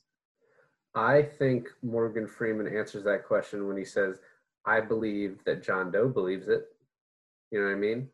i 0.95 1.21
think 1.21 1.67
morgan 1.83 2.27
freeman 2.27 2.67
answers 2.67 3.03
that 3.03 3.25
question 3.25 3.67
when 3.67 3.77
he 3.77 3.85
says 3.85 4.17
i 4.65 4.79
believe 4.79 5.37
that 5.45 5.63
john 5.63 5.91
doe 5.91 6.07
believes 6.07 6.47
it. 6.47 6.65
You 7.51 7.59
know 7.59 7.65
what 7.65 7.73
i 7.73 7.75
mean? 7.75 8.09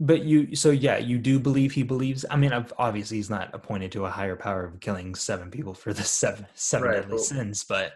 But 0.00 0.22
you 0.22 0.54
so 0.54 0.70
yeah 0.70 0.98
you 0.98 1.18
do 1.18 1.38
believe 1.40 1.72
he 1.72 1.82
believes 1.82 2.24
i 2.30 2.36
mean 2.36 2.52
obviously 2.78 3.16
he's 3.16 3.30
not 3.30 3.50
appointed 3.52 3.92
to 3.92 4.04
a 4.04 4.10
higher 4.10 4.36
power 4.36 4.64
of 4.64 4.80
killing 4.80 5.14
seven 5.14 5.50
people 5.50 5.74
for 5.74 5.92
the 5.92 6.04
seven 6.04 6.46
seven 6.54 6.88
right, 6.88 6.94
deadly 6.94 7.14
well, 7.14 7.22
sins 7.22 7.64
but 7.64 7.94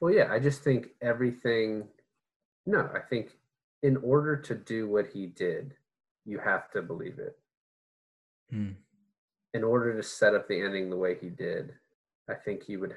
well 0.00 0.12
yeah 0.12 0.32
i 0.32 0.38
just 0.40 0.62
think 0.62 0.88
everything 1.00 1.86
no 2.66 2.88
i 2.94 3.00
think 3.00 3.36
in 3.82 3.96
order 3.98 4.36
to 4.36 4.54
do 4.54 4.88
what 4.88 5.06
he 5.06 5.26
did 5.26 5.74
you 6.24 6.38
have 6.38 6.70
to 6.70 6.82
believe 6.82 7.18
it 7.18 7.38
hmm. 8.50 8.70
in 9.54 9.64
order 9.64 9.94
to 9.96 10.02
set 10.02 10.34
up 10.34 10.46
the 10.48 10.60
ending 10.60 10.90
the 10.90 10.96
way 10.96 11.16
he 11.20 11.28
did 11.28 11.74
i 12.30 12.34
think 12.34 12.62
he 12.62 12.76
would 12.76 12.94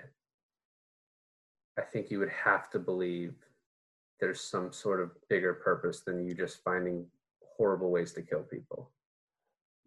i 1.78 1.82
think 1.82 2.12
you 2.12 2.20
would 2.20 2.30
have 2.30 2.70
to 2.70 2.80
believe 2.80 3.34
there's 4.20 4.42
some 4.42 4.72
sort 4.72 5.02
of 5.02 5.12
bigger 5.30 5.54
purpose 5.54 6.02
than 6.02 6.26
you 6.26 6.34
just 6.34 6.64
finding 6.64 7.06
horrible 7.58 7.92
ways 7.92 8.14
to 8.14 8.22
kill 8.22 8.44
people. 8.44 8.92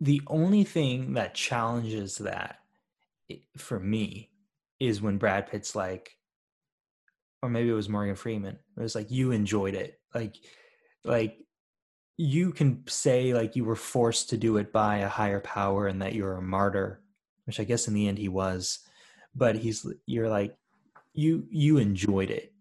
The 0.01 0.23
only 0.27 0.65
thing 0.65 1.15
that 1.15 1.35
challenges 1.35 2.19
that 2.19 2.61
for 3.57 3.81
me 3.81 4.31
is 4.79 5.03
when 5.03 5.19
Brad 5.19 5.49
Pitt's 5.49 5.75
like, 5.75 6.17
or 7.43 7.49
maybe 7.49 7.71
it 7.71 7.75
was 7.75 7.89
Morgan 7.89 8.17
Freeman. 8.17 8.59
It 8.77 8.83
was 8.83 8.95
like 8.95 9.11
you 9.11 9.31
enjoyed 9.31 9.75
it, 9.75 10.01
like, 10.15 10.37
like 11.05 11.39
you 12.17 12.53
can 12.53 12.83
say 12.89 13.33
like 13.33 13.55
you 13.55 13.65
were 13.65 13.77
forced 13.77 14.31
to 14.31 14.37
do 14.37 14.57
it 14.57 14.73
by 14.73 14.99
a 14.99 15.09
higher 15.09 15.41
power 15.41 15.87
and 15.87 16.03
that 16.03 16.15
you're 16.15 16.37
a 16.37 16.43
martyr, 16.43 17.01
which 17.45 17.61
I 17.61 17.65
guess 17.65 17.87
in 17.87 17.95
the 17.95 18.09
end 18.09 18.19
he 18.19 18.29
was. 18.29 18.81
But 19.35 19.57
he's 19.57 19.87
you're 20.05 20.29
like 20.29 20.57
you 21.15 21.47
you 21.51 21.79
enjoyed 21.79 22.31
it, 22.31 22.53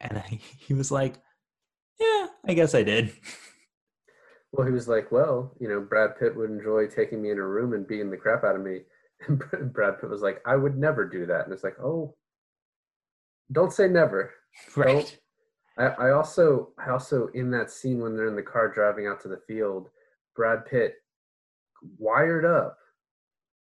and 0.00 0.18
I, 0.18 0.40
he 0.58 0.74
was 0.74 0.90
like, 0.90 1.16
yeah, 1.98 2.28
I 2.46 2.54
guess 2.54 2.74
I 2.74 2.82
did. 2.82 3.12
Well, 4.52 4.66
he 4.66 4.72
was 4.72 4.88
like, 4.88 5.12
well, 5.12 5.54
you 5.60 5.68
know, 5.68 5.80
Brad 5.80 6.18
Pitt 6.18 6.36
would 6.36 6.50
enjoy 6.50 6.88
taking 6.88 7.22
me 7.22 7.30
in 7.30 7.38
a 7.38 7.46
room 7.46 7.72
and 7.72 7.86
beating 7.86 8.10
the 8.10 8.16
crap 8.16 8.44
out 8.44 8.56
of 8.56 8.62
me. 8.62 8.80
And 9.28 9.72
Brad 9.72 10.00
Pitt 10.00 10.08
was 10.08 10.22
like, 10.22 10.40
I 10.46 10.56
would 10.56 10.78
never 10.78 11.06
do 11.06 11.26
that. 11.26 11.44
And 11.44 11.52
it's 11.52 11.62
like, 11.62 11.78
oh, 11.78 12.16
don't 13.52 13.72
say 13.72 13.88
never. 13.88 14.32
Right. 14.76 15.16
I, 15.78 15.86
I 15.86 16.10
also, 16.10 16.70
I 16.78 16.90
also 16.90 17.28
in 17.34 17.50
that 17.52 17.70
scene 17.70 18.00
when 18.00 18.16
they're 18.16 18.28
in 18.28 18.36
the 18.36 18.42
car 18.42 18.68
driving 18.68 19.06
out 19.06 19.20
to 19.22 19.28
the 19.28 19.40
field, 19.46 19.88
Brad 20.36 20.66
Pitt 20.66 20.94
wired 21.98 22.44
up, 22.44 22.76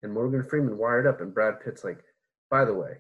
and 0.04 0.13
Morgan 0.13 0.44
Freeman 0.44 0.78
wired 0.78 1.08
up, 1.08 1.22
and 1.22 1.34
Brad 1.34 1.60
Pitt's 1.63 1.84
like, 1.84 2.04
by 2.50 2.63
the 2.63 2.74
way, 2.74 2.98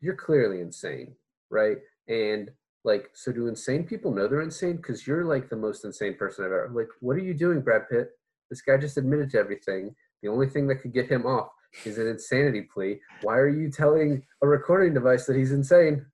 you're 0.00 0.16
clearly 0.16 0.60
insane, 0.60 1.14
right? 1.50 1.78
And 2.08 2.50
like 2.84 3.10
so 3.14 3.32
do 3.32 3.48
insane 3.48 3.84
people 3.84 4.12
know 4.12 4.28
they're 4.28 4.42
insane 4.42 4.76
because 4.76 5.06
you're 5.06 5.24
like 5.24 5.48
the 5.48 5.56
most 5.56 5.84
insane 5.84 6.14
person 6.14 6.44
i've 6.44 6.52
ever 6.52 6.70
like 6.72 6.88
what 7.00 7.16
are 7.16 7.20
you 7.20 7.34
doing 7.34 7.60
brad 7.60 7.88
pitt 7.90 8.10
this 8.50 8.60
guy 8.60 8.76
just 8.76 8.98
admitted 8.98 9.30
to 9.30 9.38
everything 9.38 9.94
the 10.22 10.28
only 10.28 10.48
thing 10.48 10.66
that 10.66 10.76
could 10.76 10.92
get 10.92 11.10
him 11.10 11.26
off 11.26 11.50
is 11.84 11.98
an 11.98 12.06
insanity 12.06 12.62
plea. 12.62 13.00
Why 13.22 13.36
are 13.36 13.48
you 13.48 13.70
telling 13.70 14.22
a 14.42 14.46
recording 14.46 14.94
device 14.94 15.26
that 15.26 15.36
he's 15.36 15.52
insane? 15.52 16.06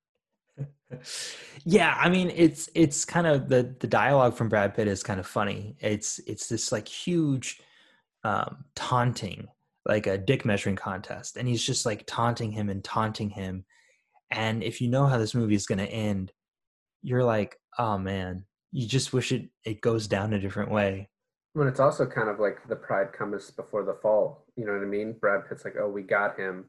Yeah 1.64 1.96
i 2.00 2.08
mean 2.08 2.32
it's 2.34 2.68
it's 2.74 3.04
kind 3.04 3.24
of 3.26 3.48
the 3.48 3.76
the 3.78 3.86
dialogue 3.86 4.34
from 4.34 4.48
brad 4.48 4.74
pitt 4.74 4.88
is 4.88 5.04
kind 5.04 5.20
of 5.20 5.26
funny. 5.26 5.76
It's 5.78 6.18
it's 6.26 6.48
this 6.48 6.72
like 6.72 6.88
huge 6.88 7.60
um 8.24 8.64
taunting 8.74 9.46
like 9.86 10.08
a 10.08 10.18
dick 10.18 10.44
measuring 10.44 10.74
contest 10.74 11.36
and 11.36 11.46
he's 11.46 11.62
just 11.62 11.86
like 11.86 12.04
taunting 12.06 12.50
him 12.50 12.70
and 12.70 12.82
taunting 12.82 13.30
him. 13.30 13.64
And 14.32 14.64
if 14.64 14.80
you 14.80 14.88
know 14.88 15.06
how 15.06 15.16
this 15.16 15.34
movie 15.34 15.54
is 15.54 15.66
going 15.66 15.78
to 15.78 15.86
end 15.86 16.32
you're 17.02 17.24
like, 17.24 17.56
oh 17.78 17.98
man, 17.98 18.44
you 18.72 18.86
just 18.86 19.12
wish 19.12 19.32
it 19.32 19.48
it 19.64 19.80
goes 19.80 20.06
down 20.06 20.32
a 20.32 20.40
different 20.40 20.70
way. 20.70 21.08
When 21.52 21.66
it's 21.66 21.80
also 21.80 22.06
kind 22.06 22.28
of 22.28 22.38
like 22.38 22.68
the 22.68 22.76
pride 22.76 23.12
comes 23.12 23.50
before 23.50 23.84
the 23.84 23.94
fall. 23.94 24.44
You 24.56 24.66
know 24.66 24.72
what 24.72 24.82
I 24.82 24.86
mean? 24.86 25.16
Brad 25.20 25.48
Pitt's 25.48 25.64
like, 25.64 25.74
oh, 25.80 25.88
we 25.88 26.02
got 26.02 26.38
him. 26.38 26.66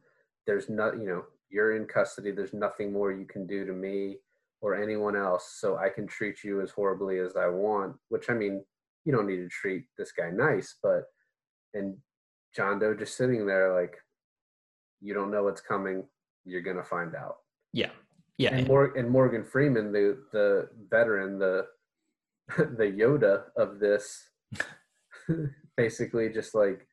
There's 0.48 0.70
not, 0.70 1.00
you 1.00 1.06
know, 1.06 1.24
you're 1.50 1.76
in 1.76 1.86
custody. 1.86 2.32
There's 2.32 2.54
nothing 2.54 2.92
more 2.92 3.12
you 3.12 3.26
can 3.26 3.46
do 3.46 3.66
to 3.66 3.74
me 3.74 4.18
or 4.62 4.82
anyone 4.82 5.16
else. 5.16 5.58
So 5.60 5.78
I 5.78 5.90
can 5.90 6.08
treat 6.08 6.44
you 6.44 6.62
as 6.62 6.72
horribly 6.72 7.20
as 7.20 7.36
I 7.36 7.48
want. 7.48 7.96
Which 8.10 8.30
I 8.30 8.34
mean, 8.34 8.64
you 9.06 9.12
don't 9.12 9.28
need 9.28 9.38
to 9.38 9.50
treat 9.50 9.86
this 9.98 10.12
guy 10.12 10.30
nice, 10.32 10.76
but 10.82 11.04
and 11.74 11.98
John 12.56 12.80
Doe 12.80 12.96
just 12.96 13.18
sitting 13.18 13.46
there 13.46 13.74
like, 13.74 13.96
you 15.02 15.14
don't 15.14 15.32
know 15.32 15.44
what's 15.44 15.62
coming. 15.62 16.04
You're 16.46 16.62
gonna 16.62 16.84
find 16.84 17.16
out. 17.16 17.38
Yeah, 17.74 17.90
yeah, 18.38 18.54
and, 18.54 18.68
Mor- 18.68 18.98
and 18.98 19.10
Morgan 19.10 19.44
Freeman, 19.44 19.92
the 19.92 20.18
the 20.32 20.70
veteran, 20.90 21.40
the 21.40 21.68
the 22.58 22.86
Yoda 22.86 23.44
of 23.56 23.80
this, 23.80 24.31
Basically, 25.78 26.30
just 26.30 26.54
like 26.56 26.88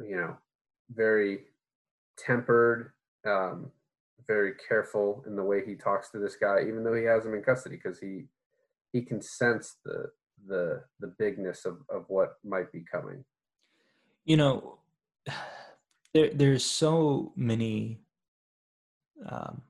you 0.00 0.16
know, 0.16 0.36
very 0.94 1.40
tempered, 2.16 2.92
um, 3.26 3.70
very 4.26 4.52
careful 4.68 5.24
in 5.26 5.36
the 5.36 5.42
way 5.42 5.64
he 5.64 5.74
talks 5.74 6.10
to 6.10 6.18
this 6.18 6.36
guy, 6.36 6.60
even 6.62 6.84
though 6.84 6.94
he 6.94 7.04
has 7.04 7.24
him 7.24 7.34
in 7.34 7.42
custody, 7.42 7.76
because 7.76 7.98
he 7.98 8.24
he 8.92 9.02
can 9.02 9.20
sense 9.20 9.76
the 9.84 10.06
the 10.46 10.82
the 11.00 11.14
bigness 11.18 11.64
of 11.64 11.78
of 11.90 12.04
what 12.08 12.34
might 12.44 12.70
be 12.72 12.84
coming. 12.90 13.24
You 14.24 14.36
know, 14.36 14.78
there 16.14 16.30
there's 16.32 16.64
so 16.64 17.32
many 17.36 18.00
um, 19.28 19.62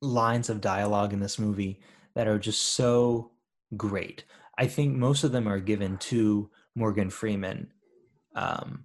lines 0.00 0.48
of 0.48 0.60
dialogue 0.60 1.12
in 1.12 1.20
this 1.20 1.38
movie 1.38 1.80
that 2.14 2.28
are 2.28 2.38
just 2.38 2.62
so 2.62 3.30
great. 3.76 4.24
I 4.58 4.66
think 4.66 4.94
most 4.94 5.24
of 5.24 5.32
them 5.32 5.46
are 5.48 5.60
given 5.60 5.98
to 5.98 6.50
Morgan 6.74 7.10
Freeman. 7.10 7.72
Um, 8.34 8.84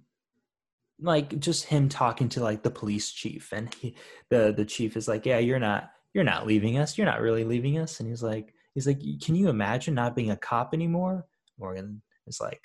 like 1.00 1.38
just 1.38 1.64
him 1.64 1.88
talking 1.88 2.28
to 2.30 2.40
like 2.40 2.62
the 2.62 2.70
police 2.70 3.10
chief 3.10 3.52
and 3.52 3.74
he, 3.74 3.94
the 4.30 4.54
the 4.56 4.64
chief 4.64 4.96
is 4.96 5.08
like, 5.08 5.26
"Yeah, 5.26 5.38
you're 5.38 5.58
not 5.58 5.90
you're 6.14 6.24
not 6.24 6.46
leaving 6.46 6.78
us. 6.78 6.96
You're 6.96 7.06
not 7.06 7.20
really 7.20 7.44
leaving 7.44 7.78
us." 7.78 8.00
And 8.00 8.08
he's 8.08 8.22
like 8.22 8.54
he's 8.74 8.86
like, 8.86 9.00
"Can 9.20 9.34
you 9.34 9.48
imagine 9.48 9.94
not 9.94 10.14
being 10.14 10.30
a 10.30 10.36
cop 10.36 10.74
anymore?" 10.74 11.26
Morgan 11.58 12.02
is 12.26 12.40
like, 12.40 12.62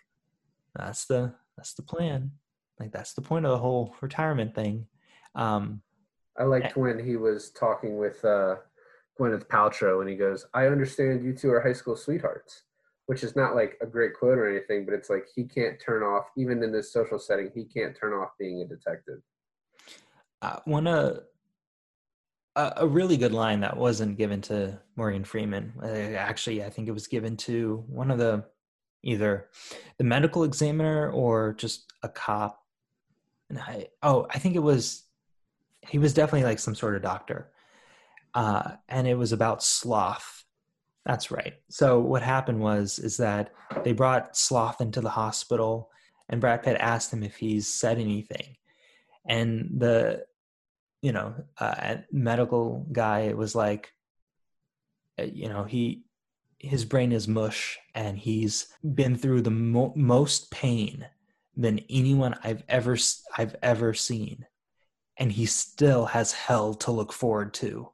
"That's 0.75 1.05
the 1.05 1.33
that's 1.55 1.73
the 1.73 1.83
plan. 1.83 2.31
Like 2.79 2.91
that's 2.91 3.13
the 3.13 3.21
point 3.21 3.45
of 3.45 3.51
the 3.51 3.57
whole 3.57 3.95
retirement 4.01 4.53
thing." 4.53 4.87
Um 5.35 5.81
I 6.37 6.43
liked 6.43 6.77
when 6.77 7.03
he 7.03 7.15
was 7.15 7.49
talking 7.49 7.97
with 7.97 8.23
uh 8.23 8.57
Gwyneth 9.19 9.47
Paltrow 9.47 10.01
and 10.01 10.09
he 10.09 10.15
goes, 10.15 10.45
I 10.53 10.67
understand 10.67 11.23
you 11.23 11.33
two 11.33 11.51
are 11.51 11.61
high 11.61 11.73
school 11.73 11.95
sweethearts, 11.95 12.63
which 13.07 13.23
is 13.23 13.35
not 13.35 13.55
like 13.55 13.77
a 13.81 13.85
great 13.85 14.13
quote 14.13 14.37
or 14.37 14.49
anything, 14.49 14.85
but 14.85 14.93
it's 14.93 15.09
like 15.09 15.25
he 15.33 15.43
can't 15.43 15.79
turn 15.79 16.03
off, 16.03 16.25
even 16.37 16.63
in 16.63 16.71
this 16.71 16.93
social 16.93 17.19
setting, 17.19 17.51
he 17.53 17.65
can't 17.65 17.95
turn 17.95 18.13
off 18.13 18.29
being 18.39 18.61
a 18.61 18.65
detective. 18.65 19.19
Uh, 20.41 20.59
one 20.65 20.87
uh, 20.87 21.19
a 22.55 22.87
really 22.87 23.17
good 23.17 23.33
line 23.33 23.59
that 23.61 23.77
wasn't 23.77 24.17
given 24.17 24.41
to 24.41 24.79
Morgan 24.95 25.23
Freeman. 25.23 25.73
Uh, 25.81 25.87
actually, 25.87 26.63
I 26.63 26.69
think 26.69 26.87
it 26.87 26.91
was 26.91 27.07
given 27.07 27.37
to 27.37 27.83
one 27.87 28.11
of 28.11 28.17
the 28.17 28.45
either 29.03 29.47
the 29.97 30.03
medical 30.03 30.43
examiner 30.43 31.11
or 31.11 31.53
just 31.53 31.91
a 32.03 32.09
cop. 32.09 32.63
And 33.49 33.59
I 33.59 33.87
oh, 34.03 34.27
I 34.29 34.39
think 34.39 34.55
it 34.55 34.63
was 34.63 35.03
he 35.81 35.97
was 35.99 36.13
definitely 36.13 36.45
like 36.45 36.59
some 36.59 36.75
sort 36.75 36.95
of 36.95 37.01
doctor 37.01 37.51
uh, 38.37 38.71
and 38.87 39.07
it 39.07 39.15
was 39.15 39.31
about 39.31 39.63
sloth. 39.63 40.36
That's 41.07 41.31
right. 41.31 41.53
So 41.69 42.01
what 42.01 42.21
happened 42.21 42.59
was 42.59 42.99
is 42.99 43.15
that 43.15 43.53
they 43.85 43.93
brought 43.93 44.35
Sloth 44.35 44.81
into 44.81 44.99
the 44.99 45.09
hospital, 45.09 45.89
and 46.27 46.41
Brad 46.41 46.63
Pitt 46.63 46.75
asked 46.81 47.13
him 47.13 47.23
if 47.23 47.37
he's 47.37 47.65
said 47.65 47.97
anything, 47.97 48.57
and 49.25 49.69
the 49.77 50.25
you 51.01 51.13
know 51.13 51.33
uh, 51.59 51.95
medical 52.11 52.85
guy 52.91 53.33
was 53.33 53.55
like, 53.55 53.93
uh, 55.17 55.23
you 55.23 55.47
know 55.47 55.63
he 55.63 56.03
his 56.59 56.83
brain 56.83 57.13
is 57.13 57.25
mush, 57.25 57.79
and 57.95 58.17
he's 58.19 58.67
been 58.83 59.15
through 59.15 59.43
the 59.43 59.49
mo- 59.51 59.93
most 59.95 60.51
pain 60.51 61.07
than 61.55 61.79
anyone 61.89 62.37
I've 62.43 62.63
ever 62.67 62.97
I've 63.37 63.55
ever 63.63 63.93
seen, 63.93 64.45
and 65.15 65.31
he 65.31 65.45
still 65.45 66.07
has 66.07 66.33
hell 66.33 66.73
to 66.73 66.91
look 66.91 67.13
forward 67.13 67.53
to. 67.55 67.91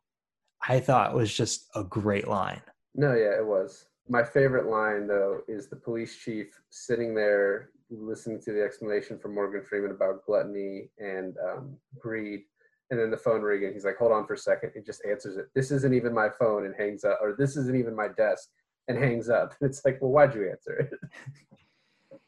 I 0.68 0.80
thought 0.80 1.14
was 1.14 1.32
just 1.32 1.70
a 1.76 1.84
great 1.84 2.28
line. 2.28 2.62
No, 2.96 3.14
yeah, 3.14 3.38
it 3.38 3.46
was. 3.46 3.86
My 4.10 4.24
favorite 4.24 4.68
line 4.68 5.08
though 5.08 5.42
is 5.48 5.68
the 5.68 5.76
police 5.76 6.18
chief 6.18 6.48
sitting 6.70 7.16
there 7.16 7.70
listening 7.90 8.42
to 8.42 8.52
the 8.52 8.64
explanation 8.64 9.18
from 9.18 9.36
Morgan 9.36 9.64
Freeman 9.64 9.92
about 9.92 10.26
gluttony 10.26 10.90
and 11.00 11.36
um, 11.38 11.78
greed, 12.00 12.42
and 12.90 13.00
then 13.00 13.12
the 13.12 13.18
phone 13.18 13.42
ringing. 13.42 13.74
He's 13.74 13.86
like, 13.86 13.98
"Hold 13.98 14.12
on 14.12 14.28
for 14.28 14.34
a 14.34 14.38
second. 14.38 14.72
He 14.76 14.82
just 14.82 15.02
answers 15.10 15.38
it. 15.38 15.48
This 15.56 15.72
isn't 15.72 15.94
even 15.94 16.14
my 16.14 16.30
phone, 16.30 16.66
and 16.66 16.76
hangs 16.78 17.04
up, 17.04 17.20
or 17.22 17.36
this 17.38 17.56
isn't 17.56 17.78
even 17.78 17.96
my 17.96 18.08
desk, 18.10 18.50
and 18.88 18.98
hangs 18.98 19.30
up. 19.30 19.54
It's 19.62 19.84
like, 19.86 20.02
well, 20.02 20.12
why'd 20.12 20.36
you 20.36 20.50
answer 20.50 20.74
it? 20.74 20.92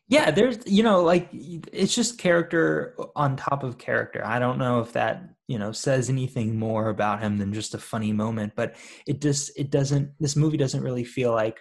yeah 0.07 0.31
there's 0.31 0.59
you 0.65 0.83
know 0.83 1.01
like 1.01 1.27
it's 1.31 1.95
just 1.95 2.17
character 2.17 2.95
on 3.15 3.35
top 3.35 3.63
of 3.63 3.77
character 3.77 4.21
i 4.25 4.37
don't 4.39 4.57
know 4.57 4.79
if 4.79 4.93
that 4.93 5.23
you 5.47 5.59
know 5.59 5.71
says 5.71 6.09
anything 6.09 6.57
more 6.57 6.89
about 6.89 7.21
him 7.21 7.37
than 7.37 7.53
just 7.53 7.75
a 7.75 7.79
funny 7.79 8.11
moment 8.11 8.53
but 8.55 8.75
it 9.05 9.21
just 9.21 9.51
it 9.57 9.69
doesn't 9.69 10.09
this 10.19 10.35
movie 10.35 10.57
doesn't 10.57 10.83
really 10.83 11.03
feel 11.03 11.31
like 11.31 11.59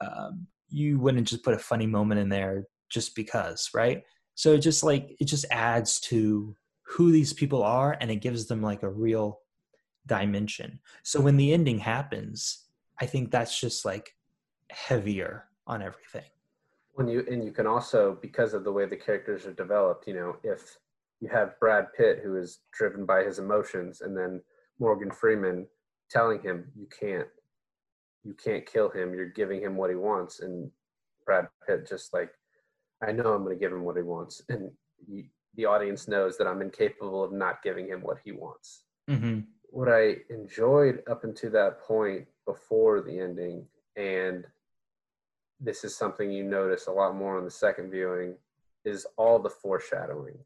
um, 0.00 0.46
you 0.68 0.98
wouldn't 0.98 1.28
just 1.28 1.44
put 1.44 1.54
a 1.54 1.58
funny 1.58 1.86
moment 1.86 2.20
in 2.20 2.28
there 2.28 2.64
just 2.90 3.14
because 3.14 3.70
right? 3.74 4.02
So 4.34 4.52
it 4.52 4.58
just 4.58 4.82
like 4.82 5.16
it 5.20 5.24
just 5.26 5.46
adds 5.50 6.00
to 6.00 6.54
who 6.86 7.10
these 7.10 7.32
people 7.32 7.62
are 7.62 7.96
and 8.00 8.10
it 8.10 8.16
gives 8.16 8.46
them 8.46 8.62
like 8.62 8.82
a 8.82 8.90
real 8.90 9.40
dimension. 10.06 10.78
So 11.02 11.20
when 11.20 11.36
the 11.36 11.52
ending 11.52 11.78
happens 11.78 12.62
i 12.98 13.04
think 13.04 13.30
that's 13.30 13.58
just 13.60 13.84
like 13.84 14.14
heavier 14.70 15.44
on 15.66 15.82
everything. 15.82 16.30
When 16.94 17.08
you 17.08 17.26
and 17.30 17.44
you 17.44 17.52
can 17.52 17.66
also 17.66 18.18
because 18.22 18.54
of 18.54 18.64
the 18.64 18.72
way 18.72 18.86
the 18.86 18.96
characters 18.96 19.44
are 19.46 19.52
developed 19.52 20.06
you 20.06 20.14
know 20.14 20.36
if 20.42 20.78
you 21.20 21.28
have 21.28 21.58
brad 21.60 21.86
pitt 21.96 22.20
who 22.22 22.36
is 22.36 22.60
driven 22.72 23.04
by 23.04 23.22
his 23.22 23.38
emotions 23.38 24.00
and 24.00 24.16
then 24.16 24.40
morgan 24.78 25.10
freeman 25.10 25.66
telling 26.10 26.40
him 26.40 26.66
you 26.76 26.86
can't 26.98 27.28
you 28.24 28.34
can't 28.34 28.66
kill 28.66 28.88
him 28.90 29.14
you're 29.14 29.30
giving 29.30 29.60
him 29.60 29.76
what 29.76 29.90
he 29.90 29.96
wants 29.96 30.40
and 30.40 30.70
brad 31.24 31.46
pitt 31.66 31.88
just 31.88 32.12
like 32.12 32.30
i 33.06 33.12
know 33.12 33.32
i'm 33.32 33.44
going 33.44 33.56
to 33.56 33.60
give 33.60 33.72
him 33.72 33.84
what 33.84 33.96
he 33.96 34.02
wants 34.02 34.42
and 34.48 34.70
you, 35.08 35.24
the 35.56 35.64
audience 35.64 36.08
knows 36.08 36.36
that 36.36 36.46
i'm 36.46 36.62
incapable 36.62 37.24
of 37.24 37.32
not 37.32 37.62
giving 37.62 37.86
him 37.86 38.00
what 38.00 38.18
he 38.24 38.32
wants 38.32 38.84
mm-hmm. 39.08 39.40
what 39.70 39.88
i 39.88 40.16
enjoyed 40.30 41.02
up 41.10 41.24
until 41.24 41.50
that 41.50 41.80
point 41.80 42.26
before 42.46 43.00
the 43.00 43.18
ending 43.18 43.64
and 43.96 44.44
this 45.60 45.84
is 45.84 45.96
something 45.96 46.30
you 46.30 46.44
notice 46.44 46.86
a 46.86 46.92
lot 46.92 47.16
more 47.16 47.38
on 47.38 47.44
the 47.44 47.50
second 47.50 47.90
viewing 47.90 48.34
is 48.84 49.06
all 49.16 49.38
the 49.38 49.50
foreshadowing. 49.50 50.38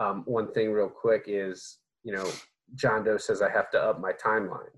Um, 0.00 0.22
one 0.26 0.50
thing 0.52 0.72
real 0.72 0.88
quick 0.88 1.24
is, 1.26 1.78
you 2.02 2.12
know, 2.12 2.28
John 2.74 3.04
Doe 3.04 3.18
says 3.18 3.42
I 3.42 3.50
have 3.50 3.70
to 3.70 3.80
up 3.80 4.00
my 4.00 4.12
timeline. 4.12 4.74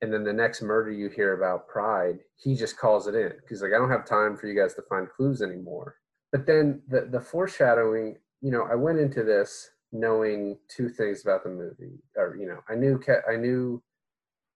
And 0.00 0.12
then 0.12 0.24
the 0.24 0.32
next 0.32 0.62
murder 0.62 0.90
you 0.90 1.08
hear 1.08 1.34
about 1.34 1.68
Pride, 1.68 2.20
he 2.36 2.56
just 2.56 2.78
calls 2.78 3.06
it 3.06 3.14
in 3.14 3.32
because 3.40 3.62
like 3.62 3.72
I 3.72 3.78
don't 3.78 3.90
have 3.90 4.06
time 4.06 4.36
for 4.36 4.46
you 4.46 4.60
guys 4.60 4.74
to 4.74 4.82
find 4.88 5.08
clues 5.08 5.42
anymore. 5.42 5.96
But 6.32 6.46
then 6.46 6.82
the 6.88 7.08
the 7.10 7.20
foreshadowing, 7.20 8.16
you 8.40 8.50
know, 8.50 8.66
I 8.70 8.74
went 8.74 8.98
into 8.98 9.22
this 9.22 9.70
knowing 9.92 10.58
two 10.68 10.88
things 10.88 11.22
about 11.22 11.44
the 11.44 11.50
movie, 11.50 12.02
or 12.16 12.36
you 12.36 12.46
know, 12.46 12.58
I 12.68 12.74
knew 12.74 13.00
I 13.30 13.36
knew 13.36 13.80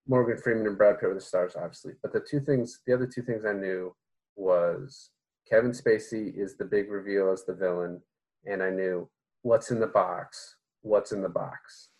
Morgan 0.08 0.38
Freeman 0.38 0.66
and 0.66 0.78
Brad 0.78 0.98
Pitt 0.98 1.08
were 1.08 1.14
the 1.14 1.20
stars, 1.20 1.54
obviously. 1.56 1.92
But 2.02 2.12
the 2.12 2.24
two 2.28 2.40
things, 2.40 2.80
the 2.86 2.94
other 2.94 3.06
two 3.06 3.22
things 3.22 3.44
I 3.44 3.52
knew 3.52 3.94
was 4.34 5.10
Kevin 5.48 5.70
Spacey 5.72 6.36
is 6.36 6.56
the 6.56 6.64
big 6.64 6.90
reveal 6.90 7.30
as 7.30 7.44
the 7.44 7.54
villain, 7.54 8.00
and 8.46 8.62
I 8.62 8.70
knew 8.70 9.08
what's 9.46 9.70
in 9.70 9.78
the 9.78 9.86
box, 9.86 10.56
what's 10.82 11.12
in 11.12 11.22
the 11.22 11.28
box. 11.28 11.90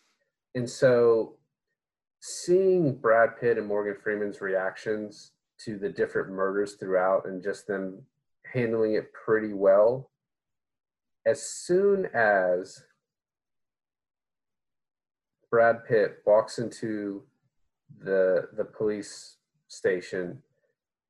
And 0.57 0.69
so 0.69 1.37
seeing 2.21 2.97
Brad 2.97 3.37
Pitt 3.41 3.57
and 3.57 3.69
Morgan 3.69 3.95
Freeman's 4.03 4.41
reactions 4.41 5.31
to 5.65 5.79
the 5.79 5.89
different 5.89 6.31
murders 6.31 6.75
throughout 6.75 7.27
and 7.27 7.41
just 7.41 7.69
them 7.69 8.03
handling 8.53 8.95
it 8.95 9.13
pretty 9.13 9.53
well, 9.53 10.11
as 11.25 11.41
soon 11.41 12.07
as 12.07 12.83
Brad 15.49 15.85
Pitt 15.85 16.17
walks 16.27 16.59
into 16.59 17.23
the 18.03 18.49
the 18.57 18.65
police 18.65 19.37
station 19.69 20.43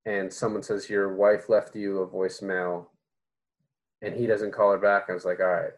and 0.04 0.30
someone 0.30 0.62
says 0.62 0.90
your 0.90 1.16
wife 1.16 1.48
left 1.48 1.74
you 1.74 2.00
a 2.00 2.06
voicemail 2.06 2.88
and 4.02 4.14
he 4.14 4.26
doesn't 4.26 4.52
call 4.52 4.70
her 4.70 4.78
back 4.78 5.06
i 5.08 5.12
was 5.12 5.24
like 5.24 5.40
all 5.40 5.46
right 5.46 5.72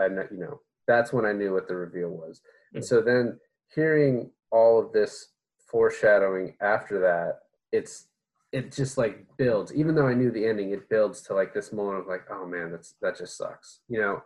i 0.00 0.08
know 0.08 0.26
you 0.30 0.38
know 0.38 0.60
that's 0.86 1.12
when 1.12 1.24
i 1.24 1.32
knew 1.32 1.52
what 1.52 1.68
the 1.68 1.76
reveal 1.76 2.10
was. 2.10 2.40
And 2.74 2.84
so 2.84 3.00
then 3.00 3.38
hearing 3.74 4.30
all 4.50 4.78
of 4.78 4.92
this 4.92 5.28
foreshadowing 5.70 6.54
after 6.60 6.98
that 7.00 7.40
it's 7.72 8.06
it 8.50 8.72
just 8.72 8.96
like 8.96 9.26
builds. 9.36 9.74
Even 9.74 9.94
though 9.94 10.06
i 10.08 10.14
knew 10.14 10.30
the 10.30 10.46
ending 10.46 10.70
it 10.70 10.88
builds 10.88 11.20
to 11.22 11.34
like 11.34 11.52
this 11.52 11.72
moment 11.72 12.00
of 12.00 12.06
like 12.06 12.22
oh 12.30 12.46
man 12.46 12.70
that's 12.70 12.94
that 13.02 13.18
just 13.18 13.36
sucks. 13.36 13.80
You 13.88 14.00
know 14.00 14.22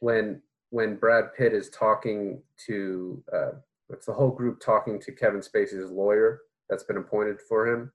when 0.00 0.42
when 0.70 0.96
brad 0.96 1.34
pitt 1.36 1.52
is 1.52 1.70
talking 1.70 2.42
to 2.66 3.22
uh 3.32 3.52
it's 3.90 4.06
the 4.06 4.12
whole 4.12 4.30
group 4.30 4.60
talking 4.60 4.98
to 5.00 5.12
kevin 5.12 5.40
spacey's 5.40 5.90
lawyer 5.90 6.40
that's 6.68 6.84
been 6.84 6.96
appointed 6.96 7.38
for 7.40 7.68
him? 7.68 7.92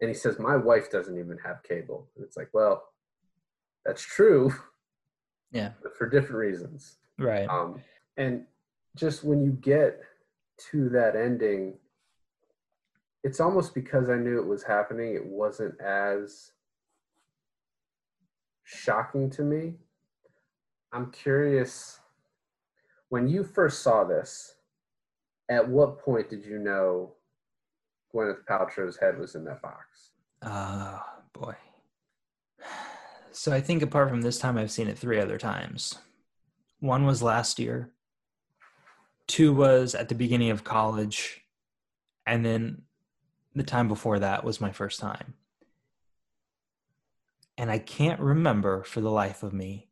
And 0.00 0.08
he 0.08 0.14
says 0.14 0.38
my 0.38 0.56
wife 0.56 0.90
doesn't 0.90 1.18
even 1.18 1.38
have 1.44 1.62
cable. 1.62 2.08
And 2.14 2.24
it's 2.24 2.36
like 2.36 2.50
well 2.52 2.84
that's 3.84 4.02
true 4.02 4.52
yeah 5.54 5.70
but 5.82 5.96
for 5.96 6.06
different 6.08 6.36
reasons 6.36 6.96
right 7.18 7.48
um 7.48 7.80
and 8.18 8.44
just 8.94 9.24
when 9.24 9.42
you 9.42 9.52
get 9.52 10.00
to 10.58 10.90
that 10.90 11.16
ending 11.16 11.72
it's 13.22 13.40
almost 13.40 13.74
because 13.74 14.10
i 14.10 14.16
knew 14.16 14.38
it 14.38 14.46
was 14.46 14.62
happening 14.62 15.14
it 15.14 15.24
wasn't 15.24 15.74
as 15.80 16.52
shocking 18.64 19.30
to 19.30 19.42
me. 19.42 19.74
I'm 20.92 21.10
curious 21.10 22.00
when 23.08 23.28
you 23.28 23.44
first 23.44 23.82
saw 23.82 24.04
this, 24.04 24.54
at 25.48 25.68
what 25.68 25.98
point 25.98 26.30
did 26.30 26.44
you 26.44 26.58
know 26.58 27.12
Gwyneth 28.14 28.44
Paltrow's 28.48 28.96
head 28.96 29.18
was 29.18 29.34
in 29.34 29.44
that 29.44 29.62
box? 29.62 30.10
Oh, 30.42 31.02
boy. 31.32 31.54
So 33.44 33.52
I 33.52 33.60
think 33.60 33.82
apart 33.82 34.08
from 34.08 34.22
this 34.22 34.38
time, 34.38 34.56
I've 34.56 34.70
seen 34.70 34.88
it 34.88 34.96
three 34.96 35.20
other 35.20 35.36
times. 35.36 35.98
One 36.80 37.04
was 37.04 37.22
last 37.22 37.58
year, 37.58 37.92
two 39.26 39.52
was 39.52 39.94
at 39.94 40.08
the 40.08 40.14
beginning 40.14 40.48
of 40.48 40.64
college, 40.64 41.44
and 42.26 42.42
then 42.42 42.84
the 43.54 43.62
time 43.62 43.86
before 43.86 44.18
that 44.18 44.44
was 44.44 44.62
my 44.62 44.72
first 44.72 44.98
time. 44.98 45.34
And 47.58 47.70
I 47.70 47.80
can't 47.80 48.18
remember 48.18 48.82
for 48.82 49.02
the 49.02 49.10
life 49.10 49.42
of 49.42 49.52
me 49.52 49.90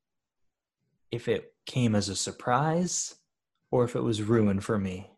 if 1.11 1.29
it 1.29 1.53
came 1.67 1.95
as 1.95 2.09
a 2.09 2.17
surprise 2.17 3.17
or 3.71 3.85
if 3.85 3.95
it 3.95 4.03
was 4.03 4.23
ruined 4.23 4.65
for 4.65 4.79
me. 4.79 5.11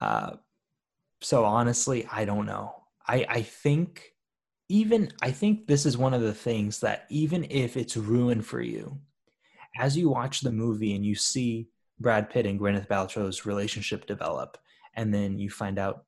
Uh, 0.00 0.36
so 1.20 1.44
honestly, 1.44 2.06
I 2.12 2.24
don't 2.24 2.46
know. 2.46 2.84
I, 3.04 3.26
I 3.28 3.42
think 3.42 4.13
even 4.68 5.12
I 5.22 5.30
think 5.30 5.66
this 5.66 5.86
is 5.86 5.98
one 5.98 6.14
of 6.14 6.22
the 6.22 6.34
things 6.34 6.80
that 6.80 7.06
even 7.10 7.46
if 7.50 7.76
it's 7.76 7.96
ruined 7.96 8.46
for 8.46 8.60
you, 8.60 8.98
as 9.78 9.96
you 9.96 10.08
watch 10.08 10.40
the 10.40 10.52
movie 10.52 10.94
and 10.94 11.04
you 11.04 11.14
see 11.14 11.68
Brad 12.00 12.30
Pitt 12.30 12.46
and 12.46 12.58
Gwyneth 12.58 12.88
Paltrow's 12.88 13.46
relationship 13.46 14.06
develop, 14.06 14.58
and 14.94 15.12
then 15.12 15.38
you 15.38 15.50
find 15.50 15.78
out 15.78 16.04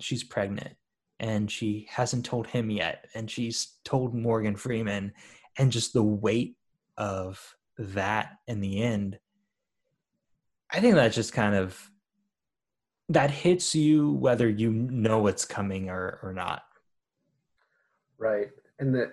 she's 0.00 0.24
pregnant 0.24 0.74
and 1.20 1.50
she 1.50 1.86
hasn't 1.90 2.24
told 2.24 2.46
him 2.46 2.70
yet, 2.70 3.06
and 3.14 3.30
she's 3.30 3.74
told 3.84 4.14
Morgan 4.14 4.56
Freeman, 4.56 5.12
and 5.56 5.70
just 5.70 5.92
the 5.92 6.02
weight 6.02 6.56
of 6.96 7.56
that 7.78 8.32
in 8.46 8.60
the 8.60 8.82
end, 8.82 9.18
I 10.70 10.80
think 10.80 10.96
that 10.96 11.12
just 11.12 11.32
kind 11.32 11.54
of 11.54 11.90
that 13.10 13.30
hits 13.30 13.74
you 13.74 14.12
whether 14.12 14.48
you 14.48 14.72
know 14.72 15.20
what's 15.20 15.44
coming 15.44 15.88
or 15.88 16.18
or 16.22 16.32
not. 16.32 16.62
Right. 18.24 18.48
And 18.78 18.94
that 18.94 19.12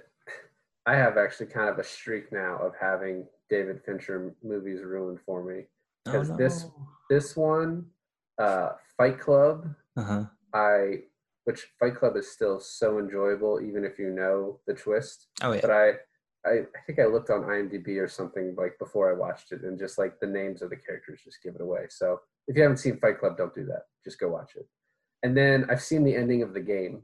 I 0.86 0.96
have 0.96 1.18
actually 1.18 1.48
kind 1.48 1.70
of 1.70 1.78
a 1.80 1.84
streak 1.84 2.32
now 2.32 2.58
of 2.58 2.74
having 2.80 3.26
David 3.50 3.82
Fincher 3.86 4.34
movies 4.42 4.82
ruined 4.84 5.20
for 5.26 5.44
me. 5.44 5.66
Because 6.06 6.30
oh, 6.30 6.34
no. 6.34 6.38
this 6.38 6.66
this 7.10 7.36
one, 7.36 7.86
uh, 8.40 8.70
Fight 8.98 9.20
Club, 9.20 9.68
uh-huh. 9.98 10.24
I 10.54 11.02
which 11.44 11.68
Fight 11.78 11.96
Club 11.96 12.16
is 12.16 12.32
still 12.32 12.60
so 12.60 13.00
enjoyable 13.00 13.60
even 13.62 13.84
if 13.84 14.00
you 14.00 14.12
know 14.12 14.60
the 14.66 14.74
twist. 14.74 15.28
Oh 15.44 15.52
yeah. 15.52 15.62
But 15.62 15.72
I 15.72 15.90
I, 16.44 16.52
I 16.76 16.82
think 16.88 17.00
I 17.00 17.06
looked 17.06 17.30
on 17.30 17.42
IMDb 17.42 18.02
or 18.02 18.08
something 18.08 18.56
like 18.58 18.80
before 18.80 19.12
I 19.12 19.20
watched 19.20 19.52
it, 19.52 19.62
and 19.64 19.78
just 19.78 19.98
like 19.98 20.20
the 20.20 20.28
names 20.28 20.62
of 20.62 20.70
the 20.70 20.78
characters 20.78 21.20
just 21.24 21.44
give 21.44 21.54
it 21.56 21.62
away. 21.62 21.88
So 21.90 22.22
if 22.48 22.56
you 22.56 22.64
haven't 22.64 22.78
seen 22.78 22.98
Fight 22.98 23.20
Club, 23.20 23.38
don't 23.38 23.54
do 23.54 23.66
that. 23.66 23.84
Just 24.06 24.20
go 24.20 24.30
watch 24.30 24.54
it. 24.56 24.68
And 25.22 25.36
then 25.38 25.68
I've 25.70 25.84
seen 25.84 26.04
the 26.04 26.16
ending 26.16 26.42
of 26.42 26.54
the 26.54 26.62
game, 26.62 27.04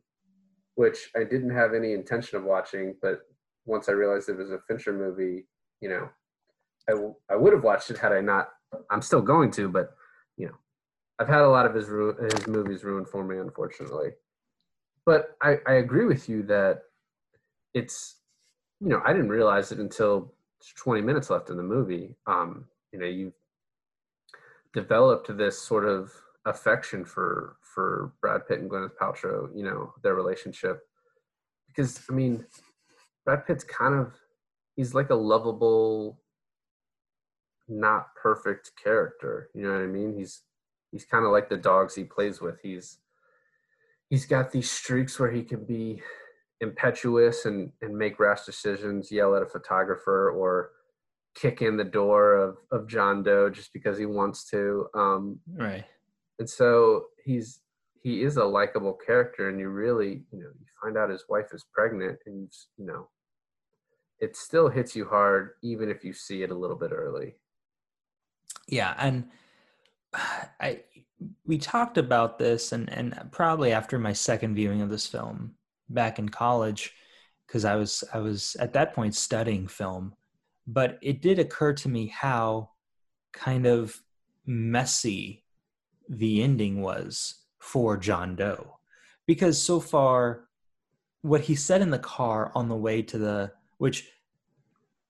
which 0.78 1.09
I 1.15 1.23
didn't 1.23 1.49
have 1.49 1.73
any 1.73 1.93
intention 1.93 2.38
of 2.38 2.43
watching, 2.43 2.95
but 3.01 3.21
once 3.65 3.89
I 3.89 3.93
realized 3.93 4.30
it 4.30 4.38
was 4.38 4.51
a 4.51 4.59
Fincher 4.67 4.93
movie, 4.93 5.47
you 5.82 5.89
know, 5.89 6.07
I, 6.88 6.91
w- 6.91 7.15
I 7.32 7.36
would 7.36 7.51
have 7.51 7.63
watched 7.63 7.89
it 7.89 7.97
had 7.97 8.13
I 8.13 8.21
not. 8.21 8.49
I'm 8.91 9.01
still 9.01 9.21
going 9.21 9.49
to, 9.51 9.69
but 9.69 9.95
you 10.38 10.45
know, 10.45 10.53
I've 11.17 11.28
had 11.28 11.41
a 11.41 11.49
lot 11.49 11.65
of 11.65 11.73
his 11.73 11.89
ru- 11.89 12.15
his 12.32 12.47
movies 12.47 12.84
ruined 12.84 13.09
for 13.09 13.23
me, 13.23 13.39
unfortunately. 13.39 14.11
But 15.03 15.36
I, 15.41 15.57
I 15.65 15.73
agree 15.75 16.05
with 16.05 16.30
you 16.30 16.43
that 16.43 16.84
it's, 17.73 18.17
you 18.80 18.89
know, 18.89 19.01
I 19.03 19.13
didn't 19.13 19.30
realize 19.30 19.71
it 19.71 19.80
until 19.80 20.32
20 20.75 21.01
minutes 21.01 21.32
left 21.32 21.49
in 21.49 21.57
the 21.57 21.63
movie. 21.63 22.15
Um, 22.28 22.65
you 22.91 22.99
know, 22.99 23.07
you 23.07 23.34
developed 24.73 25.36
this 25.36 25.57
sort 25.59 25.86
of 25.86 26.13
affection 26.45 27.03
for 27.03 27.57
for 27.78 28.13
Brad 28.21 28.47
Pitt 28.47 28.59
and 28.59 28.71
Gwyneth 28.71 28.97
Paltrow, 28.99 29.49
you 29.55 29.63
know, 29.63 29.93
their 30.01 30.15
relationship. 30.15 30.80
Because 31.67 32.01
I 32.09 32.13
mean, 32.13 32.43
Brad 33.23 33.45
Pitt's 33.45 33.63
kind 33.63 33.93
of 33.93 34.13
he's 34.75 34.95
like 34.95 35.11
a 35.11 35.15
lovable, 35.15 36.19
not 37.67 38.07
perfect 38.19 38.71
character. 38.84 39.51
You 39.53 39.61
know 39.61 39.73
what 39.73 39.84
I 39.84 39.86
mean? 39.86 40.17
He's 40.17 40.41
he's 40.91 41.05
kind 41.05 41.23
of 41.23 41.32
like 41.32 41.49
the 41.49 41.57
dogs 41.57 41.93
he 41.93 42.03
plays 42.03 42.41
with. 42.41 42.59
He's 42.63 42.97
he's 44.09 44.25
got 44.25 44.51
these 44.51 44.71
streaks 44.71 45.19
where 45.19 45.30
he 45.30 45.43
can 45.43 45.63
be 45.63 46.01
impetuous 46.59 47.45
and 47.45 47.71
and 47.84 47.95
make 47.95 48.19
rash 48.19 48.43
decisions, 48.43 49.11
yell 49.11 49.36
at 49.36 49.43
a 49.43 49.45
photographer, 49.45 50.32
or 50.32 50.71
kick 51.36 51.61
in 51.61 51.78
the 51.78 51.84
door 51.84 52.34
of 52.34 52.57
of 52.71 52.88
John 52.88 53.21
Doe 53.21 53.51
just 53.51 53.71
because 53.71 53.99
he 53.99 54.07
wants 54.07 54.49
to. 54.49 54.88
Um, 54.95 55.41
right. 55.55 55.86
And 56.39 56.49
so 56.49 57.05
he's 57.23 57.61
he 58.04 58.24
is 58.24 58.38
a 58.38 58.43
likable 58.43 58.98
character 59.06 59.50
and 59.50 59.60
you 59.60 59.70
really 59.70 60.24
you 60.32 60.39
know 60.39 60.50
you 60.60 60.66
find 60.82 60.98
out 60.98 61.10
his 61.10 61.26
wife 61.30 61.48
is 61.54 61.66
pregnant 61.74 62.18
and 62.26 62.52
you 62.78 62.86
know 62.86 63.08
it 64.20 64.36
still 64.36 64.70
hits 64.70 64.95
you 64.95 65.06
hard 65.06 65.52
even 65.62 65.89
if 65.89 66.04
you 66.04 66.14
see 66.14 66.41
it 66.41 66.52
a 66.52 66.56
little 66.56 66.76
bit 66.76 66.91
early. 66.91 67.36
Yeah 68.68 68.93
and 68.98 69.26
i 70.60 70.82
we 71.45 71.58
talked 71.58 71.98
about 71.98 72.38
this 72.38 72.72
and 72.72 72.91
and 72.91 73.30
probably 73.32 73.72
after 73.72 73.98
my 73.98 74.14
second 74.14 74.56
viewing 74.56 74.82
of 74.82 74.89
this 74.89 75.08
film 75.08 75.56
back 75.89 76.20
in 76.20 76.30
college 76.30 76.93
because 77.48 77.66
i 77.66 77.76
was 77.76 78.04
i 78.14 78.20
was 78.20 78.56
at 78.60 78.74
that 78.74 78.93
point 78.93 79.16
studying 79.16 79.68
film 79.68 80.14
but 80.68 81.00
it 81.02 81.22
did 81.22 81.39
occur 81.39 81.74
to 81.74 81.89
me 81.89 82.08
how 82.08 82.70
kind 83.34 83.66
of 83.66 84.00
messy 84.45 85.43
the 86.10 86.43
ending 86.43 86.82
was 86.82 87.36
for 87.60 87.97
John 87.97 88.36
Doe. 88.36 88.78
Because 89.26 89.62
so 89.62 89.80
far, 89.80 90.45
what 91.22 91.41
he 91.41 91.55
said 91.55 91.82
in 91.82 91.89
the 91.89 91.99
car 91.99 92.51
on 92.55 92.70
the 92.70 92.76
way 92.76 93.01
to 93.01 93.18
the, 93.18 93.51
which 93.78 94.08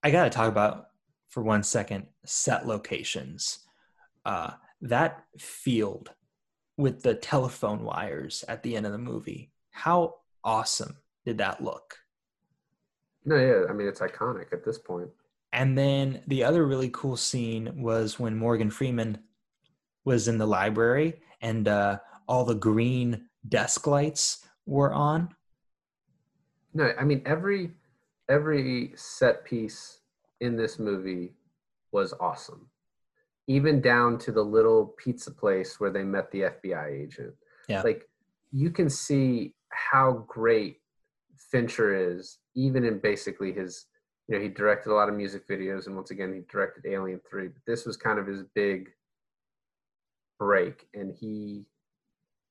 I 0.03 0.11
got 0.11 0.23
to 0.23 0.29
talk 0.29 0.47
about 0.49 0.87
for 1.29 1.43
one 1.43 1.63
second, 1.63 2.07
set 2.25 2.65
locations. 2.65 3.59
Uh, 4.25 4.51
that 4.81 5.23
field 5.37 6.11
with 6.77 7.01
the 7.01 7.15
telephone 7.15 7.83
wires 7.83 8.43
at 8.47 8.63
the 8.63 8.75
end 8.75 8.85
of 8.85 8.91
the 8.91 8.97
movie, 8.97 9.51
how 9.71 10.15
awesome 10.43 10.97
did 11.25 11.37
that 11.39 11.63
look? 11.63 11.97
No, 13.25 13.35
yeah, 13.35 13.69
I 13.69 13.73
mean, 13.73 13.87
it's 13.87 13.99
iconic 13.99 14.53
at 14.53 14.63
this 14.63 14.77
point. 14.77 15.09
And 15.53 15.77
then 15.77 16.21
the 16.27 16.43
other 16.43 16.65
really 16.65 16.89
cool 16.89 17.17
scene 17.17 17.81
was 17.81 18.19
when 18.19 18.37
Morgan 18.37 18.69
Freeman 18.69 19.17
was 20.05 20.27
in 20.27 20.37
the 20.37 20.45
library 20.45 21.21
and 21.41 21.67
uh, 21.67 21.99
all 22.27 22.43
the 22.45 22.55
green 22.55 23.27
desk 23.47 23.87
lights 23.87 24.45
were 24.65 24.93
on. 24.93 25.29
No, 26.73 26.91
I 26.99 27.03
mean 27.03 27.21
every 27.25 27.71
every 28.29 28.93
set 28.95 29.45
piece 29.45 30.01
in 30.41 30.55
this 30.55 30.79
movie 30.79 31.33
was 31.91 32.13
awesome. 32.19 32.69
Even 33.47 33.79
down 33.81 34.17
to 34.19 34.31
the 34.31 34.43
little 34.43 34.93
pizza 34.97 35.31
place 35.31 35.79
where 35.79 35.89
they 35.89 36.03
met 36.03 36.29
the 36.31 36.41
FBI 36.41 37.03
agent. 37.03 37.33
Yeah. 37.69 37.81
Like 37.81 38.07
you 38.51 38.71
can 38.71 38.89
see 38.89 39.55
how 39.69 40.25
great 40.27 40.77
Fincher 41.51 42.11
is, 42.11 42.39
even 42.55 42.83
in 42.83 42.99
basically 42.99 43.53
his, 43.53 43.85
you 44.27 44.35
know, 44.35 44.41
he 44.41 44.49
directed 44.49 44.91
a 44.91 44.95
lot 44.95 45.09
of 45.09 45.15
music 45.15 45.47
videos, 45.47 45.87
and 45.87 45.95
once 45.95 46.11
again, 46.11 46.33
he 46.33 46.41
directed 46.51 46.85
Alien 46.85 47.21
3, 47.29 47.47
but 47.47 47.61
this 47.65 47.85
was 47.85 47.95
kind 47.95 48.19
of 48.19 48.27
his 48.27 48.43
big 48.55 48.89
break, 50.39 50.87
and 50.93 51.13
he 51.13 51.65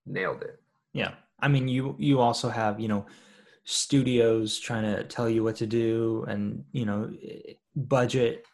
nailed 0.07 0.43
it. 0.43 0.61
Yeah. 0.93 1.13
I 1.41 1.49
mean, 1.49 1.69
you 1.69 1.95
you 1.99 2.21
also 2.21 2.49
have 2.49 2.81
you 2.81 2.89
know 2.89 3.07
studios 3.65 4.59
trying 4.59 4.85
to 4.85 5.05
tell 5.05 5.29
you 5.29 5.43
what 5.45 5.57
to 5.57 5.67
do, 5.67 6.25
and 6.29 6.65
you 6.73 6.87
know 6.87 7.13
budget 7.75 8.47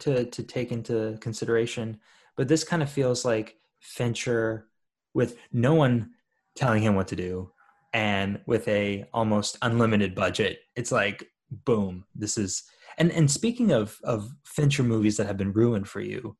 to 0.00 0.26
to 0.26 0.42
take 0.42 0.72
into 0.72 1.16
consideration. 1.20 2.00
But 2.36 2.48
this 2.48 2.64
kind 2.64 2.82
of 2.82 2.90
feels 2.90 3.24
like 3.24 3.56
Fincher 3.80 4.68
with 5.14 5.36
no 5.52 5.74
one 5.74 6.10
telling 6.54 6.82
him 6.82 6.94
what 6.94 7.08
to 7.08 7.16
do, 7.16 7.50
and 7.92 8.40
with 8.46 8.68
a 8.68 9.06
almost 9.14 9.56
unlimited 9.62 10.14
budget. 10.14 10.58
It's 10.76 10.92
like 10.92 11.26
boom, 11.50 12.04
this 12.14 12.36
is. 12.36 12.64
And 12.98 13.12
and 13.12 13.30
speaking 13.30 13.70
of 13.70 13.98
of 14.04 14.30
Fincher 14.44 14.82
movies 14.82 15.16
that 15.16 15.26
have 15.26 15.36
been 15.36 15.52
ruined 15.52 15.88
for 15.88 16.00
you, 16.00 16.36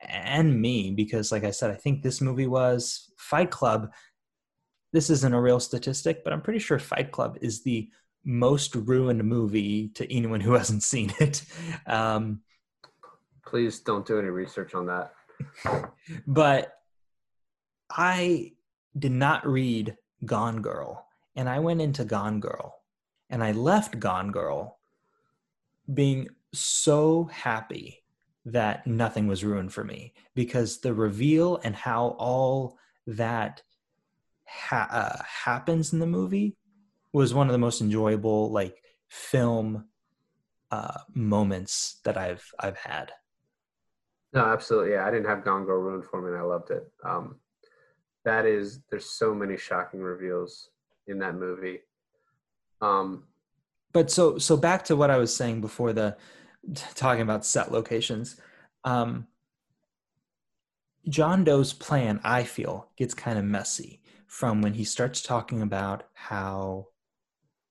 and 0.00 0.60
me 0.60 0.90
because 0.90 1.32
like 1.32 1.44
i 1.44 1.50
said 1.50 1.70
i 1.70 1.74
think 1.74 2.02
this 2.02 2.20
movie 2.20 2.46
was 2.46 3.12
fight 3.16 3.50
club. 3.50 3.92
This 4.92 5.10
isn't 5.10 5.34
a 5.34 5.40
real 5.40 5.60
statistic 5.60 6.22
but 6.24 6.32
i'm 6.32 6.42
pretty 6.42 6.58
sure 6.58 6.78
fight 6.78 7.10
club 7.12 7.38
is 7.40 7.62
the 7.62 7.90
most 8.24 8.74
ruined 8.74 9.22
movie 9.24 9.88
to 9.94 10.10
anyone 10.12 10.40
who 10.40 10.52
hasn't 10.60 10.82
seen 10.82 11.12
it. 11.20 11.44
Um, 11.86 12.40
please 13.46 13.78
don't 13.78 14.04
do 14.04 14.18
any 14.18 14.28
research 14.28 14.74
on 14.74 14.86
that. 14.86 15.12
but 16.26 16.72
i 17.90 18.52
did 18.98 19.12
not 19.12 19.46
read 19.46 19.96
gone 20.24 20.62
girl 20.62 21.06
and 21.36 21.48
i 21.48 21.58
went 21.58 21.80
into 21.80 22.04
gone 22.04 22.40
girl 22.40 22.74
and 23.28 23.44
i 23.44 23.52
left 23.52 24.00
gone 24.00 24.30
girl 24.32 24.78
being 25.92 26.26
so 26.54 27.24
happy 27.32 28.02
that 28.46 28.86
nothing 28.86 29.26
was 29.26 29.44
ruined 29.44 29.72
for 29.72 29.84
me 29.84 30.14
because 30.34 30.78
the 30.80 30.94
reveal 30.94 31.60
and 31.64 31.74
how 31.74 32.16
all 32.18 32.78
that 33.06 33.62
ha- 34.46 34.88
uh, 34.90 35.22
happens 35.24 35.92
in 35.92 35.98
the 35.98 36.06
movie 36.06 36.56
was 37.12 37.34
one 37.34 37.48
of 37.48 37.52
the 37.52 37.58
most 37.58 37.80
enjoyable 37.80 38.50
like 38.52 38.82
film 39.08 39.84
uh, 40.70 40.98
moments 41.12 42.00
that 42.04 42.16
I've 42.16 42.44
I've 42.58 42.76
had. 42.76 43.12
No, 44.32 44.44
absolutely. 44.44 44.92
Yeah, 44.92 45.06
I 45.06 45.10
didn't 45.10 45.26
have 45.26 45.44
Gone 45.44 45.64
Girl 45.64 45.80
ruined 45.80 46.04
for 46.04 46.20
me, 46.20 46.28
and 46.28 46.36
I 46.36 46.42
loved 46.42 46.70
it. 46.70 46.90
Um, 47.04 47.36
that 48.24 48.44
is, 48.44 48.80
there's 48.90 49.08
so 49.08 49.34
many 49.34 49.56
shocking 49.56 50.00
reveals 50.00 50.70
in 51.06 51.18
that 51.20 51.36
movie. 51.36 51.80
Um, 52.80 53.24
but 53.92 54.10
so 54.10 54.36
so 54.36 54.56
back 54.56 54.84
to 54.84 54.96
what 54.96 55.10
I 55.10 55.16
was 55.16 55.34
saying 55.34 55.62
before 55.62 55.92
the 55.92 56.16
talking 56.94 57.22
about 57.22 57.44
set 57.44 57.72
locations. 57.72 58.40
Um, 58.84 59.26
John 61.08 61.44
Doe's 61.44 61.72
plan, 61.72 62.20
I 62.24 62.42
feel, 62.42 62.90
gets 62.96 63.14
kind 63.14 63.38
of 63.38 63.44
messy 63.44 64.00
from 64.26 64.60
when 64.60 64.74
he 64.74 64.84
starts 64.84 65.22
talking 65.22 65.62
about 65.62 66.04
how 66.14 66.88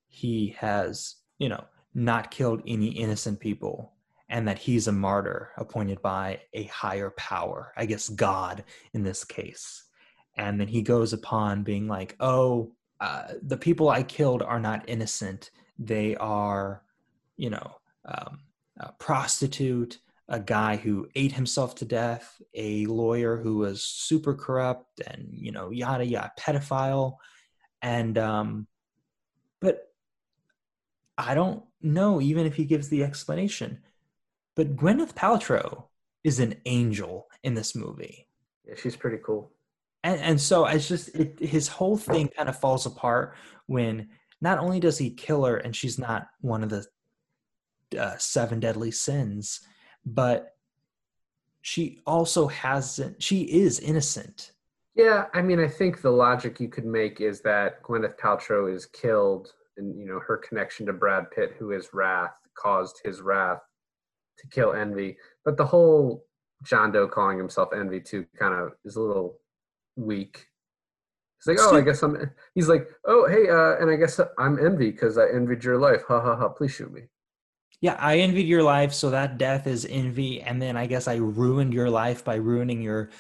he 0.08 0.56
has, 0.60 1.16
you 1.38 1.50
know, 1.50 1.66
not 1.94 2.32
killed 2.32 2.62
any 2.66 2.88
innocent 2.88 3.40
people 3.40 3.94
and 4.30 4.48
that 4.48 4.58
he's 4.58 4.88
a 4.88 4.92
martyr 4.92 5.52
appointed 5.58 6.02
by 6.02 6.40
a 6.54 6.64
higher 6.66 7.12
power, 7.12 7.74
I 7.78 7.86
guess 7.86 8.10
God 8.10 8.64
in 8.94 9.04
this 9.04 9.24
case. 9.24 9.84
And 10.38 10.60
then 10.60 10.68
he 10.68 10.82
goes 10.82 11.14
upon 11.14 11.64
being 11.64 11.88
like, 11.88 12.16
oh, 12.20 12.72
uh, 13.00 13.34
the 13.42 13.58
people 13.58 13.90
I 13.90 14.04
killed 14.04 14.42
are 14.42 14.60
not 14.60 14.88
innocent. 14.88 15.52
They 15.78 16.16
are, 16.16 16.82
you 17.38 17.50
know, 17.50 17.76
um, 18.06 18.40
a 18.80 18.92
prostitute, 18.94 20.00
a 20.28 20.40
guy 20.40 20.76
who 20.76 21.08
ate 21.16 21.32
himself 21.32 21.76
to 21.76 21.86
death, 21.86 22.42
a 22.54 22.86
lawyer 22.88 23.38
who 23.38 23.58
was 23.58 23.84
super 23.84 24.34
corrupt, 24.34 25.02
and 25.06 25.30
you 25.32 25.52
know, 25.52 25.70
yada 25.72 26.06
yada, 26.06 26.32
pedophile, 26.40 27.18
and 27.82 28.18
um, 28.18 28.68
but 29.62 29.92
I 31.18 31.36
don't 31.36 31.64
know 31.82 32.22
even 32.22 32.46
if 32.46 32.56
he 32.56 32.66
gives 32.66 32.90
the 32.90 33.04
explanation. 33.04 33.80
But 34.56 34.76
Gwyneth 34.76 35.14
Paltrow 35.14 35.86
is 36.24 36.40
an 36.40 36.56
angel 36.66 37.28
in 37.44 37.54
this 37.54 37.76
movie. 37.76 38.28
Yeah, 38.66 38.76
she's 38.76 38.96
pretty 38.96 39.18
cool. 39.24 39.52
And 40.04 40.20
and 40.22 40.42
so 40.42 40.66
it's 40.66 40.88
just 40.88 41.10
it, 41.16 41.40
his 41.40 41.68
whole 41.68 41.98
thing 41.98 42.30
kind 42.30 42.50
of 42.50 42.60
falls 42.60 42.86
apart 42.86 43.36
when 43.68 44.10
not 44.42 44.60
only 44.60 44.80
does 44.80 44.98
he 44.98 45.10
kill 45.10 45.46
her 45.46 45.58
and 45.58 45.76
she's 45.76 45.98
not 45.98 46.28
one 46.42 46.64
of 46.64 46.70
the 46.70 46.86
uh, 47.98 48.18
seven 48.18 48.60
deadly 48.60 48.92
sins, 48.92 49.62
but 50.06 50.56
she 51.62 52.00
also 52.06 52.48
hasn't. 52.48 53.22
She 53.22 53.42
is 53.42 53.80
innocent. 53.80 54.52
Yeah, 54.96 55.26
I 55.34 55.42
mean, 55.42 55.60
I 55.60 55.68
think 55.68 56.02
the 56.02 56.12
logic 56.12 56.60
you 56.60 56.70
could 56.70 56.86
make 56.86 57.20
is 57.20 57.42
that 57.42 57.84
Gwyneth 57.84 58.18
Paltrow 58.18 58.74
is 58.74 58.86
killed, 58.86 59.52
and 59.78 59.98
you 60.00 60.06
know 60.06 60.20
her 60.20 60.38
connection 60.38 60.86
to 60.86 60.94
Brad 60.94 61.32
Pitt, 61.32 61.56
who 61.58 61.72
is 61.72 61.90
wrath, 61.94 62.38
caused 62.58 63.02
his 63.04 63.22
wrath 63.22 63.62
to 64.40 64.48
kill 64.48 64.74
Envy. 64.74 65.18
But 65.44 65.58
the 65.58 65.66
whole 65.66 66.26
John 66.64 66.92
Doe 66.92 67.08
calling 67.08 67.38
himself 67.38 67.70
Envy 67.76 68.00
too 68.00 68.26
kind 68.40 68.54
of 68.54 68.74
is 68.86 68.96
a 68.96 69.02
little 69.02 69.40
weak. 69.96 70.48
He's 71.40 71.58
like, 71.58 71.68
oh, 71.68 71.76
I 71.76 71.82
guess 71.82 72.02
I'm. 72.02 72.32
He's 72.54 72.70
like, 72.70 72.88
oh, 73.06 73.28
hey, 73.28 73.50
uh, 73.50 73.82
and 73.82 73.92
I 73.92 73.98
guess 73.98 74.20
I'm 74.40 74.64
Envy 74.64 74.92
because 74.92 75.18
I 75.18 75.28
envied 75.28 75.64
your 75.64 75.78
life. 75.78 76.04
Ha 76.08 76.22
ha 76.22 76.36
ha! 76.36 76.50
Please 76.50 76.72
shoot 76.72 76.92
me. 76.92 77.02
Yeah, 77.86 77.98
I 78.00 78.18
envied 78.18 78.48
your 78.48 78.64
life, 78.64 78.94
so 78.94 79.12
that 79.12 79.38
death 79.38 79.68
is 79.68 79.86
envy, 79.88 80.42
and 80.42 80.60
then 80.60 80.76
I 80.76 80.88
guess 80.88 81.08
I 81.08 81.18
ruined 81.18 81.72
your 81.72 81.88
life 81.88 82.26
by 82.26 82.34
ruining 82.34 82.82
your 82.82 83.12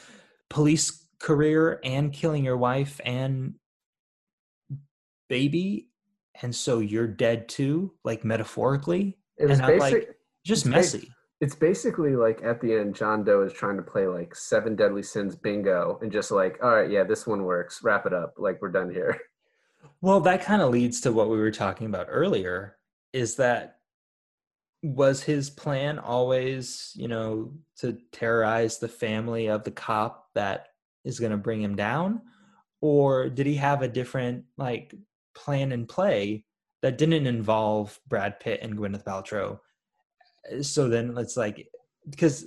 police 0.49 1.05
career 1.19 1.79
and 1.83 2.11
killing 2.11 2.43
your 2.43 2.57
wife 2.57 2.99
and 3.05 3.53
baby, 5.29 5.89
and 6.41 6.55
so 6.55 6.79
you're 6.79 7.05
dead 7.05 7.47
too, 7.47 7.93
like 8.03 8.25
metaphorically. 8.25 9.19
It 9.37 9.49
was 9.49 9.59
and 9.59 9.67
basic, 9.67 9.93
like 9.93 10.17
just 10.43 10.65
messy. 10.65 11.11
It's 11.41 11.53
basically 11.53 12.15
like 12.15 12.41
at 12.43 12.59
the 12.59 12.73
end, 12.73 12.95
John 12.95 13.23
Doe 13.23 13.43
is 13.43 13.53
trying 13.53 13.77
to 13.77 13.83
play 13.83 14.07
like 14.07 14.33
seven 14.33 14.75
deadly 14.75 15.03
sins 15.03 15.35
bingo, 15.35 15.99
and 16.01 16.11
just 16.11 16.31
like, 16.31 16.57
all 16.63 16.73
right, 16.73 16.89
yeah, 16.89 17.03
this 17.03 17.27
one 17.27 17.43
works. 17.43 17.83
Wrap 17.83 18.07
it 18.07 18.13
up. 18.13 18.33
Like 18.39 18.63
we're 18.63 18.71
done 18.71 18.89
here. 18.89 19.19
Well, 20.01 20.21
that 20.21 20.43
kind 20.43 20.63
of 20.63 20.71
leads 20.71 21.01
to 21.01 21.11
what 21.11 21.29
we 21.29 21.37
were 21.37 21.51
talking 21.51 21.85
about 21.85 22.07
earlier. 22.09 22.77
Is 23.13 23.35
that 23.35 23.74
was 24.85 25.23
his 25.23 25.49
plan 25.49 25.97
always, 25.97 26.91
you 26.95 27.07
know, 27.07 27.53
to 27.77 27.97
terrorize 28.11 28.77
the 28.77 28.87
family 28.87 29.47
of 29.47 29.63
the 29.63 29.71
cop 29.71 30.27
that 30.35 30.67
is 31.03 31.19
going 31.19 31.31
to 31.31 31.37
bring 31.37 31.61
him 31.61 31.75
down? 31.75 32.21
Or 32.81 33.29
did 33.29 33.47
he 33.47 33.55
have 33.55 33.81
a 33.81 33.87
different, 33.87 34.45
like, 34.57 34.93
plan 35.33 35.71
and 35.71 35.89
play 35.89 36.45
that 36.83 36.99
didn't 36.99 37.25
involve 37.25 37.99
Brad 38.07 38.39
Pitt 38.39 38.59
and 38.61 38.77
Gwyneth 38.77 39.03
Paltrow? 39.03 39.59
Eh, 40.51 40.61
so 40.61 40.87
then 40.87 41.17
it's 41.17 41.35
like, 41.35 41.67
because 42.07 42.45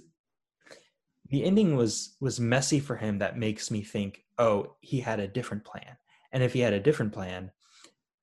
the 1.30 1.44
ending 1.44 1.76
was 1.76 2.16
was 2.20 2.40
messy 2.40 2.80
for 2.80 2.96
him 2.96 3.18
that 3.18 3.36
makes 3.36 3.70
me 3.70 3.82
think 3.82 4.24
oh 4.38 4.76
he 4.80 5.00
had 5.00 5.20
a 5.20 5.28
different 5.28 5.62
plan 5.62 5.96
and 6.32 6.42
if 6.42 6.54
he 6.54 6.60
had 6.60 6.72
a 6.72 6.80
different 6.80 7.12
plan 7.12 7.50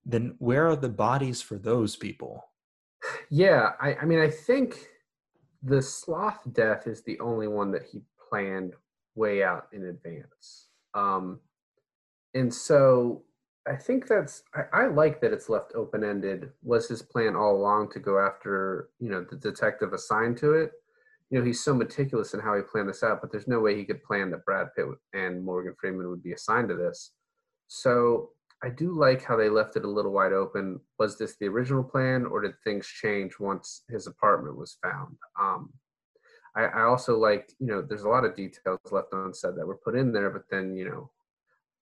then 0.05 0.33
where 0.39 0.67
are 0.67 0.75
the 0.75 0.89
bodies 0.89 1.39
for 1.39 1.59
those 1.59 1.95
people 1.95 2.43
yeah, 3.29 3.71
I, 3.79 3.95
I 3.95 4.05
mean, 4.05 4.19
I 4.19 4.29
think 4.29 4.87
the 5.63 5.81
sloth 5.81 6.41
death 6.53 6.87
is 6.87 7.01
the 7.01 7.19
only 7.19 7.47
one 7.47 7.71
that 7.71 7.83
he 7.83 8.01
planned 8.29 8.73
way 9.15 9.43
out 9.43 9.67
in 9.71 9.85
advance. 9.85 10.67
Um, 10.93 11.39
and 12.33 12.53
so 12.53 13.23
I 13.67 13.75
think 13.75 14.07
that's 14.07 14.43
I, 14.53 14.83
I 14.83 14.87
like 14.87 15.21
that 15.21 15.33
it's 15.33 15.49
left 15.49 15.73
open 15.73 16.03
ended. 16.03 16.51
Was 16.61 16.87
his 16.87 17.01
plan 17.01 17.35
all 17.35 17.55
along 17.55 17.91
to 17.91 17.99
go 17.99 18.19
after 18.19 18.89
you 18.99 19.09
know 19.09 19.25
the 19.29 19.37
detective 19.37 19.93
assigned 19.93 20.37
to 20.37 20.53
it? 20.53 20.71
You 21.29 21.39
know, 21.39 21.45
he's 21.45 21.63
so 21.63 21.73
meticulous 21.73 22.35
in 22.35 22.39
how 22.39 22.55
he 22.55 22.61
planned 22.61 22.89
this 22.89 23.01
out, 23.01 23.19
but 23.21 23.31
there's 23.31 23.47
no 23.47 23.59
way 23.59 23.75
he 23.75 23.85
could 23.85 24.03
plan 24.03 24.29
that 24.31 24.45
Brad 24.45 24.67
Pitt 24.75 24.85
and 25.13 25.43
Morgan 25.43 25.73
Freeman 25.79 26.09
would 26.09 26.21
be 26.21 26.33
assigned 26.33 26.69
to 26.69 26.75
this. 26.75 27.11
So 27.67 28.29
I 28.65 28.69
do 28.69 28.91
like 28.93 29.23
how 29.23 29.37
they 29.37 29.47
left 29.47 29.75
it 29.75 29.85
a 29.85 29.89
little 29.89 30.11
wide 30.11 30.33
open. 30.33 30.79
Was 30.97 31.19
this 31.19 31.35
the 31.39 31.47
original 31.47 31.83
plan, 31.83 32.25
or 32.25 32.41
did 32.41 32.55
things 32.63 32.87
change 32.87 33.39
once 33.39 33.83
his 33.89 34.07
apartment 34.07 34.57
was 34.57 34.79
found? 34.81 35.15
Um, 35.39 35.71
I, 36.57 36.63
I 36.63 36.81
also 36.83 37.15
like, 37.15 37.51
you 37.59 37.67
know, 37.67 37.83
there's 37.83 38.05
a 38.05 38.09
lot 38.09 38.25
of 38.25 38.35
details 38.35 38.79
left 38.89 39.13
unsaid 39.13 39.55
that 39.55 39.67
were 39.67 39.77
put 39.77 39.95
in 39.95 40.11
there, 40.11 40.31
but 40.31 40.45
then, 40.49 40.75
you 40.75 40.89
know, 40.89 41.11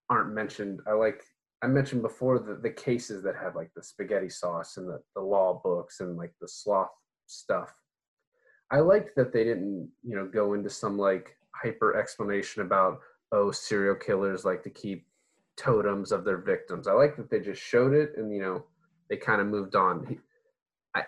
aren't 0.09 0.33
mentioned. 0.33 0.81
I 0.85 0.91
like, 0.91 1.23
I 1.63 1.67
mentioned 1.67 2.01
before 2.01 2.39
the, 2.39 2.55
the 2.55 2.71
cases 2.71 3.23
that 3.23 3.37
had 3.41 3.55
like 3.55 3.71
the 3.73 3.83
spaghetti 3.83 4.29
sauce 4.29 4.75
and 4.75 4.89
the, 4.89 4.99
the 5.15 5.21
law 5.21 5.61
books 5.63 6.01
and 6.01 6.17
like 6.17 6.33
the 6.41 6.49
sloth 6.49 6.91
stuff. 7.27 7.73
I 8.71 8.79
liked 8.79 9.15
that 9.15 9.31
they 9.31 9.45
didn't, 9.45 9.89
you 10.03 10.17
know, 10.17 10.27
go 10.27 10.53
into 10.53 10.69
some 10.69 10.97
like 10.97 11.37
hyper 11.55 11.95
explanation 11.95 12.61
about, 12.61 12.99
oh, 13.31 13.51
serial 13.51 13.95
killers 13.95 14.43
like 14.43 14.63
to 14.63 14.69
keep 14.69 15.07
totems 15.57 16.11
of 16.11 16.25
their 16.25 16.37
victims. 16.37 16.87
I 16.87 16.93
like 16.93 17.15
that 17.17 17.29
they 17.29 17.39
just 17.39 17.61
showed 17.61 17.93
it 17.93 18.13
and 18.17 18.33
you 18.33 18.41
know 18.41 18.65
they 19.09 19.17
kind 19.17 19.41
of 19.41 19.47
moved 19.47 19.75
on. 19.75 20.19
I 20.95 21.03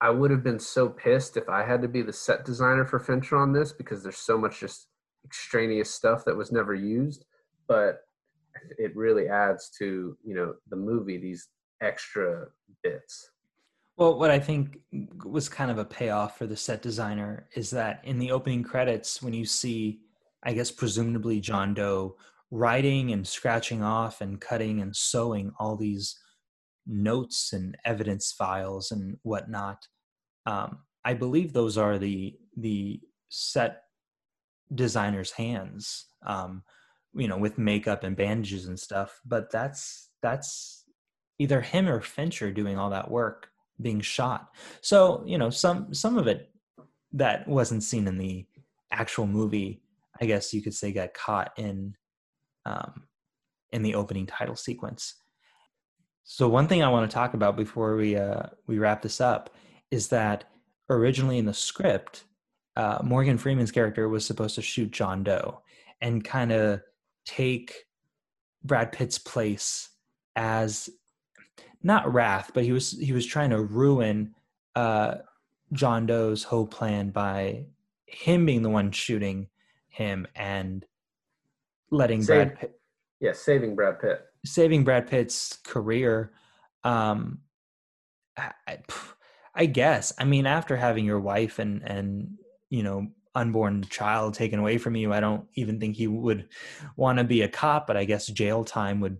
I 0.00 0.10
would 0.10 0.30
have 0.30 0.44
been 0.44 0.60
so 0.60 0.88
pissed 0.88 1.36
if 1.36 1.48
I 1.48 1.64
had 1.64 1.82
to 1.82 1.88
be 1.88 2.02
the 2.02 2.12
set 2.12 2.44
designer 2.44 2.84
for 2.84 2.98
Fincher 2.98 3.36
on 3.36 3.52
this 3.52 3.72
because 3.72 4.02
there's 4.02 4.18
so 4.18 4.38
much 4.38 4.60
just 4.60 4.88
extraneous 5.24 5.90
stuff 5.90 6.24
that 6.26 6.36
was 6.36 6.52
never 6.52 6.74
used, 6.74 7.24
but 7.66 8.00
it 8.78 8.94
really 8.94 9.28
adds 9.28 9.70
to 9.78 10.16
you 10.24 10.34
know 10.34 10.54
the 10.70 10.76
movie 10.76 11.18
these 11.18 11.48
extra 11.80 12.46
bits. 12.82 13.30
Well, 13.96 14.18
what 14.18 14.30
I 14.30 14.40
think 14.40 14.80
was 15.24 15.48
kind 15.48 15.70
of 15.70 15.78
a 15.78 15.84
payoff 15.84 16.36
for 16.36 16.46
the 16.46 16.56
set 16.56 16.82
designer 16.82 17.48
is 17.54 17.70
that 17.70 18.00
in 18.02 18.18
the 18.18 18.32
opening 18.32 18.64
credits, 18.64 19.22
when 19.22 19.32
you 19.32 19.44
see, 19.44 20.00
I 20.42 20.52
guess, 20.52 20.72
presumably 20.72 21.40
John 21.40 21.74
Doe 21.74 22.16
writing 22.54 23.10
and 23.10 23.26
scratching 23.26 23.82
off 23.82 24.20
and 24.20 24.40
cutting 24.40 24.80
and 24.80 24.94
sewing 24.94 25.50
all 25.58 25.76
these 25.76 26.16
notes 26.86 27.52
and 27.52 27.76
evidence 27.84 28.30
files 28.30 28.92
and 28.92 29.16
whatnot. 29.24 29.88
Um, 30.46 30.78
I 31.04 31.14
believe 31.14 31.52
those 31.52 31.76
are 31.76 31.98
the 31.98 32.36
the 32.56 33.00
set 33.28 33.82
designer's 34.72 35.32
hands, 35.32 36.06
um, 36.24 36.62
you 37.12 37.26
know, 37.26 37.38
with 37.38 37.58
makeup 37.58 38.04
and 38.04 38.16
bandages 38.16 38.66
and 38.66 38.78
stuff. 38.78 39.20
But 39.26 39.50
that's 39.50 40.10
that's 40.22 40.84
either 41.40 41.60
him 41.60 41.88
or 41.88 42.00
Fincher 42.00 42.52
doing 42.52 42.78
all 42.78 42.90
that 42.90 43.10
work 43.10 43.48
being 43.82 44.00
shot. 44.00 44.50
So 44.80 45.24
you 45.26 45.38
know, 45.38 45.50
some 45.50 45.92
some 45.92 46.16
of 46.18 46.28
it 46.28 46.50
that 47.14 47.48
wasn't 47.48 47.82
seen 47.82 48.06
in 48.06 48.16
the 48.16 48.46
actual 48.92 49.26
movie, 49.26 49.82
I 50.20 50.26
guess 50.26 50.54
you 50.54 50.62
could 50.62 50.74
say, 50.74 50.92
got 50.92 51.14
caught 51.14 51.50
in 51.56 51.96
um, 52.66 53.04
in 53.72 53.82
the 53.82 53.94
opening 53.94 54.26
title 54.26 54.56
sequence. 54.56 55.14
So 56.24 56.48
one 56.48 56.68
thing 56.68 56.82
I 56.82 56.88
want 56.88 57.10
to 57.10 57.14
talk 57.14 57.34
about 57.34 57.56
before 57.56 57.96
we 57.96 58.16
uh, 58.16 58.44
we 58.66 58.78
wrap 58.78 59.02
this 59.02 59.20
up 59.20 59.50
is 59.90 60.08
that 60.08 60.44
originally 60.88 61.38
in 61.38 61.44
the 61.44 61.54
script, 61.54 62.24
uh, 62.76 62.98
Morgan 63.02 63.38
Freeman's 63.38 63.70
character 63.70 64.08
was 64.08 64.24
supposed 64.24 64.54
to 64.54 64.62
shoot 64.62 64.90
John 64.90 65.22
Doe 65.22 65.60
and 66.00 66.24
kind 66.24 66.50
of 66.52 66.80
take 67.26 67.74
Brad 68.62 68.92
Pitt's 68.92 69.18
place 69.18 69.90
as 70.36 70.88
not 71.82 72.12
wrath, 72.12 72.52
but 72.54 72.64
he 72.64 72.72
was 72.72 72.92
he 72.92 73.12
was 73.12 73.26
trying 73.26 73.50
to 73.50 73.62
ruin 73.62 74.34
uh, 74.74 75.16
John 75.72 76.06
Doe's 76.06 76.42
whole 76.42 76.66
plan 76.66 77.10
by 77.10 77.66
him 78.06 78.46
being 78.46 78.62
the 78.62 78.70
one 78.70 78.90
shooting 78.90 79.48
him 79.88 80.26
and 80.34 80.84
letting 81.94 82.22
Save, 82.22 82.48
Brad 82.48 82.58
Pitt, 82.58 82.80
yeah, 83.20 83.32
saving 83.32 83.74
Brad 83.74 84.00
Pitt, 84.00 84.20
saving 84.44 84.84
Brad 84.84 85.06
Pitt's 85.06 85.58
career. 85.64 86.32
Um, 86.82 87.40
I, 88.36 88.52
I, 88.66 88.78
I 89.54 89.66
guess. 89.66 90.12
I 90.18 90.24
mean, 90.24 90.46
after 90.46 90.76
having 90.76 91.04
your 91.04 91.20
wife 91.20 91.58
and 91.58 91.82
and 91.88 92.38
you 92.70 92.82
know 92.82 93.08
unborn 93.34 93.84
child 93.84 94.34
taken 94.34 94.58
away 94.58 94.78
from 94.78 94.96
you, 94.96 95.12
I 95.12 95.20
don't 95.20 95.46
even 95.54 95.80
think 95.80 95.96
he 95.96 96.06
would 96.06 96.48
want 96.96 97.18
to 97.18 97.24
be 97.24 97.42
a 97.42 97.48
cop. 97.48 97.86
But 97.86 97.96
I 97.96 98.04
guess 98.04 98.26
jail 98.26 98.64
time 98.64 99.00
would 99.00 99.18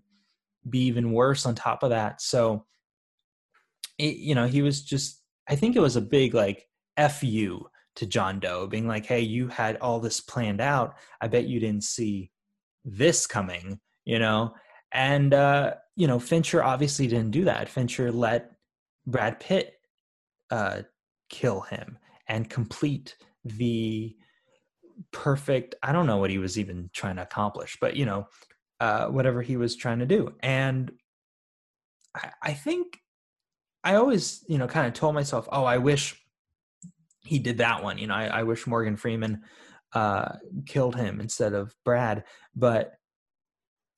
be 0.68 0.81
even 0.87 1.12
worse 1.12 1.47
on 1.47 1.55
top 1.55 1.83
of 1.83 1.91
that. 1.91 2.20
So, 2.20 2.66
it, 3.99 4.16
you 4.16 4.35
know, 4.35 4.47
he 4.47 4.62
was 4.62 4.83
just. 4.83 5.20
I 5.47 5.57
think 5.57 5.77
it 5.77 5.81
was 5.81 5.97
a 5.97 6.01
big 6.01 6.33
like 6.33 6.68
fu 7.11 7.66
to 7.97 8.07
John 8.07 8.41
Doe, 8.41 8.66
being 8.66 8.89
like, 8.89 9.07
"Hey, 9.07 9.20
you 9.20 9.49
had 9.49 9.77
all 9.77 10.01
this 10.01 10.20
planned 10.20 10.61
out. 10.61 10.95
I 11.20 11.29
bet 11.29 11.45
you 11.45 11.61
didn't 11.61 11.85
see 11.85 12.31
this 12.85 13.26
coming." 13.26 13.80
You 14.05 14.18
know, 14.18 14.55
and 14.93 15.32
uh, 15.32 15.74
you 15.97 16.07
know, 16.07 16.18
Fincher 16.18 16.62
obviously 16.62 17.07
didn't 17.07 17.30
do 17.30 17.45
that. 17.45 17.68
Fincher 17.68 18.12
let 18.12 18.53
Brad 19.07 19.41
Pitt 19.41 19.74
uh, 20.51 20.82
kill 21.28 21.62
him 21.62 21.99
and 22.28 22.49
complete 22.49 23.16
the 23.45 24.16
perfect 25.12 25.74
i 25.82 25.93
don't 25.93 26.07
know 26.07 26.18
what 26.18 26.30
he 26.30 26.39
was 26.39 26.59
even 26.59 26.89
trying 26.93 27.16
to 27.16 27.22
accomplish 27.22 27.76
but 27.80 27.97
you 27.97 28.07
know 28.07 28.26
uh, 28.80 29.07
whatever 29.07 29.43
he 29.43 29.57
was 29.57 29.76
trying 29.76 29.99
to 29.99 30.07
do 30.07 30.32
and 30.41 30.93
I, 32.14 32.30
I 32.43 32.53
think 32.53 32.99
i 33.82 33.95
always 33.97 34.45
you 34.49 34.59
know 34.59 34.66
kind 34.66 34.87
of 34.87 34.93
told 34.93 35.14
myself 35.14 35.49
oh 35.51 35.64
i 35.64 35.78
wish 35.78 36.20
he 37.24 37.39
did 37.39 37.59
that 37.59 37.82
one 37.82 37.99
you 37.99 38.07
know 38.07 38.14
i, 38.14 38.26
I 38.26 38.43
wish 38.45 38.66
morgan 38.66 38.97
freeman 38.97 39.43
uh, 39.95 40.36
killed 40.66 40.97
him 40.97 41.20
instead 41.20 41.53
of 41.53 41.74
brad 41.84 42.24
but 42.55 42.95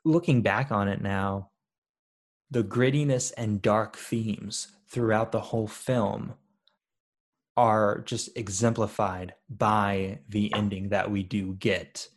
looking 0.05 0.42
back 0.42 0.70
on 0.70 0.88
it 0.88 1.01
now 1.01 1.51
the 2.51 2.62
grittiness 2.62 3.32
and 3.36 3.62
dark 3.62 3.97
themes 3.97 4.68
throughout 4.88 5.32
the 5.32 5.40
whole 5.40 5.66
film 5.66 6.34
are 7.57 8.03
just 8.05 8.36
exemplified 8.36 9.34
by 9.49 10.18
the 10.28 10.53
ending 10.55 10.90
that 10.90 11.11
we 11.11 11.22
do 11.22 11.55
get. 11.55 12.09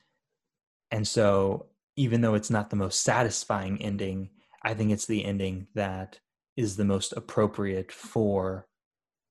And 0.92 1.08
so, 1.08 1.68
even 1.96 2.22
though 2.22 2.36
it's 2.36 2.50
not 2.50 2.70
the 2.70 2.76
most 2.76 3.02
satisfying 3.02 3.82
ending, 3.82 4.30
I 4.64 4.74
think 4.74 4.92
it's 4.92 5.06
the 5.06 5.24
ending 5.24 5.68
that 5.76 6.20
is 6.58 6.76
the 6.76 6.86
most 6.86 7.14
appropriate 7.14 7.92
for 7.92 8.68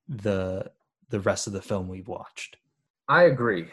the 0.08 0.70
the 1.10 1.20
rest 1.20 1.46
of 1.46 1.52
the 1.52 1.62
film 1.62 1.88
we've 1.88 2.08
watched. 2.08 2.56
I 3.08 3.24
agree. 3.24 3.68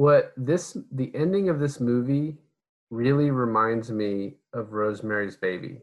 What 0.00 0.32
this 0.34 0.78
the 0.92 1.12
ending 1.14 1.50
of 1.50 1.60
this 1.60 1.78
movie 1.78 2.38
really 2.88 3.30
reminds 3.30 3.90
me 3.90 4.36
of 4.54 4.72
Rosemary's 4.72 5.36
Baby. 5.36 5.82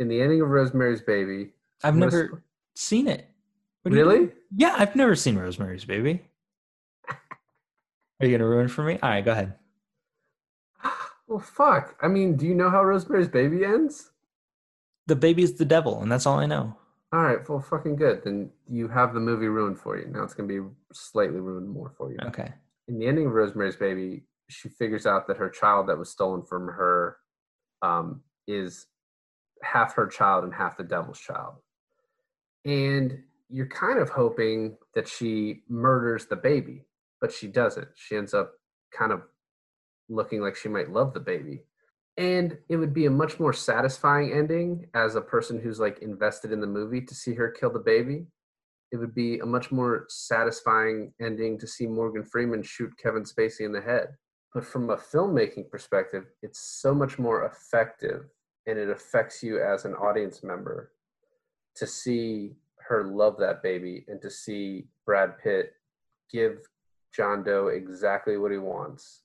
In 0.00 0.08
the 0.08 0.20
ending 0.20 0.40
of 0.40 0.48
Rosemary's 0.48 1.00
Baby, 1.00 1.50
I've 1.84 1.94
never 1.94 2.42
seen 2.74 3.06
it. 3.06 3.28
Really? 3.84 4.30
Yeah, 4.56 4.74
I've 4.76 4.96
never 4.96 5.14
seen 5.14 5.38
Rosemary's 5.38 5.84
Baby. 5.84 6.22
Are 7.08 8.26
you 8.26 8.36
gonna 8.36 8.50
ruin 8.50 8.66
for 8.66 8.82
me? 8.82 8.98
All 9.00 9.10
right, 9.10 9.24
go 9.24 9.30
ahead. 9.30 9.54
Well, 11.28 11.38
fuck. 11.38 11.94
I 12.02 12.08
mean, 12.08 12.34
do 12.34 12.46
you 12.46 12.54
know 12.56 12.68
how 12.68 12.82
Rosemary's 12.82 13.28
Baby 13.28 13.64
ends? 13.64 14.10
The 15.06 15.14
baby's 15.14 15.52
the 15.54 15.64
devil, 15.64 16.02
and 16.02 16.10
that's 16.10 16.26
all 16.26 16.40
I 16.40 16.46
know. 16.46 16.76
All 17.12 17.22
right, 17.22 17.48
well, 17.48 17.60
fucking 17.60 17.94
good. 17.94 18.22
Then 18.24 18.50
you 18.66 18.88
have 18.88 19.14
the 19.14 19.20
movie 19.20 19.46
ruined 19.46 19.78
for 19.78 19.96
you. 19.96 20.08
Now 20.08 20.24
it's 20.24 20.34
gonna 20.34 20.48
be 20.48 20.68
slightly 20.92 21.38
ruined 21.38 21.68
more 21.68 21.92
for 21.96 22.10
you. 22.10 22.18
Okay. 22.26 22.52
In 22.88 22.98
the 22.98 23.06
ending 23.06 23.26
of 23.26 23.32
Rosemary's 23.32 23.76
Baby, 23.76 24.24
she 24.48 24.68
figures 24.68 25.06
out 25.06 25.26
that 25.26 25.36
her 25.36 25.48
child 25.48 25.88
that 25.88 25.98
was 25.98 26.10
stolen 26.10 26.42
from 26.42 26.66
her 26.66 27.16
um, 27.80 28.22
is 28.46 28.86
half 29.62 29.94
her 29.94 30.06
child 30.06 30.44
and 30.44 30.52
half 30.52 30.76
the 30.76 30.84
devil's 30.84 31.20
child. 31.20 31.54
And 32.64 33.22
you're 33.48 33.66
kind 33.66 33.98
of 33.98 34.08
hoping 34.08 34.76
that 34.94 35.08
she 35.08 35.62
murders 35.68 36.26
the 36.26 36.36
baby, 36.36 36.84
but 37.20 37.32
she 37.32 37.46
doesn't. 37.48 37.88
She 37.94 38.16
ends 38.16 38.34
up 38.34 38.52
kind 38.96 39.12
of 39.12 39.22
looking 40.08 40.40
like 40.40 40.56
she 40.56 40.68
might 40.68 40.90
love 40.90 41.14
the 41.14 41.20
baby. 41.20 41.62
And 42.16 42.58
it 42.68 42.76
would 42.76 42.92
be 42.92 43.06
a 43.06 43.10
much 43.10 43.40
more 43.40 43.52
satisfying 43.52 44.32
ending 44.32 44.86
as 44.94 45.14
a 45.14 45.20
person 45.20 45.60
who's 45.60 45.80
like 45.80 46.00
invested 46.00 46.52
in 46.52 46.60
the 46.60 46.66
movie 46.66 47.00
to 47.00 47.14
see 47.14 47.34
her 47.34 47.48
kill 47.50 47.70
the 47.70 47.78
baby. 47.78 48.26
It 48.92 48.98
would 48.98 49.14
be 49.14 49.38
a 49.38 49.46
much 49.46 49.72
more 49.72 50.04
satisfying 50.08 51.14
ending 51.20 51.58
to 51.58 51.66
see 51.66 51.86
Morgan 51.86 52.24
Freeman 52.24 52.62
shoot 52.62 52.92
Kevin 53.02 53.24
Spacey 53.24 53.62
in 53.62 53.72
the 53.72 53.80
head. 53.80 54.08
But 54.52 54.66
from 54.66 54.90
a 54.90 54.96
filmmaking 54.96 55.70
perspective, 55.70 56.26
it's 56.42 56.60
so 56.60 56.94
much 56.94 57.18
more 57.18 57.46
effective 57.46 58.26
and 58.66 58.78
it 58.78 58.90
affects 58.90 59.42
you 59.42 59.62
as 59.62 59.86
an 59.86 59.94
audience 59.94 60.44
member 60.44 60.92
to 61.74 61.86
see 61.86 62.52
her 62.86 63.04
love 63.04 63.38
that 63.38 63.62
baby 63.62 64.04
and 64.08 64.20
to 64.20 64.30
see 64.30 64.84
Brad 65.06 65.38
Pitt 65.38 65.72
give 66.30 66.58
John 67.16 67.42
Doe 67.42 67.68
exactly 67.68 68.36
what 68.36 68.52
he 68.52 68.58
wants. 68.58 69.22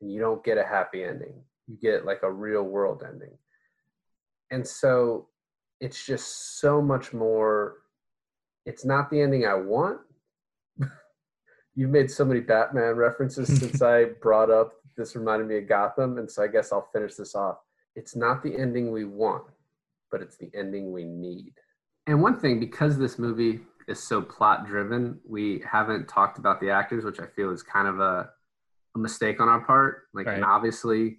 And 0.00 0.12
you 0.12 0.20
don't 0.20 0.44
get 0.44 0.58
a 0.58 0.64
happy 0.64 1.04
ending. 1.04 1.34
You 1.68 1.76
get 1.80 2.04
like 2.04 2.22
a 2.24 2.32
real 2.32 2.64
world 2.64 3.04
ending. 3.06 3.38
And 4.50 4.66
so 4.66 5.28
it's 5.80 6.04
just 6.04 6.58
so 6.58 6.82
much 6.82 7.12
more 7.12 7.78
it's 8.66 8.84
not 8.84 9.10
the 9.10 9.20
ending 9.20 9.46
I 9.46 9.54
want. 9.54 10.00
You've 11.74 11.90
made 11.90 12.10
so 12.10 12.24
many 12.24 12.40
Batman 12.40 12.96
references 12.96 13.48
since 13.60 13.80
I 13.80 14.04
brought 14.20 14.50
up 14.50 14.72
this 14.96 15.14
reminded 15.14 15.46
me 15.46 15.58
of 15.58 15.68
Gotham, 15.68 16.18
and 16.18 16.30
so 16.30 16.42
I 16.42 16.48
guess 16.48 16.72
I'll 16.72 16.88
finish 16.92 17.14
this 17.14 17.34
off. 17.34 17.58
It's 17.94 18.16
not 18.16 18.42
the 18.42 18.56
ending 18.56 18.92
we 18.92 19.04
want, 19.04 19.44
but 20.10 20.22
it's 20.22 20.36
the 20.36 20.50
ending 20.54 20.92
we 20.92 21.04
need. 21.04 21.52
And 22.06 22.22
one 22.22 22.38
thing, 22.38 22.60
because 22.60 22.98
this 22.98 23.18
movie 23.18 23.60
is 23.88 24.02
so 24.02 24.22
plot 24.22 24.66
driven, 24.66 25.18
we 25.28 25.62
haven't 25.70 26.08
talked 26.08 26.38
about 26.38 26.60
the 26.60 26.70
actors, 26.70 27.04
which 27.04 27.20
I 27.20 27.26
feel 27.26 27.50
is 27.50 27.62
kind 27.62 27.88
of 27.88 28.00
a, 28.00 28.30
a 28.94 28.98
mistake 28.98 29.40
on 29.40 29.48
our 29.48 29.60
part. 29.60 30.04
Like, 30.14 30.26
right. 30.26 30.36
and 30.36 30.44
obviously, 30.44 31.18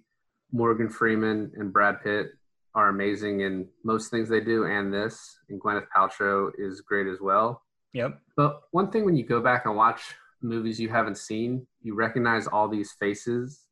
Morgan 0.52 0.88
Freeman 0.88 1.52
and 1.56 1.72
Brad 1.72 2.02
Pitt 2.02 2.32
are 2.78 2.90
amazing 2.90 3.40
in 3.40 3.66
most 3.82 4.08
things 4.08 4.28
they 4.28 4.40
do, 4.40 4.64
and 4.64 4.94
this. 4.94 5.36
And 5.48 5.60
Gwyneth 5.60 5.86
Paltrow 5.94 6.52
is 6.56 6.80
great 6.80 7.08
as 7.08 7.20
well. 7.20 7.62
Yep. 7.92 8.20
But 8.36 8.60
one 8.70 8.92
thing 8.92 9.04
when 9.04 9.16
you 9.16 9.24
go 9.24 9.40
back 9.40 9.66
and 9.66 9.74
watch 9.74 10.00
movies 10.40 10.78
you 10.78 10.88
haven't 10.88 11.18
seen, 11.18 11.66
you 11.82 11.96
recognize 11.96 12.46
all 12.46 12.68
these 12.68 12.92
faces 12.92 13.64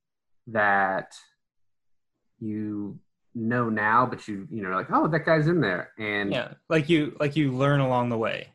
that 0.48 1.12
you 2.40 2.98
know 3.32 3.68
now, 3.68 4.06
but 4.06 4.26
you 4.26 4.48
you 4.50 4.60
know 4.60 4.70
like 4.70 4.88
oh 4.92 5.06
that 5.06 5.24
guy's 5.24 5.46
in 5.46 5.60
there, 5.60 5.92
and 5.98 6.32
yeah, 6.32 6.54
like 6.68 6.88
you 6.88 7.16
like 7.20 7.36
you 7.36 7.52
learn 7.52 7.78
along 7.78 8.08
the 8.08 8.18
way. 8.18 8.48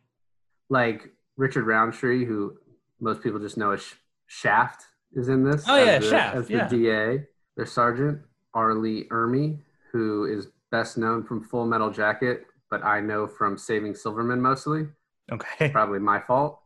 Like 0.70 1.12
Richard 1.38 1.66
Roundtree, 1.66 2.26
who 2.26 2.58
most 3.00 3.24
people 3.24 3.40
just 3.40 3.58
know 3.58 3.72
as 3.72 3.86
Shaft, 4.28 4.84
is 5.14 5.30
in 5.30 5.46
this. 5.46 5.64
Oh 5.66 5.82
yeah, 5.82 6.00
the, 6.00 6.10
Shaft 6.10 6.36
as 6.36 6.48
the 6.48 6.54
yeah. 6.56 6.68
DA. 6.68 7.24
Their 7.56 7.66
sergeant 7.66 8.22
R. 8.54 8.76
Lee 8.76 9.08
Ermey, 9.12 9.60
who 9.92 10.26
is 10.26 10.48
best 10.72 10.98
known 10.98 11.24
from 11.24 11.44
Full 11.44 11.66
Metal 11.66 11.90
Jacket, 11.90 12.46
but 12.70 12.84
I 12.84 13.02
know 13.02 13.28
from 13.28 13.58
Saving 13.58 13.96
Silverman 13.96 14.42
mostly. 14.42 14.88
Okay, 15.32 15.70
probably 15.72 16.00
my 16.00 16.20
fault. 16.20 16.60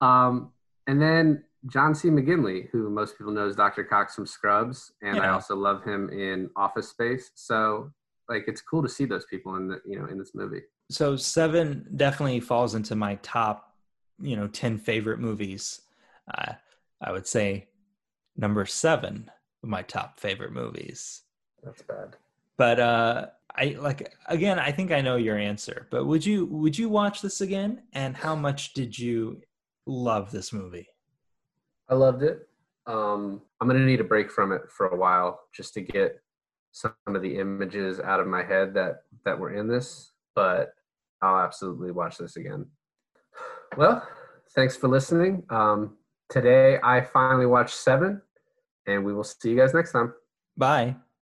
Um, 0.00 0.52
and 0.86 1.00
then 1.00 1.44
John 1.66 1.94
C. 1.94 2.08
McGinley, 2.08 2.68
who 2.70 2.90
most 2.90 3.16
people 3.16 3.32
know 3.32 3.48
as 3.48 3.56
Dr. 3.56 3.84
Cox 3.84 4.14
from 4.14 4.26
Scrubs, 4.26 4.92
and 5.02 5.16
yeah. 5.16 5.22
I 5.22 5.28
also 5.30 5.56
love 5.56 5.82
him 5.84 6.10
in 6.10 6.50
Office 6.56 6.88
Space. 6.88 7.30
So 7.34 7.90
like 8.28 8.44
it's 8.46 8.60
cool 8.60 8.82
to 8.82 8.88
see 8.88 9.04
those 9.04 9.24
people 9.26 9.56
in 9.56 9.68
the 9.68 9.80
you 9.86 9.98
know 9.98 10.06
in 10.06 10.18
this 10.18 10.34
movie. 10.34 10.62
So 10.90 11.16
Seven 11.16 11.86
definitely 11.96 12.40
falls 12.40 12.74
into 12.74 12.94
my 12.94 13.16
top 13.16 13.74
you 14.20 14.36
know 14.36 14.48
ten 14.48 14.78
favorite 14.78 15.20
movies. 15.20 15.80
Uh, 16.32 16.52
I 17.00 17.12
would 17.12 17.26
say 17.26 17.68
number 18.36 18.66
seven 18.66 19.30
of 19.62 19.68
my 19.68 19.82
top 19.82 20.20
favorite 20.20 20.52
movies. 20.52 21.22
That's 21.62 21.82
bad. 21.82 22.16
But 22.56 22.78
uh, 22.80 23.26
I 23.56 23.76
like 23.78 24.12
again. 24.26 24.58
I 24.58 24.72
think 24.72 24.92
I 24.92 25.00
know 25.00 25.16
your 25.16 25.38
answer. 25.38 25.86
But 25.90 26.06
would 26.06 26.24
you 26.24 26.46
would 26.46 26.76
you 26.78 26.88
watch 26.88 27.22
this 27.22 27.40
again? 27.40 27.82
And 27.92 28.16
how 28.16 28.34
much 28.34 28.74
did 28.74 28.98
you 28.98 29.40
love 29.86 30.30
this 30.30 30.52
movie? 30.52 30.88
I 31.88 31.94
loved 31.94 32.22
it. 32.22 32.48
Um, 32.86 33.42
I'm 33.60 33.68
gonna 33.68 33.84
need 33.84 34.00
a 34.00 34.04
break 34.04 34.30
from 34.30 34.52
it 34.52 34.62
for 34.70 34.88
a 34.88 34.96
while 34.96 35.40
just 35.54 35.74
to 35.74 35.80
get 35.80 36.20
some 36.72 36.92
of 37.06 37.22
the 37.22 37.38
images 37.38 38.00
out 38.00 38.20
of 38.20 38.26
my 38.26 38.42
head 38.42 38.74
that 38.74 39.02
that 39.24 39.38
were 39.38 39.54
in 39.54 39.68
this, 39.68 40.12
but 40.34 40.74
I'll 41.22 41.38
absolutely 41.38 41.92
watch 41.92 42.18
this 42.18 42.36
again. 42.36 42.66
Well, 43.76 44.06
thanks 44.54 44.76
for 44.76 44.88
listening. 44.88 45.44
Um, 45.50 45.96
today 46.28 46.78
I 46.82 47.00
finally 47.00 47.46
watched 47.46 47.74
Seven, 47.74 48.20
and 48.86 49.04
we 49.04 49.14
will 49.14 49.24
see 49.24 49.50
you 49.50 49.56
guys 49.56 49.72
next 49.72 49.92
time. 49.92 50.12
Bye. 50.56 50.96